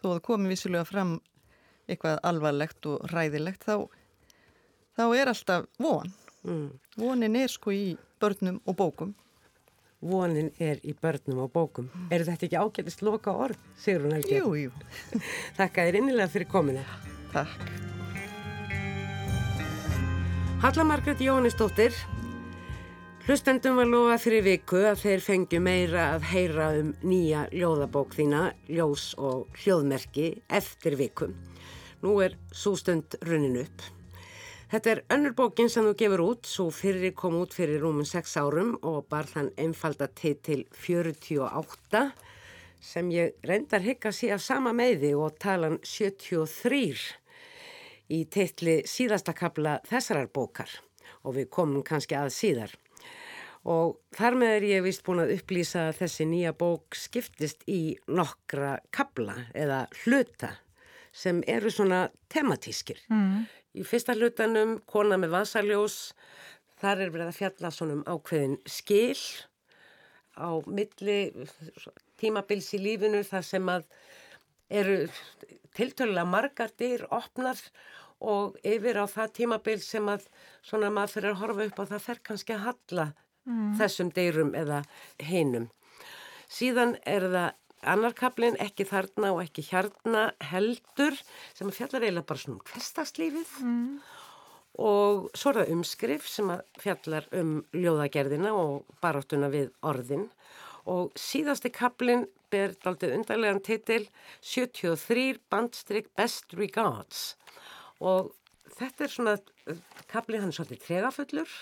þó 0.01 0.07
að 0.17 0.23
komi 0.27 0.51
vissulega 0.51 0.87
fram 0.89 1.17
eitthvað 1.91 2.21
alvarlegt 2.31 2.87
og 2.87 3.03
hræðilegt, 3.11 3.67
þá, 3.67 3.87
þá 4.97 5.05
er 5.19 5.33
alltaf 5.33 5.67
von. 5.83 6.13
Mm. 6.47 6.69
Vonin 6.97 7.37
er 7.37 7.51
sko 7.53 7.75
í 7.75 7.97
börnum 8.23 8.61
og 8.65 8.77
bókum. 8.79 9.13
Vonin 10.01 10.49
er 10.63 10.79
í 10.87 10.95
börnum 10.97 11.43
og 11.45 11.51
bókum. 11.53 11.91
Er 12.09 12.25
þetta 12.25 12.47
ekki 12.49 12.57
ágætist 12.63 13.03
loka 13.05 13.35
orð, 13.37 13.59
Sigrun 13.83 14.15
Helgi? 14.17 14.39
Jú, 14.41 14.55
jú, 14.57 14.71
Þakka 15.59 15.85
þér 15.89 16.01
innilega 16.01 16.33
fyrir 16.33 16.49
kominu. 16.49 16.85
takk. 17.35 17.69
Halla 20.61 20.85
Margrét 20.85 21.21
Jóhannesdóttir, 21.25 21.95
hlustendum 23.31 23.77
var 23.79 23.87
lofað 23.87 24.23
fyrir 24.25 24.43
viku 24.43 24.79
að 24.91 25.03
þeir 25.05 25.21
fengju 25.23 25.59
meira 25.63 26.07
að 26.17 26.25
heyra 26.33 26.65
um 26.81 26.89
nýja 27.07 27.45
ljóðabók 27.55 28.17
þína, 28.17 28.41
ljós 28.67 29.05
og 29.23 29.61
hljóðmerki 29.61 30.25
eftir 30.59 30.97
viku. 30.99 31.29
Nú 32.03 32.17
er 32.25 32.35
svo 32.51 32.73
stund 32.81 33.15
runnin 33.29 33.61
upp. 33.61 33.85
Þetta 34.73 34.91
er 34.91 35.03
önnur 35.15 35.37
bókin 35.39 35.71
sem 35.71 35.87
þú 35.87 35.95
gefur 36.03 36.25
út, 36.25 36.51
svo 36.51 36.67
fyrri 36.75 37.13
kom 37.15 37.39
út 37.39 37.55
fyrir 37.55 37.79
rúmum 37.85 38.09
6 38.09 38.35
árum 38.43 38.75
og 38.83 39.07
bar 39.07 39.31
þann 39.31 39.53
einfalda 39.55 40.11
titil 40.11 40.67
48 40.75 42.05
sem 42.83 43.15
ég 43.15 43.39
reyndar 43.47 43.87
sé 44.11 44.35
af 44.35 44.43
sama 44.43 44.75
meði 44.75 45.15
og 45.15 45.39
talan 45.39 45.79
73 45.87 46.99
í 48.11 48.25
titli 48.27 48.81
síðasta 48.83 49.39
kapla 49.39 49.79
þessarar 49.87 50.27
bókar 50.35 50.81
og 51.23 51.37
við 51.39 51.47
komum 51.49 51.85
kannski 51.87 52.19
að 52.19 52.35
síðar. 52.35 52.81
Og 53.69 53.99
þar 54.17 54.39
með 54.41 54.55
er 54.57 54.67
ég 54.71 54.85
vist 54.87 55.03
búin 55.05 55.21
að 55.21 55.35
upplýsa 55.37 55.91
að 55.91 55.99
þessi 56.01 56.27
nýja 56.31 56.53
bók 56.57 56.97
skiptist 56.97 57.67
í 57.69 57.99
nokkra 58.09 58.79
kapla 58.95 59.37
eða 59.53 59.83
hluta 60.05 60.55
sem 61.13 61.43
eru 61.51 61.73
svona 61.73 62.07
tematískir. 62.33 63.03
Mm. 63.13 63.45
Í 63.77 63.85
fyrsta 63.87 64.17
hlutanum, 64.17 64.79
kona 64.89 65.19
með 65.21 65.35
vasaljós, 65.35 65.99
þar 66.81 67.05
er 67.05 67.13
verið 67.13 67.29
að 67.29 67.39
fjalla 67.39 67.71
svona 67.75 67.99
um 67.99 68.05
ákveðin 68.09 68.57
skil 68.65 69.19
á 70.41 70.49
milli 70.65 71.21
tímabils 72.21 72.73
í 72.77 72.81
lífinu 72.81 73.21
þar 73.27 73.47
sem 73.47 73.69
að 73.69 73.87
eru 74.71 74.99
tiltölulega 75.77 76.27
margar 76.27 76.73
dyr 76.79 77.05
opnar 77.13 77.61
og 78.21 78.57
yfir 78.67 79.01
á 79.01 79.07
það 79.09 79.35
tímabil 79.39 79.81
sem 79.83 80.09
að 80.13 80.27
svona 80.63 80.91
maður 80.93 81.15
fyrir 81.17 81.35
að 81.35 81.43
horfa 81.43 81.67
upp 81.69 81.83
á 81.83 81.85
það 81.93 82.07
fer 82.07 82.23
kannski 82.31 82.57
að 82.57 82.65
halla 82.69 83.07
þessum 83.79 84.13
dyrum 84.17 84.55
eða 84.59 84.83
hinum. 85.31 85.69
Síðan 86.51 86.97
er 87.07 87.29
það 87.31 87.51
annarkablin 87.91 88.59
ekki 88.61 88.85
þarna 88.89 89.31
og 89.35 89.45
ekki 89.45 89.65
hérna 89.71 90.31
heldur 90.51 91.17
sem 91.57 91.71
fjallar 91.73 92.05
eiginlega 92.05 92.29
bara 92.29 92.43
svona 92.43 92.59
um 92.59 92.65
hverstagslífið 92.69 93.55
og 94.81 95.31
svo 95.37 95.53
er 95.53 95.61
það 95.61 95.73
umskrif 95.75 96.27
sem 96.31 96.51
að 96.53 96.61
fjallar 96.81 97.27
um 97.37 97.55
ljóðagerðina 97.77 98.53
og 98.57 98.99
baráttuna 99.03 99.51
við 99.53 99.71
orðin. 99.85 100.29
Og 100.89 101.11
síðasti 101.19 101.73
kablin 101.75 102.27
ber 102.51 102.73
daldið 102.83 103.17
undarlegan 103.19 103.61
titil 103.65 104.07
73 104.41 105.41
bandstrykk 105.53 106.09
best 106.17 106.55
regards. 106.57 107.35
Og 108.01 108.33
þetta 108.79 109.05
er 109.05 109.13
svona 109.13 109.37
kablin 110.11 110.47
hann 110.47 110.55
er 110.55 110.57
svolítið 110.57 110.87
tregafullur 110.87 111.59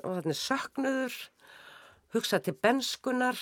og 0.00 0.20
þannig 0.20 0.38
söknuður 0.40 1.18
hugsa 2.16 2.40
til 2.42 2.56
benskunar 2.56 3.38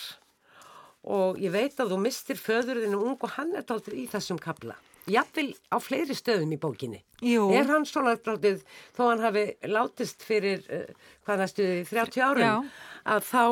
og 1.07 1.40
ég 1.40 1.55
veit 1.55 1.80
að 1.80 1.94
þú 1.94 2.03
mistir 2.05 2.40
föðurðinu 2.40 3.01
ung 3.01 3.18
og 3.18 3.36
hann 3.38 3.55
er 3.57 3.66
daldið 3.66 4.03
í 4.03 4.07
þessum 4.11 4.40
kabla 4.42 4.76
jafnvel 5.11 5.48
á 5.72 5.76
fleiri 5.80 6.14
stöðum 6.14 6.53
í 6.55 6.61
bókinni 6.61 7.01
Jú. 7.24 7.48
er 7.57 7.70
hann 7.70 7.86
svona 7.88 8.16
daldið 8.20 8.61
þó 8.96 9.07
hann 9.09 9.24
hafi 9.24 9.46
látist 9.70 10.22
fyrir 10.26 10.66
uh, 10.68 10.84
hvað 11.24 11.44
næstu 11.44 11.70
30 11.88 12.26
árum 12.26 12.44
Já. 12.44 12.55
að 13.16 13.24
þá, 13.30 13.44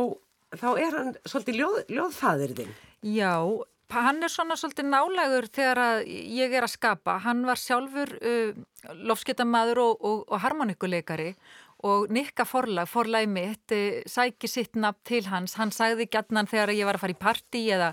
þá 0.60 0.68
er 0.76 0.98
hann 1.00 1.16
svolítið 1.24 1.60
ljóð, 1.62 1.80
ljóðfæður 1.96 2.54
þinn 2.60 2.76
Já, 3.06 3.38
hann 3.94 4.22
er 4.26 4.32
svona 4.32 4.56
svolítið 4.58 4.88
nálægur 4.90 5.46
þegar 5.54 6.02
ég 6.02 6.52
er 6.52 6.66
að 6.66 6.74
skapa. 6.74 7.18
Hann 7.22 7.44
var 7.46 7.60
sjálfur 7.60 8.10
uh, 8.18 8.56
lofsketamaður 9.06 9.82
og, 9.84 10.02
og, 10.02 10.24
og 10.26 10.42
harmonikuleikari 10.42 11.30
og 11.86 12.10
Nikka 12.10 12.46
forlag, 12.48 12.88
forlagi 12.90 13.28
mitt, 13.30 13.74
uh, 13.74 14.00
sæki 14.08 14.50
sitt 14.50 14.76
nafn 14.76 15.00
til 15.06 15.28
hans. 15.30 15.54
Hann 15.60 15.70
sagði 15.74 16.08
gætnan 16.10 16.50
þegar 16.50 16.74
ég 16.74 16.88
var 16.88 16.98
að 16.98 17.04
fara 17.06 17.16
í 17.16 17.22
partí 17.22 17.64
eða 17.74 17.92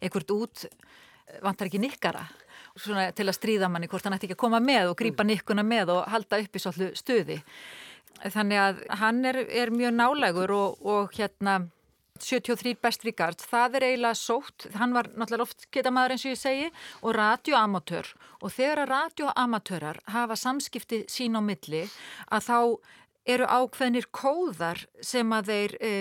einhvert 0.00 0.30
út, 0.34 0.64
eh, 0.64 1.40
vantar 1.42 1.66
ekki 1.66 1.80
Nikkara? 1.82 2.26
Svona 2.76 3.12
til 3.14 3.26
að 3.26 3.38
stríða 3.38 3.70
manni 3.70 3.88
hvort 3.88 4.04
hann 4.04 4.14
ætti 4.14 4.28
ekki 4.28 4.36
að 4.36 4.44
koma 4.44 4.60
með 4.60 4.90
og 4.90 4.98
grípa 4.98 5.24
Nikkuna 5.24 5.62
með 5.62 5.94
og 5.94 6.08
halda 6.10 6.40
upp 6.42 6.54
í 6.54 6.62
svolítið 6.62 6.96
stuði. 6.98 7.42
Þannig 8.24 8.58
að 8.58 8.82
hann 9.00 9.24
er, 9.24 9.36
er 9.50 9.70
mjög 9.70 9.94
nálægur 9.94 10.50
og, 10.50 10.86
og 10.86 11.12
hérna 11.12 11.68
73 12.22 12.76
best 12.78 13.02
regard, 13.04 13.40
það 13.42 13.78
er 13.78 13.84
eiginlega 13.88 14.14
sótt, 14.14 14.68
hann 14.78 14.92
var 14.94 15.08
náttúrulega 15.10 15.42
loftgetamaður 15.42 16.14
eins 16.14 16.24
og 16.24 16.30
ég 16.30 16.38
segi 16.38 16.68
og 17.02 17.16
radioamatör. 17.18 18.10
Og 18.40 18.54
þegar 18.54 18.84
að 18.84 18.90
radioamatörar 18.92 19.98
hafa 20.14 20.36
samskipti 20.38 21.02
sín 21.10 21.34
á 21.34 21.42
milli 21.42 21.82
að 22.30 22.46
þá 22.46 22.58
eru 23.24 23.48
ákveðnir 23.48 24.10
kóðar 24.14 24.84
sem 25.04 25.32
að 25.32 25.50
þeir 25.50 25.74
e, 25.80 25.92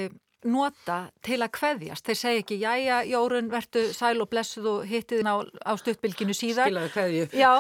nota 0.44 0.98
til 1.24 1.40
að 1.40 1.54
kveðjast. 1.56 2.06
Þeir 2.08 2.20
segja 2.20 2.44
ekki, 2.44 2.58
jæja, 2.60 3.00
Jórun, 3.08 3.52
vertu 3.52 3.86
sæl 3.96 4.18
og 4.24 4.30
blessuð 4.32 4.70
og 4.74 4.88
hittið 4.90 5.24
á, 5.24 5.36
á 5.40 5.72
stuttbylginu 5.80 6.36
síðar. 6.36 6.68
skilaðu 6.68 6.92
hverju 6.98 7.30
Já, 7.40 7.52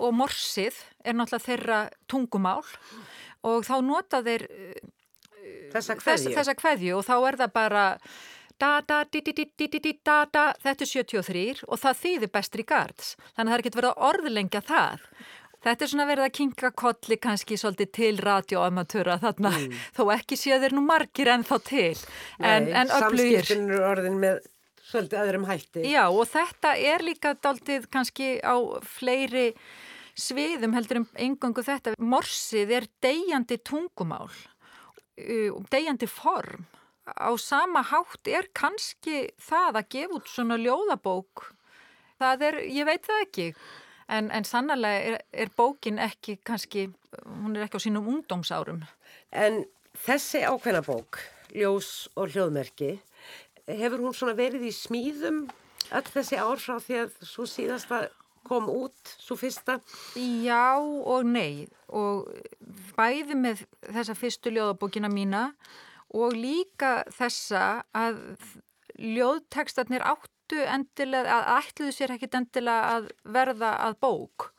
og 0.00 0.16
morsið 0.16 0.80
er 1.04 1.18
náttúrulega 1.18 1.48
þeirra 1.50 1.80
tungumál 2.08 2.64
og 3.46 3.68
þá 3.68 3.76
nota 3.84 4.22
þeir 4.24 4.48
þessa 5.74 5.98
kveðju. 6.00 6.32
Þessa 6.38 6.56
kveðju 6.56 6.96
og 6.96 7.06
þá 7.06 7.14
er 7.18 7.38
það 7.42 7.54
bara 7.54 7.84
da 8.58 8.80
da 8.80 9.04
di 9.04 9.20
di 9.20 9.32
di 9.32 9.44
di 9.56 9.68
di 9.68 9.78
di 9.78 9.92
da 10.04 10.24
da 10.24 10.52
þetta 10.62 10.84
er 10.84 10.88
73 10.88 11.64
og 11.68 11.80
það 11.80 11.98
þýðir 12.02 12.30
bestri 12.32 12.64
gards 12.64 13.16
þannig 13.36 13.38
að 13.38 13.50
það 13.50 13.56
er 13.56 13.64
ekki 13.64 13.76
verið 13.76 13.90
að 13.90 14.06
orðlengja 14.08 14.62
það 14.64 15.04
Þetta 15.66 15.82
er 15.82 15.90
svona 15.90 16.06
verið 16.06 16.26
að 16.28 16.34
kinga 16.38 16.68
kolli 16.78 17.16
kannski 17.18 17.56
svolítið 17.58 17.88
til 17.98 18.12
radioamatöra 18.22 19.16
þarna 19.22 19.50
mm. 19.56 19.72
þó 19.96 20.02
ekki 20.14 20.38
séu 20.38 20.60
þeir 20.62 20.76
nú 20.76 20.84
margir 20.86 21.30
en 21.32 21.46
þá 21.46 21.56
til. 21.66 21.96
En, 22.38 22.68
Nei, 22.68 22.76
en 22.82 22.92
samskiptin 22.92 23.66
eru 23.66 23.80
orðin 23.88 24.20
með 24.22 24.44
svolítið 24.86 25.22
öðrum 25.24 25.48
hætti. 25.48 25.82
Já 25.90 26.04
og 26.06 26.22
þetta 26.30 26.76
er 26.78 27.02
líka 27.02 27.34
daldið 27.42 27.88
kannski 27.90 28.36
á 28.46 28.54
fleiri 28.86 29.48
sviðum 30.16 30.76
heldur 30.76 31.02
um 31.02 31.08
engangu 31.26 31.64
þetta. 31.66 31.96
Morsið 31.98 32.76
er 32.78 32.86
deyjandi 33.02 33.58
tungumál 33.66 34.30
deyjandi 35.70 36.06
form. 36.06 36.66
Á 37.06 37.30
sama 37.38 37.82
hátt 37.86 38.28
er 38.28 38.48
kannski 38.54 39.30
það 39.38 39.80
að 39.80 39.90
gefa 39.94 40.16
út 40.18 40.30
svona 40.30 40.58
ljóðabók. 40.58 41.50
Það 42.18 42.42
er, 42.48 42.58
ég 42.72 42.88
veit 42.88 43.04
það 43.06 43.22
ekki 43.26 43.46
en, 44.08 44.30
en 44.30 44.44
sannlega 44.46 45.00
er, 45.10 45.18
er 45.32 45.52
bókin 45.56 45.98
ekki 46.02 46.38
kannski, 46.46 46.88
hún 47.24 47.56
er 47.56 47.66
ekki 47.66 47.80
á 47.80 47.86
sínum 47.86 48.08
ungdómsárum 48.12 48.84
En 49.32 49.64
þessi 50.06 50.44
ákveðna 50.46 50.82
bók, 50.86 51.20
Ljós 51.56 52.08
og 52.16 52.34
hljóðmerki 52.34 52.96
hefur 53.66 54.04
hún 54.04 54.14
svona 54.14 54.36
verið 54.38 54.68
í 54.68 54.74
smíðum 54.74 55.46
öll 55.94 56.06
þessi 56.12 56.38
ár 56.38 56.60
frá 56.62 56.78
því 56.82 57.00
að 57.04 57.18
svo 57.26 57.46
síðasta 57.50 58.06
kom 58.46 58.68
út, 58.70 59.14
svo 59.18 59.36
fyrsta? 59.38 59.80
Já 60.14 60.78
og 60.78 61.26
nei 61.26 61.66
og 61.90 62.30
bæði 62.98 63.38
með 63.38 63.64
þessa 63.82 64.14
fyrstu 64.18 64.52
ljóðabókina 64.54 65.10
mína 65.10 65.48
og 66.14 66.36
líka 66.38 67.00
þessa 67.14 67.82
að 67.96 68.20
ljóðtekstarnir 68.96 70.04
áttu 70.46 70.62
endilega, 70.62 71.40
að 71.42 71.64
ætluðu 71.66 71.92
sér 71.92 72.12
ekkit 72.14 72.34
endilega 72.38 72.96
að 72.96 73.08
verða 73.24 73.70
að 73.82 73.96
bók. 74.00 74.52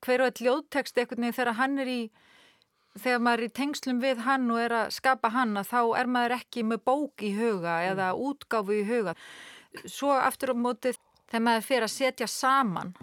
Hver 0.00 0.22
og 0.22 0.30
eitt 0.30 0.40
ljóðtekst 0.40 0.96
eitthvað 0.96 1.20
nefnir 1.20 1.36
þegar 1.36 1.58
hann 1.60 1.78
er 1.78 1.88
í, 1.88 2.00
þegar 2.96 3.20
maður 3.20 3.42
er 3.42 3.48
í 3.48 3.56
tengslum 3.56 4.00
við 4.00 4.22
hann 4.24 4.50
og 4.50 4.60
er 4.60 4.72
að 4.72 4.94
skapa 4.96 5.28
hann 5.34 5.56
að 5.56 5.68
þá 5.68 5.80
er 6.00 6.06
maður 6.06 6.36
ekki 6.38 6.64
með 6.64 6.80
bók 6.88 7.22
í 7.22 7.34
huga 7.36 7.82
eða 7.90 8.14
útgáfu 8.14 8.72
í 8.72 8.86
huga. 8.88 9.14
Svo 9.84 10.14
aftur 10.16 10.54
á 10.54 10.56
mótið 10.56 10.96
þegar 11.28 11.44
maður 11.44 11.68
fyrir 11.68 11.88
að 11.88 11.96
setja 11.96 12.26
saman 12.30 12.94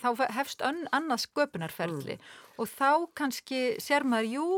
þá 0.00 0.24
hefst 0.32 0.62
annað 0.64 1.26
sköpunarferðli 1.26 2.16
mm. 2.16 2.24
og 2.56 2.70
þá 2.72 3.12
kannski 3.12 3.76
sér 3.82 4.06
maður, 4.08 4.30
jú, 4.38 4.48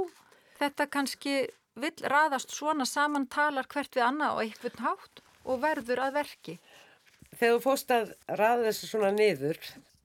þetta 0.60 0.86
kannski 0.86 1.34
vill 1.74 1.96
raðast 2.06 2.54
svona 2.54 2.86
saman 2.86 3.26
talar 3.26 3.66
hvert 3.66 3.96
við 3.96 4.06
annað 4.06 4.36
og 4.36 4.42
einhvern 4.44 4.84
hátt 4.84 5.22
og 5.44 5.62
verður 5.62 6.04
að 6.06 6.18
verki. 6.20 6.56
Þegar 7.32 7.56
þú 7.56 7.62
fóst 7.64 7.94
að 7.94 8.12
raða 8.28 8.66
þessu 8.68 8.90
svona 8.90 9.12
niður, 9.14 9.60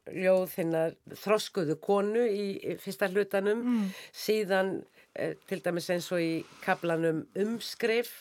ljóð 0.08 0.46
þinnar 0.54 0.94
þroskuðu 1.24 1.76
konu 1.84 2.24
í 2.32 2.78
fyrsta 2.80 3.10
hlutanum, 3.12 3.64
mm. 3.64 3.90
síðan 4.16 4.78
eh, 5.14 5.36
til 5.50 5.60
dæmis 5.66 5.90
eins 5.92 6.08
og 6.16 6.24
í 6.24 6.32
kaplanum 6.64 7.26
umskrif, 7.44 8.14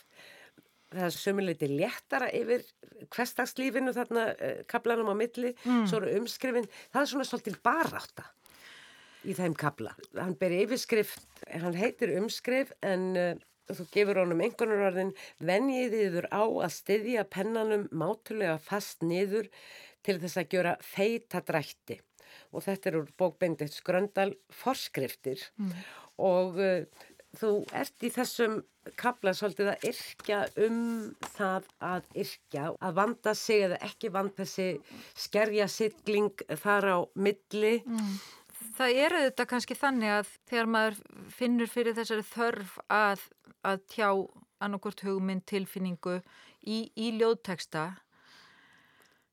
það 0.91 1.07
er 1.07 1.15
sömuleiti 1.15 1.71
léttara 1.71 2.31
yfir 2.35 2.65
hverstagslífinu 3.13 3.95
þarna 3.95 4.27
eh, 4.35 4.65
kaplanum 4.71 5.13
á 5.13 5.17
milli, 5.19 5.53
mm. 5.63 5.85
svo 5.87 6.03
eru 6.03 6.17
umskrifin, 6.23 6.67
það 6.91 7.03
er 7.05 7.13
svona 7.13 7.29
svolítið 7.29 7.61
baráta 7.67 8.27
í 9.27 9.35
þeim 9.37 9.57
kabla. 9.59 9.95
Hann 10.19 10.37
ber 10.39 10.55
yfirskrift, 10.55 11.23
hann 11.51 11.77
heitir 11.79 12.15
umskrif 12.19 12.73
en 12.87 13.07
uh, 13.19 13.33
þú 13.71 13.89
gefur 13.95 14.23
honum 14.23 14.43
einhvern 14.45 14.87
orðin 14.89 15.13
venjið 15.43 15.99
yfir 16.05 16.29
á 16.31 16.45
að 16.45 16.75
styðja 16.77 17.27
pennanum 17.31 17.89
mátulega 17.91 18.59
fast 18.63 19.03
niður 19.03 19.51
til 20.07 20.19
þess 20.23 20.39
að 20.43 20.55
gjöra 20.55 20.77
feita 20.85 21.43
drætti. 21.43 22.01
Og 22.55 22.63
þetta 22.63 22.91
er 22.91 23.01
úr 23.01 23.11
bókbendit 23.19 23.75
Skröndal 23.75 24.33
forskriftir. 24.53 25.43
Mm. 25.59 25.77
og 26.17 26.57
uh, 26.57 27.05
þú 27.37 27.51
ert 27.77 28.05
í 28.07 28.11
þessum 28.13 28.61
kabla 28.99 29.33
svolítið 29.35 29.73
að 29.73 29.87
yrkja 29.91 30.41
um 30.67 30.81
það 31.35 31.69
að 31.83 32.09
yrkja, 32.23 32.67
að 32.79 32.99
vanda 33.01 33.35
sig 33.37 33.65
eða 33.67 33.79
ekki 33.89 34.11
vanda 34.15 34.47
sig, 34.47 34.81
skerja 35.19 35.67
sittling 35.71 36.45
þar 36.63 36.91
á 36.95 36.99
milli. 37.19 37.81
Mm. 37.83 38.13
Það 38.77 39.01
er 39.03 39.17
auðvitað 39.17 39.51
kannski 39.51 39.79
þannig 39.79 40.13
að 40.19 40.31
þegar 40.51 40.71
maður 40.75 41.01
finnur 41.33 41.73
fyrir 41.73 41.97
þessari 41.97 42.27
þörf 42.29 42.79
að, 42.93 43.25
að 43.67 43.85
tjá 43.93 44.11
annarkort 44.65 45.05
hugmynd 45.05 45.45
tilfinningu 45.49 46.21
í, 46.65 46.91
í 46.97 47.13
ljóðteksta 47.19 47.91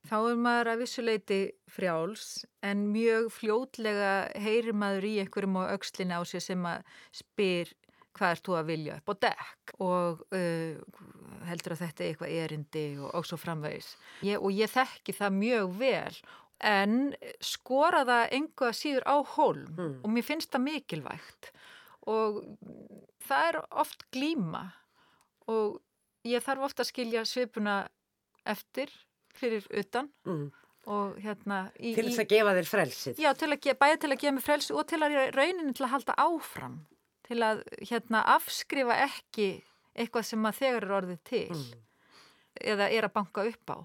þá 0.09 0.17
er 0.19 0.39
maður 0.39 0.71
að 0.73 0.81
vissuleiti 0.83 1.39
frjáls 1.71 2.43
en 2.65 2.87
mjög 2.91 3.29
fljótlega 3.37 4.13
heyrir 4.43 4.75
maður 4.75 5.07
í 5.07 5.13
einhverjum 5.23 5.61
á 5.63 5.71
aukslinu 5.75 6.19
á 6.19 6.21
sér 6.27 6.43
sem 6.43 6.67
að 6.67 6.83
spyr 7.15 7.71
hvað 8.13 8.35
ert 8.35 8.45
þú 8.45 8.55
að 8.59 8.69
vilja 8.69 8.99
upp 8.99 9.09
á 9.09 9.15
dekk? 9.27 9.73
og 9.81 10.23
uh, 10.35 10.77
heldur 11.47 11.75
að 11.75 11.83
þetta 11.85 12.03
er 12.03 12.11
eitthvað 12.11 12.35
erindi? 12.43 12.85
og, 12.99 13.09
og 13.17 13.27
svo 13.27 13.39
framvegis. 13.41 13.93
Ég, 14.27 14.37
og 14.37 14.53
ég 14.53 14.69
þekki 14.69 15.15
það 15.17 15.39
mjög 15.39 15.77
vel 15.79 16.19
en 16.63 16.97
skora 17.43 18.03
það 18.07 18.35
enga 18.37 18.71
síður 18.75 19.07
á 19.09 19.15
holm 19.35 19.71
mm. 19.73 19.95
og 20.03 20.13
mér 20.13 20.27
finnst 20.27 20.51
það 20.53 20.67
mikilvægt 20.67 21.49
og 22.09 22.41
það 23.23 23.49
er 23.49 23.59
oft 23.83 24.05
glíma. 24.13 24.65
Og 25.51 25.79
ég 26.27 26.43
þarf 26.43 26.69
ofta 26.69 26.83
að 26.83 26.91
skilja 26.91 27.23
svipuna 27.27 27.77
eftir 28.47 28.91
fyrir 29.33 29.65
utan. 29.71 30.11
Mm. 30.27 30.51
og 30.83 31.13
hérna 31.23 31.69
í, 31.79 31.93
til 31.95 32.09
þess 32.09 32.19
að 32.19 32.31
gefa 32.33 32.53
þér 32.57 32.65
frelsið. 32.67 33.19
Já, 33.23 33.29
til 33.39 33.47
að, 33.53 33.69
bæði 33.79 33.99
til 34.03 34.09
að 34.11 34.17
gefa 34.19 34.35
mér 34.35 34.43
frelsið 34.43 34.79
og 34.81 34.87
til 34.91 34.97
að 34.99 35.13
rauninni 35.31 35.75
til 35.77 35.85
að 35.85 35.93
halda 35.93 36.15
áfram. 36.19 36.75
Til 37.23 37.37
að 37.39 37.61
hérna 37.87 38.23
afskrifa 38.33 38.97
ekki 39.05 39.47
eitthvað 39.95 40.27
sem 40.27 40.49
að 40.49 40.57
þegar 40.59 40.87
er 40.89 40.95
orðið 40.97 41.21
til. 41.29 41.55
Mm. 41.55 41.83
eða 42.73 42.89
er 42.91 43.07
að 43.07 43.13
banka 43.15 43.45
upp 43.47 43.71
á. 43.73 43.77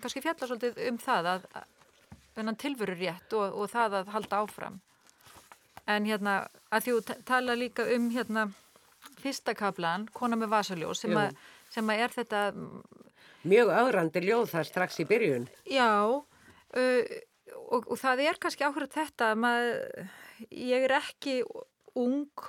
Kannski 0.00 0.22
fjalla 0.24 0.48
svolítið 0.48 0.80
um 0.88 0.98
það 0.98 1.28
að 1.34 1.44
þennan 2.34 2.58
tilveru 2.58 2.96
rétt 2.98 3.36
og, 3.38 3.60
og 3.60 3.70
það 3.70 3.98
að 4.00 4.12
halda 4.14 4.40
áfram 4.42 4.80
en 5.90 6.06
hérna 6.08 6.36
að 6.72 6.88
þú 6.88 7.16
tala 7.28 7.56
líka 7.58 7.86
um 7.94 8.08
hérna 8.14 8.48
fyrsta 9.20 9.54
kaplan, 9.56 10.08
Kona 10.12 10.38
með 10.40 10.52
vasaljós 10.54 11.04
sem, 11.04 11.14
a, 11.16 11.28
sem 11.72 11.90
að 11.92 12.02
er 12.06 12.14
þetta 12.14 12.40
mjög 13.44 13.72
ágrandi 13.76 14.24
ljóð 14.24 14.50
þar 14.54 14.68
strax 14.70 15.00
í 15.04 15.08
byrjun. 15.08 15.46
Já 15.68 15.90
uh, 16.08 17.14
og, 17.68 17.86
og 17.86 17.96
það 18.00 18.24
er 18.28 18.40
kannski 18.40 18.66
áhrif 18.66 18.92
þetta 18.94 19.32
að 19.34 19.70
ég 20.50 20.88
er 20.88 20.96
ekki 20.98 21.40
ung 22.00 22.48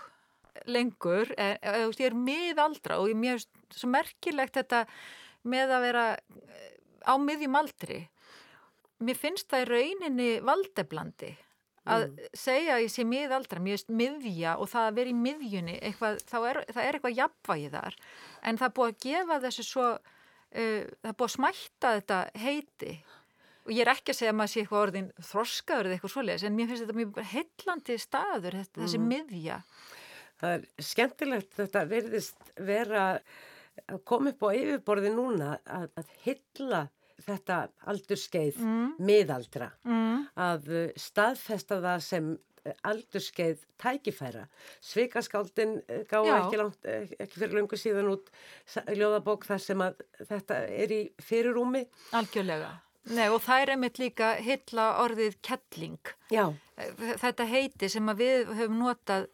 lengur, 0.72 1.30
en, 1.38 1.58
ég 1.92 2.08
er 2.08 2.18
miðaldra 2.18 3.00
og 3.02 3.12
ég 3.12 3.36
er 3.36 3.44
svo 3.76 3.92
merkilegt 3.92 4.56
þetta 4.58 4.86
með 5.46 5.74
að 5.76 5.88
vera 5.90 6.06
á 7.06 7.14
miðjum 7.22 7.58
aldri. 7.60 8.06
Mér 9.04 9.20
finnst 9.20 9.52
það 9.52 9.66
í 9.66 9.68
rauninni 9.70 10.30
valdeblandi 10.46 11.34
að 11.86 12.06
mm. 12.08 12.30
segja 12.38 12.76
að 12.76 12.84
ég 12.86 12.94
sé 12.94 13.06
miðaldra, 13.08 13.62
mér 13.62 13.78
finnst 13.78 13.92
miðja 14.02 14.56
og 14.62 14.70
það 14.72 14.88
að 14.90 15.00
vera 15.00 15.12
í 15.12 15.18
miðjunni 15.20 15.76
eitthvað, 15.86 16.22
er, 16.50 16.62
það 16.74 16.82
er 16.84 16.98
eitthvað 16.98 17.20
jafnvægi 17.20 17.74
þar 17.76 17.98
en 18.42 18.62
það 18.62 18.68
er 18.68 18.76
búið 18.80 18.94
að 18.94 19.04
gefa 19.06 19.42
þessu 19.46 19.68
svo 19.68 19.90
uh, 19.96 20.00
það 20.56 21.12
er 21.12 21.20
búið 21.20 21.28
að 21.30 21.36
smætta 21.36 21.94
þetta 22.00 22.22
heiti 22.46 22.96
og 23.66 23.74
ég 23.74 23.84
er 23.86 23.94
ekki 23.96 24.14
að 24.14 24.20
segja 24.20 24.34
að 24.34 24.40
maður 24.40 24.54
sé 24.54 24.64
eitthvað 24.64 24.86
orðin 24.86 25.12
þroskaður 25.32 25.90
eða 25.90 25.98
eitthvað 25.98 26.16
svoleiðis 26.16 26.48
en 26.48 26.58
mér 26.58 26.72
finnst 26.72 26.86
þetta 26.86 27.00
mjög 27.02 27.22
heillandi 27.34 28.00
staður 28.02 28.60
þetta, 28.62 28.82
þessi 28.82 29.02
mm. 29.02 29.14
miðja 29.14 29.62
Það 30.36 30.52
er 30.52 30.84
skemmtilegt 30.84 31.54
þetta 31.56 31.82
verðist 31.88 32.50
vera 32.68 33.04
að 33.88 34.02
koma 34.08 34.34
upp 34.34 34.44
á 34.44 34.50
yfirborði 34.52 35.12
núna 35.16 35.54
að, 35.64 35.86
að 35.96 36.12
hylla 36.26 36.82
þetta 37.24 37.59
aldurskeið 37.91 38.59
mm. 38.61 38.89
miðaldra 39.07 39.70
mm. 39.86 40.26
að 40.45 40.70
uh, 40.72 40.84
staðfesta 40.99 41.80
það 41.84 42.03
sem 42.05 42.32
uh, 42.36 42.74
aldurskeið 42.91 43.63
tækifæra 43.82 44.45
Svikaskáldin 44.84 45.78
uh, 45.80 46.01
gáði 46.09 46.34
ekki, 46.36 46.59
langt, 46.61 46.89
ekki 46.91 47.39
fyrir 47.39 47.55
lungu 47.59 47.80
síðan 47.80 48.11
út 48.16 48.32
ljóðabók 48.91 49.47
þar 49.47 49.63
sem 49.63 49.86
að 49.86 50.03
þetta 50.24 50.59
er 50.84 50.95
í 50.95 51.01
fyrirúmi 51.24 51.86
Algjörlega 52.18 52.76
Nei 53.16 53.28
og 53.30 53.41
það 53.45 53.63
er 53.63 53.72
einmitt 53.76 53.99
líka 54.01 54.36
hylla 54.41 54.86
orðið 55.03 55.36
kettling 55.45 56.16
Já. 56.34 56.47
Þetta 57.22 57.45
heiti 57.47 57.88
sem 57.91 58.09
við 58.18 58.49
höfum 58.57 58.80
notað 58.82 59.28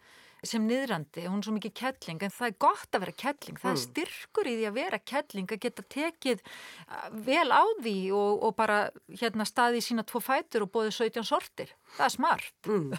sem 0.43 0.63
niðrandi, 0.65 1.27
hún 1.29 1.41
er 1.41 1.45
svo 1.45 1.53
mikið 1.53 1.73
kettling 1.77 2.23
en 2.25 2.33
það 2.33 2.47
er 2.47 2.55
gott 2.65 2.97
að 2.97 3.03
vera 3.03 3.17
kettling, 3.23 3.59
það 3.61 3.71
er 3.71 3.75
mm. 3.77 3.81
styrkur 3.83 4.49
í 4.49 4.55
því 4.57 4.67
að 4.69 4.77
vera 4.79 4.99
kettling, 5.11 5.51
að 5.53 5.61
geta 5.67 5.85
tekið 5.95 6.41
uh, 6.41 7.09
vel 7.27 7.49
á 7.53 7.63
því 7.83 7.97
og, 8.17 8.45
og 8.47 8.55
bara 8.57 8.79
hérna 9.21 9.45
staði 9.45 9.81
í 9.81 9.85
sína 9.85 10.05
tvo 10.07 10.21
fætur 10.23 10.65
og 10.65 10.71
bóði 10.73 10.95
17 10.97 11.27
sortir, 11.29 11.75
það 11.97 12.07
er 12.07 12.15
smart 12.15 12.71
mm. 12.71 12.89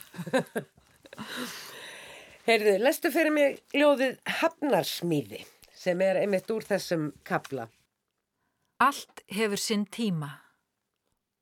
Heyrðu, 2.46 2.76
lestu 2.82 3.10
fyrir 3.14 3.34
mig 3.34 3.58
ljóðið 3.74 4.16
Hafnarsmíði 4.40 5.42
sem 5.82 6.00
er 6.02 6.20
einmitt 6.22 6.50
úr 6.54 6.64
þessum 6.66 7.10
kapla. 7.26 7.66
Allt 8.82 9.22
hefur 9.30 9.60
sinn 9.60 9.84
tíma. 9.90 10.30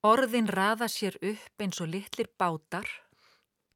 Orðin 0.04 0.48
raða 0.48 0.88
sér 0.88 1.16
upp 1.20 1.60
eins 1.64 1.80
og 1.84 1.90
litlir 1.92 2.28
bátar, 2.40 2.88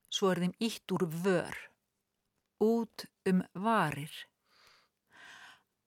svo 0.09 0.33
er 0.33 0.41
þeim 0.45 0.55
ítt 0.64 0.95
úr 0.97 1.05
vör, 1.25 1.57
út 2.61 3.07
um 3.28 3.42
varir. 3.55 4.12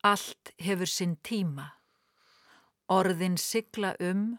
Allt 0.03 0.53
hefur 0.59 0.88
sinn 0.88 1.18
tíma. 1.24 1.68
Orðin 2.88 3.38
sigla 3.38 3.95
um, 3.99 4.38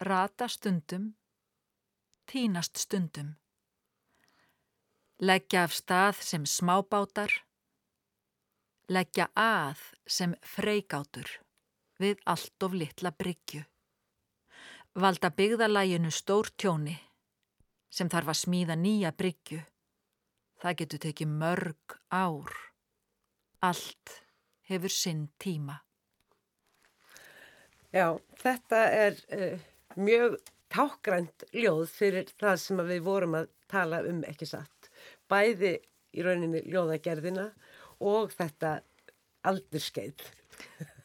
rata 0.00 0.48
stundum, 0.48 1.14
tínast 2.26 2.76
stundum. 2.76 3.36
Leggja 5.22 5.62
af 5.64 5.72
stað 5.72 6.20
sem 6.20 6.44
smábátar, 6.46 7.32
leggja 8.88 9.28
að 9.38 9.80
sem 10.06 10.34
freigátur 10.42 11.30
við 12.02 12.18
allt 12.26 12.66
of 12.66 12.74
litla 12.74 13.12
bryggju. 13.14 13.62
Valda 14.98 15.30
byggðalæginu 15.30 16.10
stór 16.12 16.50
tjóni 16.58 16.98
sem 17.92 18.10
þarf 18.12 18.32
að 18.32 18.40
smíða 18.42 18.76
nýja 18.76 19.12
bryggju. 19.16 19.60
Það 20.62 20.76
getur 20.78 21.02
tekið 21.02 21.30
mörg 21.42 21.96
ár. 22.14 22.52
Allt 23.66 24.12
hefur 24.70 24.94
sinn 24.94 25.24
tíma. 25.42 25.80
Já, 27.92 28.14
þetta 28.40 28.82
er 28.96 29.18
uh, 29.34 29.64
mjög 30.00 30.38
tákgrænt 30.72 31.44
ljóð 31.52 31.88
fyrir 31.92 32.30
það 32.40 32.60
sem 32.62 32.84
við 32.88 33.02
vorum 33.04 33.34
að 33.42 33.50
tala 33.68 34.00
um 34.08 34.22
ekki 34.28 34.48
satt. 34.48 34.88
Bæði 35.28 35.74
í 36.12 36.24
rauninni 36.24 36.62
ljóðagerðina 36.70 37.50
og 38.04 38.32
þetta 38.36 38.78
aldurskeið. 39.48 40.22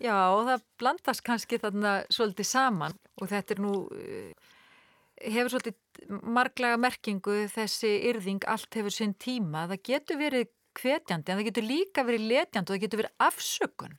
Já, 0.03 0.13
og 0.13 0.45
það 0.47 0.65
blandast 0.79 1.25
kannski 1.25 1.59
þarna 1.61 1.97
svolítið 2.13 2.49
saman 2.51 2.95
og 3.17 3.31
þetta 3.31 3.55
er 3.55 3.61
nú, 3.63 3.73
hefur 5.21 5.53
svolítið 5.53 5.77
marglega 6.23 6.79
merkingu 6.79 7.45
þessi 7.51 7.93
yrðing 8.11 8.45
allt 8.49 8.77
hefur 8.77 8.93
sinn 8.93 9.15
tíma. 9.19 9.65
Það 9.71 9.83
getur 9.89 10.19
verið 10.21 10.51
hvetjandi 10.77 11.31
en 11.31 11.39
það 11.39 11.47
getur 11.49 11.65
líka 11.65 12.05
verið 12.07 12.27
letjandi 12.31 12.67
og 12.67 12.75
það 12.75 12.83
getur 12.85 13.01
verið 13.03 13.25
afsökun. 13.27 13.97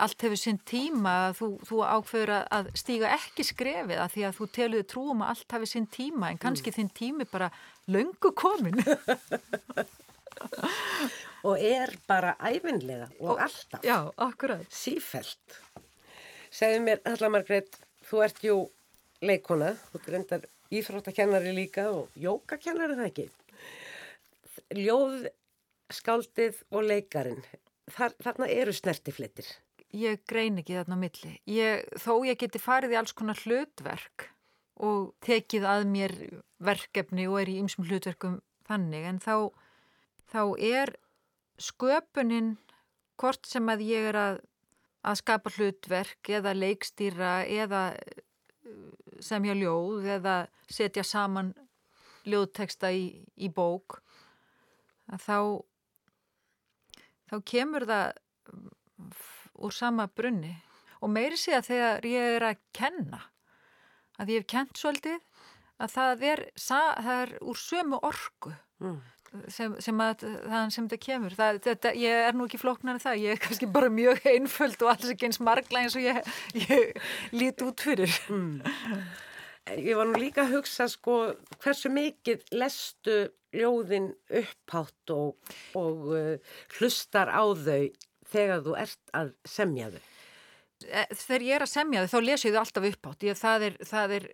Allt 0.00 0.24
hefur 0.24 0.40
sinn 0.40 0.58
tíma, 0.66 1.14
þú, 1.36 1.50
þú 1.68 1.82
ákveður 1.84 2.32
að 2.40 2.70
stíga 2.80 3.10
ekki 3.18 3.44
skrefið 3.44 4.00
að 4.00 4.14
því 4.14 4.22
að 4.26 4.36
þú 4.38 4.46
teluði 4.56 4.86
trúum 4.90 5.22
að 5.22 5.32
allt 5.34 5.56
hefur 5.56 5.70
sinn 5.70 5.88
tíma 5.92 6.30
en 6.32 6.40
kannski 6.40 6.72
mm. 6.72 6.76
þinn 6.78 6.92
tími 6.96 7.28
bara 7.28 7.50
löngu 7.92 8.32
komin. 8.32 8.80
og 11.48 11.60
er 11.60 11.92
bara 12.08 12.32
æfinlega 12.40 13.10
og, 13.18 13.34
og 13.34 13.44
alltaf. 13.44 13.84
Já, 13.84 14.08
akkurat. 14.16 14.64
Sífælt. 14.72 15.60
Segðu 16.48 16.80
mér, 16.86 17.04
Halla 17.04 17.28
Margreit, 17.36 17.76
þú 18.08 18.24
ert 18.24 18.42
jú 18.42 18.56
leikona, 19.24 19.74
þú 19.92 20.02
grendar 20.04 20.46
íþróttakennari 20.74 21.54
líka 21.56 21.88
og 21.92 22.12
jókakennari 22.18 22.98
það 22.98 23.08
ekki. 23.10 23.28
Ljóð, 24.76 25.28
skáldið 25.94 26.60
og 26.74 26.84
leikarin, 26.84 27.42
Þar, 27.88 28.12
þarna 28.20 28.48
eru 28.52 28.72
snertiflitir. 28.76 29.46
Ég 29.96 30.20
grein 30.28 30.58
ekki 30.60 30.76
þarna 30.76 30.98
á 31.00 31.02
milli. 31.02 31.30
Ég, 31.48 31.86
þó 31.96 32.20
ég 32.28 32.36
geti 32.40 32.60
farið 32.60 32.92
í 32.92 32.98
alls 33.00 33.14
konar 33.16 33.38
hlutverk 33.40 34.28
og 34.84 35.14
tekið 35.24 35.64
að 35.64 35.86
mér 35.88 36.14
verkefni 36.62 37.24
og 37.30 37.40
er 37.40 37.52
í 37.54 37.56
ymsum 37.62 37.86
hlutverkum 37.88 38.38
þannig 38.68 39.08
en 39.08 39.22
þá 39.24 39.34
þá 40.28 40.42
er 40.60 40.92
sköpunin 41.58 42.56
hvort 43.18 43.48
sem 43.48 43.66
að 43.72 43.84
ég 43.88 44.10
er 44.12 44.18
að, 44.20 44.40
að 45.02 45.20
skapa 45.22 45.52
hlutverk 45.56 46.30
eða 46.38 46.54
leikstýra 46.54 47.32
eða 47.48 47.82
semja 49.24 49.54
ljóð 49.58 50.06
eða 50.18 50.36
setja 50.70 51.04
saman 51.06 51.52
ljóðteksta 52.28 52.90
í, 52.92 53.18
í 53.36 53.48
bók 53.48 54.00
þá 55.16 55.64
þá 57.28 57.36
kemur 57.48 57.86
það 57.88 58.12
úr 59.58 59.74
sama 59.74 60.06
brunni. 60.06 60.54
Og 61.02 61.10
meiri 61.12 61.38
sé 61.38 61.54
að 61.56 61.68
þegar 61.70 62.06
ég 62.10 62.36
er 62.36 62.46
að 62.48 62.62
kenna 62.74 63.20
að 64.18 64.32
ég 64.32 64.42
hef 64.42 64.48
kent 64.50 64.80
svolítið 64.80 65.18
að 65.78 65.92
það 65.94 66.24
er, 66.32 66.42
það 66.58 67.10
er 67.14 67.34
úr 67.46 67.60
sömu 67.62 68.00
orgu 68.02 68.54
mm 68.82 68.98
sem, 69.52 69.74
sem 69.82 70.02
að 70.02 70.24
það 70.24 70.72
sem 70.74 70.88
þetta 70.88 70.98
kemur. 71.04 71.36
Það, 71.38 71.60
þetta, 71.66 71.94
ég 72.00 72.26
er 72.28 72.36
nú 72.36 72.48
ekki 72.48 72.60
flóknar 72.60 72.96
en 72.96 73.02
það. 73.02 73.22
Ég 73.24 73.36
er 73.36 73.42
kannski 73.44 73.70
bara 73.78 73.90
mjög 73.92 74.26
einföld 74.32 74.84
og 74.84 74.92
alls 74.94 75.12
ekki 75.12 75.28
eins 75.28 75.40
margla 75.44 75.84
eins 75.84 75.96
og 75.98 76.04
ég, 76.04 76.20
ég 76.64 77.08
lít 77.36 77.64
út 77.66 77.86
fyrir. 77.88 78.12
Mm. 78.32 78.60
Ég 79.76 79.98
var 79.98 80.08
nú 80.08 80.20
líka 80.20 80.46
að 80.46 80.54
hugsa 80.56 80.88
sko 80.88 81.18
hversu 81.60 81.90
mikið 81.92 82.46
lestu 82.56 83.18
ljóðin 83.56 84.12
upphátt 84.40 85.12
og, 85.12 85.34
og 85.76 86.12
uh, 86.12 86.54
hlustar 86.78 87.32
á 87.32 87.44
þau 87.44 87.88
þegar 88.28 88.64
þú 88.64 88.78
ert 88.80 89.12
að 89.16 89.34
semja 89.48 89.90
þau? 89.92 90.00
E, 90.84 91.04
Þegar 91.10 91.44
ég 91.46 91.56
er 91.56 91.64
að 91.64 91.72
semja 91.72 92.04
þau 92.04 92.12
þá 92.12 92.18
lesu 92.24 92.48
ég 92.48 92.56
þau 92.56 92.62
alltaf 92.62 92.88
upphátt. 92.92 93.28
Ég, 93.28 93.38
það 93.40 93.68
er, 93.68 93.78
það 93.88 94.16
er 94.18 94.28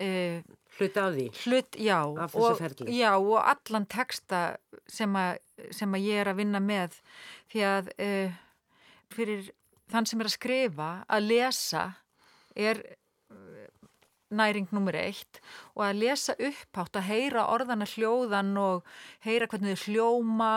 uh, 0.00 0.56
Hlut 0.80 0.96
af 0.96 1.14
því? 1.14 1.26
Hlut, 1.44 1.76
já. 1.76 1.98
Af 2.24 2.36
ferli? 2.58 2.94
Já, 2.96 3.12
og 3.18 3.40
allan 3.42 3.86
texta 3.86 4.56
sem, 4.88 5.16
a, 5.16 5.34
sem 5.74 5.92
að 5.96 6.06
ég 6.08 6.22
er 6.22 6.30
að 6.30 6.40
vinna 6.40 6.60
með 6.62 6.96
því 7.52 7.64
að 7.68 7.90
uh, 8.00 8.38
fyrir 9.12 9.50
þann 9.90 10.08
sem 10.08 10.22
er 10.22 10.30
að 10.30 10.36
skrifa, 10.36 10.90
að 11.10 11.26
lesa 11.26 11.84
er 12.56 12.80
uh, 13.34 13.66
næring 14.30 14.70
nummer 14.72 14.96
eitt 14.96 15.42
og 15.74 15.84
að 15.88 16.00
lesa 16.04 16.36
upphátt, 16.38 16.96
að 16.96 17.10
heyra 17.10 17.48
orðana 17.52 17.88
hljóðan 17.90 18.54
og 18.62 18.86
heyra 19.26 19.50
hvernig 19.50 19.76
þau 19.76 19.90
hljóma 19.90 20.54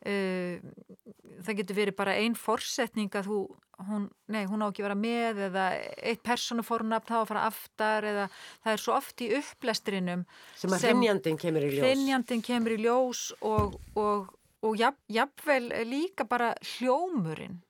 það 0.00 1.58
getur 1.58 1.76
verið 1.76 1.96
bara 1.98 2.16
einn 2.16 2.36
forsetning 2.38 3.12
að 3.18 3.28
þú 3.28 3.40
hún, 3.88 4.08
nei, 4.32 4.44
hún 4.48 4.62
á 4.64 4.68
ekki 4.68 4.82
að 4.82 4.88
vera 4.88 4.98
með 4.98 5.40
eða 5.48 5.64
eitt 6.10 6.22
personufornafn 6.26 7.08
þá 7.08 7.16
að 7.20 7.30
fara 7.30 7.46
aftar 7.48 8.06
eða 8.10 8.26
það 8.34 8.72
er 8.72 8.82
svo 8.84 8.96
oft 8.96 9.24
í 9.24 9.30
upplestrinum 9.38 10.26
sem 10.58 10.76
að 10.76 10.86
hrinnjandin 10.88 11.40
kemur 11.40 11.66
í 11.66 11.72
ljós 11.72 11.86
hrinnjandin 11.86 12.44
kemur 12.44 12.76
í 12.76 12.78
ljós 12.84 13.24
og, 13.40 13.76
og, 14.00 14.30
og 14.66 14.78
jafn, 14.80 15.00
jafnvel 15.12 15.72
líka 15.88 16.28
bara 16.28 16.52
hljómurinn 16.76 17.60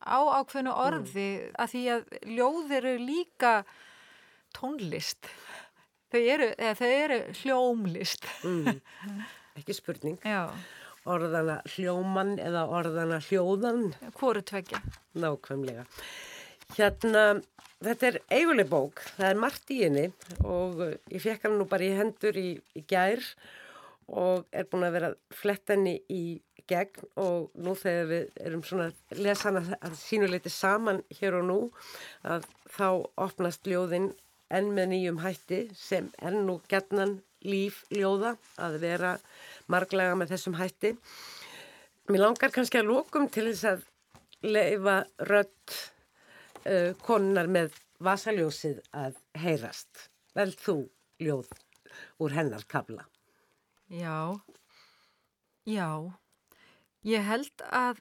á 0.00 0.20
ákveðnu 0.40 0.72
mm. 0.72 0.82
orði 0.86 1.28
mm. 1.28 1.54
að 1.60 1.72
því 1.74 1.84
að 1.94 2.18
ljóð 2.38 2.76
eru 2.80 2.96
líka 3.04 3.54
tónlist 4.56 5.28
þau 6.10 6.20
eru, 6.20 6.52
þau 6.56 6.90
eru 6.90 7.22
hljómlist 7.42 8.28
mm. 8.44 8.80
ekki 9.60 9.76
spurning 9.76 10.20
já 10.24 10.44
orðana 11.08 11.60
hljóman 11.74 12.34
eða 12.42 12.66
orðana 12.68 13.20
hljóðan. 13.24 13.94
Hvoru 14.18 14.42
tvekja? 14.46 14.82
Nákvæmlega. 15.20 15.86
Hérna, 16.76 17.24
þetta 17.82 18.10
er 18.10 18.20
eiguleg 18.30 18.68
bók, 18.70 19.02
það 19.16 19.30
er 19.30 19.40
margt 19.40 19.72
í 19.72 19.80
henni 19.84 20.06
og 20.44 20.84
ég 21.10 21.22
fekk 21.24 21.48
hann 21.48 21.58
nú 21.58 21.66
bara 21.70 21.88
í 21.88 21.96
hendur 21.98 22.36
í, 22.38 22.50
í 22.76 22.84
gær 22.88 23.24
og 24.10 24.46
er 24.52 24.66
búin 24.70 24.86
að 24.86 24.96
vera 24.98 25.10
flett 25.34 25.72
henni 25.72 25.96
í 26.10 26.40
gegn 26.70 27.08
og 27.18 27.50
nú 27.58 27.74
þegar 27.78 28.08
við 28.10 28.42
erum 28.44 28.64
svona 28.66 28.90
lesana 29.18 29.62
að 29.80 29.96
sínuleiti 29.98 30.52
saman 30.52 31.02
hér 31.18 31.40
og 31.40 31.46
nú 31.48 31.58
að 32.22 32.46
þá 32.70 32.86
opnast 33.26 33.66
ljóðinn 33.66 34.12
enn 34.50 34.70
með 34.74 34.92
nýjum 34.92 35.20
hætti 35.24 35.60
sem 35.78 36.10
er 36.22 36.36
nú 36.36 36.58
gerðnan 36.70 37.18
líf 37.46 37.84
ljóða 37.94 38.36
að 38.60 38.78
vera 38.82 39.14
marglega 39.70 40.16
með 40.18 40.34
þessum 40.34 40.58
hætti. 40.58 40.94
Mér 42.10 42.24
langar 42.24 42.52
kannski 42.54 42.80
að 42.80 42.90
lókum 42.90 43.28
til 43.30 43.46
þess 43.50 43.66
að 43.70 43.86
leifa 44.46 44.96
rött 45.28 45.76
uh, 46.64 46.92
konunar 47.04 47.50
með 47.50 47.76
vasaljósið 48.02 48.80
að 48.96 49.18
heyrast. 49.38 50.08
Vel 50.34 50.50
þú 50.56 50.76
ljóð 51.20 51.50
úr 52.22 52.34
hennar 52.34 52.64
kabla? 52.70 53.04
Já, 53.90 54.38
já. 55.66 55.90
Ég 57.06 57.26
held 57.26 57.64
að 57.66 58.00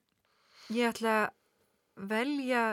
ég 0.70 0.91
ætla 0.91 1.15
að 1.24 2.07
velja 2.09 2.63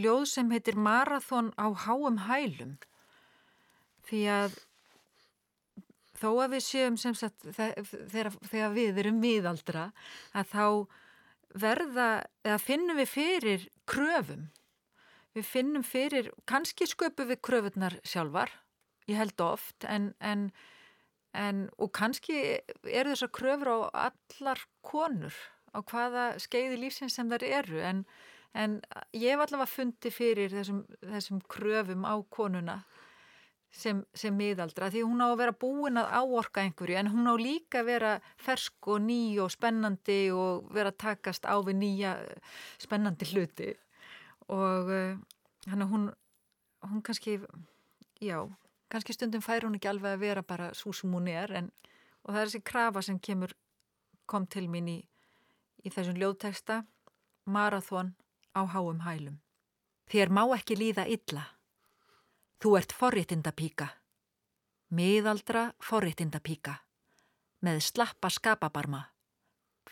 ljóð 0.00 0.24
sem 0.30 0.50
heitir 0.50 0.78
Marathon 0.80 1.52
á 1.54 1.70
háum 1.86 2.18
hælum 2.26 2.76
því 4.08 4.22
að 4.32 4.56
þó 6.18 6.28
að 6.44 6.56
við 6.56 6.64
séum 6.66 6.98
sem 7.00 7.16
sagt 7.18 7.46
þegar, 7.56 8.36
þegar 8.50 8.74
við 8.74 9.00
erum 9.02 9.22
miðaldra 9.22 9.88
að 10.34 10.52
þá 10.52 10.66
verða, 11.64 12.08
eða 12.44 12.60
finnum 12.62 13.00
við 13.00 13.10
fyrir 13.12 13.66
kröfum. 13.90 14.48
Við 15.34 15.48
finnum 15.50 15.82
fyrir, 15.86 16.30
kannski 16.46 16.86
sköpum 16.86 17.30
við 17.30 17.40
kröfunar 17.42 17.98
sjálfar, 18.06 18.52
ég 19.10 19.18
held 19.18 19.40
oft, 19.42 19.86
en, 19.90 20.12
en, 20.22 20.48
en, 21.34 21.66
og 21.78 21.90
kannski 21.96 22.60
eru 22.86 23.14
þessar 23.14 23.32
kröfur 23.34 23.72
á 23.74 23.78
allar 24.10 24.62
konur 24.86 25.34
á 25.74 25.82
hvaða 25.82 26.24
skeiði 26.42 26.78
lífsins 26.84 27.16
sem 27.18 27.30
þar 27.30 27.44
eru 27.48 27.80
en, 27.82 28.04
en 28.54 28.78
ég 29.10 29.34
hef 29.34 29.42
allavega 29.42 29.70
fundið 29.70 30.14
fyrir 30.14 30.52
þessum, 30.54 30.84
þessum 31.02 31.40
kröfum 31.50 32.06
á 32.06 32.14
konuna 32.30 32.76
sem, 33.74 34.00
sem 34.14 34.34
miðaldra 34.36 34.90
því 34.92 35.02
hún 35.04 35.22
á 35.24 35.28
að 35.28 35.38
vera 35.42 35.56
búin 35.64 35.98
að 35.98 36.12
áorka 36.14 36.62
einhverju 36.62 36.98
en 37.00 37.10
hún 37.12 37.30
á 37.30 37.34
líka 37.38 37.82
að 37.82 37.88
vera 37.90 38.12
fersk 38.40 38.90
og 38.94 39.02
ný 39.02 39.36
og 39.42 39.50
spennandi 39.52 40.20
og 40.34 40.68
vera 40.74 40.94
takast 40.94 41.48
á 41.48 41.58
við 41.58 41.80
nýja 41.82 42.14
spennandi 42.82 43.30
hluti 43.32 43.72
og 44.52 44.92
hann 45.70 45.82
að 45.82 45.90
hún, 45.90 46.04
hún 46.84 47.02
kannski, 47.02 47.38
já, 48.20 48.38
kannski 48.92 49.16
stundum 49.16 49.44
fær 49.44 49.66
hún 49.66 49.78
ekki 49.78 49.90
alveg 49.90 50.16
að 50.16 50.24
vera 50.24 50.42
bara 50.42 50.72
svo 50.76 50.92
sem 50.92 51.12
hún 51.12 51.28
er 51.32 51.52
en, 51.52 51.70
og 52.24 52.34
það 52.34 52.40
er 52.40 52.50
þessi 52.50 52.64
krafa 52.70 53.02
sem 53.04 53.18
kemur, 53.18 53.54
kom 54.26 54.46
til 54.48 54.66
mín 54.72 54.88
í, 54.88 54.98
í 55.84 55.92
þessum 55.92 56.20
ljóðteksta, 56.20 56.82
marathón 57.44 58.14
á 58.56 58.64
háum 58.64 59.02
hælum. 59.04 59.40
Þér 60.08 60.32
má 60.32 60.44
ekki 60.56 60.76
líða 60.76 61.06
illa. 61.08 61.48
Þú 62.64 62.78
ert 62.78 62.94
forréttindapíka. 62.96 63.86
Miðaldra 64.96 65.66
forréttindapíka. 65.84 66.78
Með 67.60 67.82
slappa 67.84 68.30
skapabarma. 68.32 69.02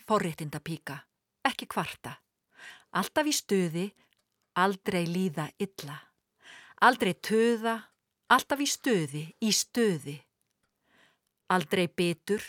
Forréttindapíka. 0.07 0.95
Ekki 1.45 1.67
kvarta. 1.69 2.15
Alltaf 2.97 3.29
í 3.29 3.35
stuði, 3.37 3.85
aldrei 4.57 5.03
líða 5.05 5.51
illa. 5.61 5.99
Aldrei 6.81 7.13
töða, 7.13 7.77
alltaf 8.33 8.65
í 8.65 8.69
stuði, 8.73 9.23
í 9.37 9.53
stuði. 9.53 10.17
Aldrei 11.53 11.85
bitur, 11.93 12.41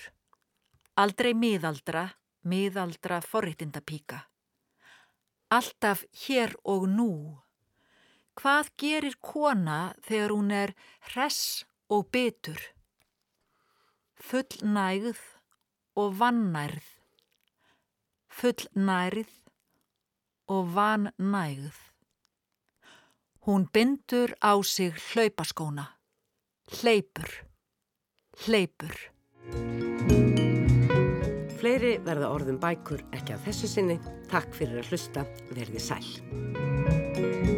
aldrei 0.96 1.34
miðaldra, 1.36 2.08
miðaldra 2.48 3.20
forréttindapíka. 3.20 4.24
Alltaf 5.52 6.08
hér 6.24 6.56
og 6.64 6.88
nú. 6.88 7.43
Hvað 8.34 8.70
gerir 8.80 9.16
kona 9.22 9.94
þegar 10.02 10.34
hún 10.34 10.50
er 10.50 10.74
hress 11.12 11.64
og 11.92 12.08
bitur? 12.14 12.58
Full 14.18 14.60
nægð 14.64 15.20
og 16.00 16.18
vannærð. 16.18 16.86
Full 18.28 18.66
nærð 18.74 19.30
og 20.50 20.74
vannægð. 20.74 21.76
Hún 23.46 23.68
bindur 23.72 24.34
á 24.40 24.52
sig 24.64 24.92
hlaupaskóna. 24.92 25.84
Hleypur. 26.72 27.28
Hleypur. 28.46 28.94
Fleiri 31.60 31.98
verða 32.04 32.32
orðum 32.32 32.58
bækur 32.60 33.04
ekki 33.12 33.36
af 33.36 33.44
þessu 33.46 33.68
sinni. 33.68 33.98
Takk 34.32 34.50
fyrir 34.56 34.80
að 34.80 34.90
hlusta. 34.90 35.28
Verði 35.52 35.80
sæl. 35.80 37.53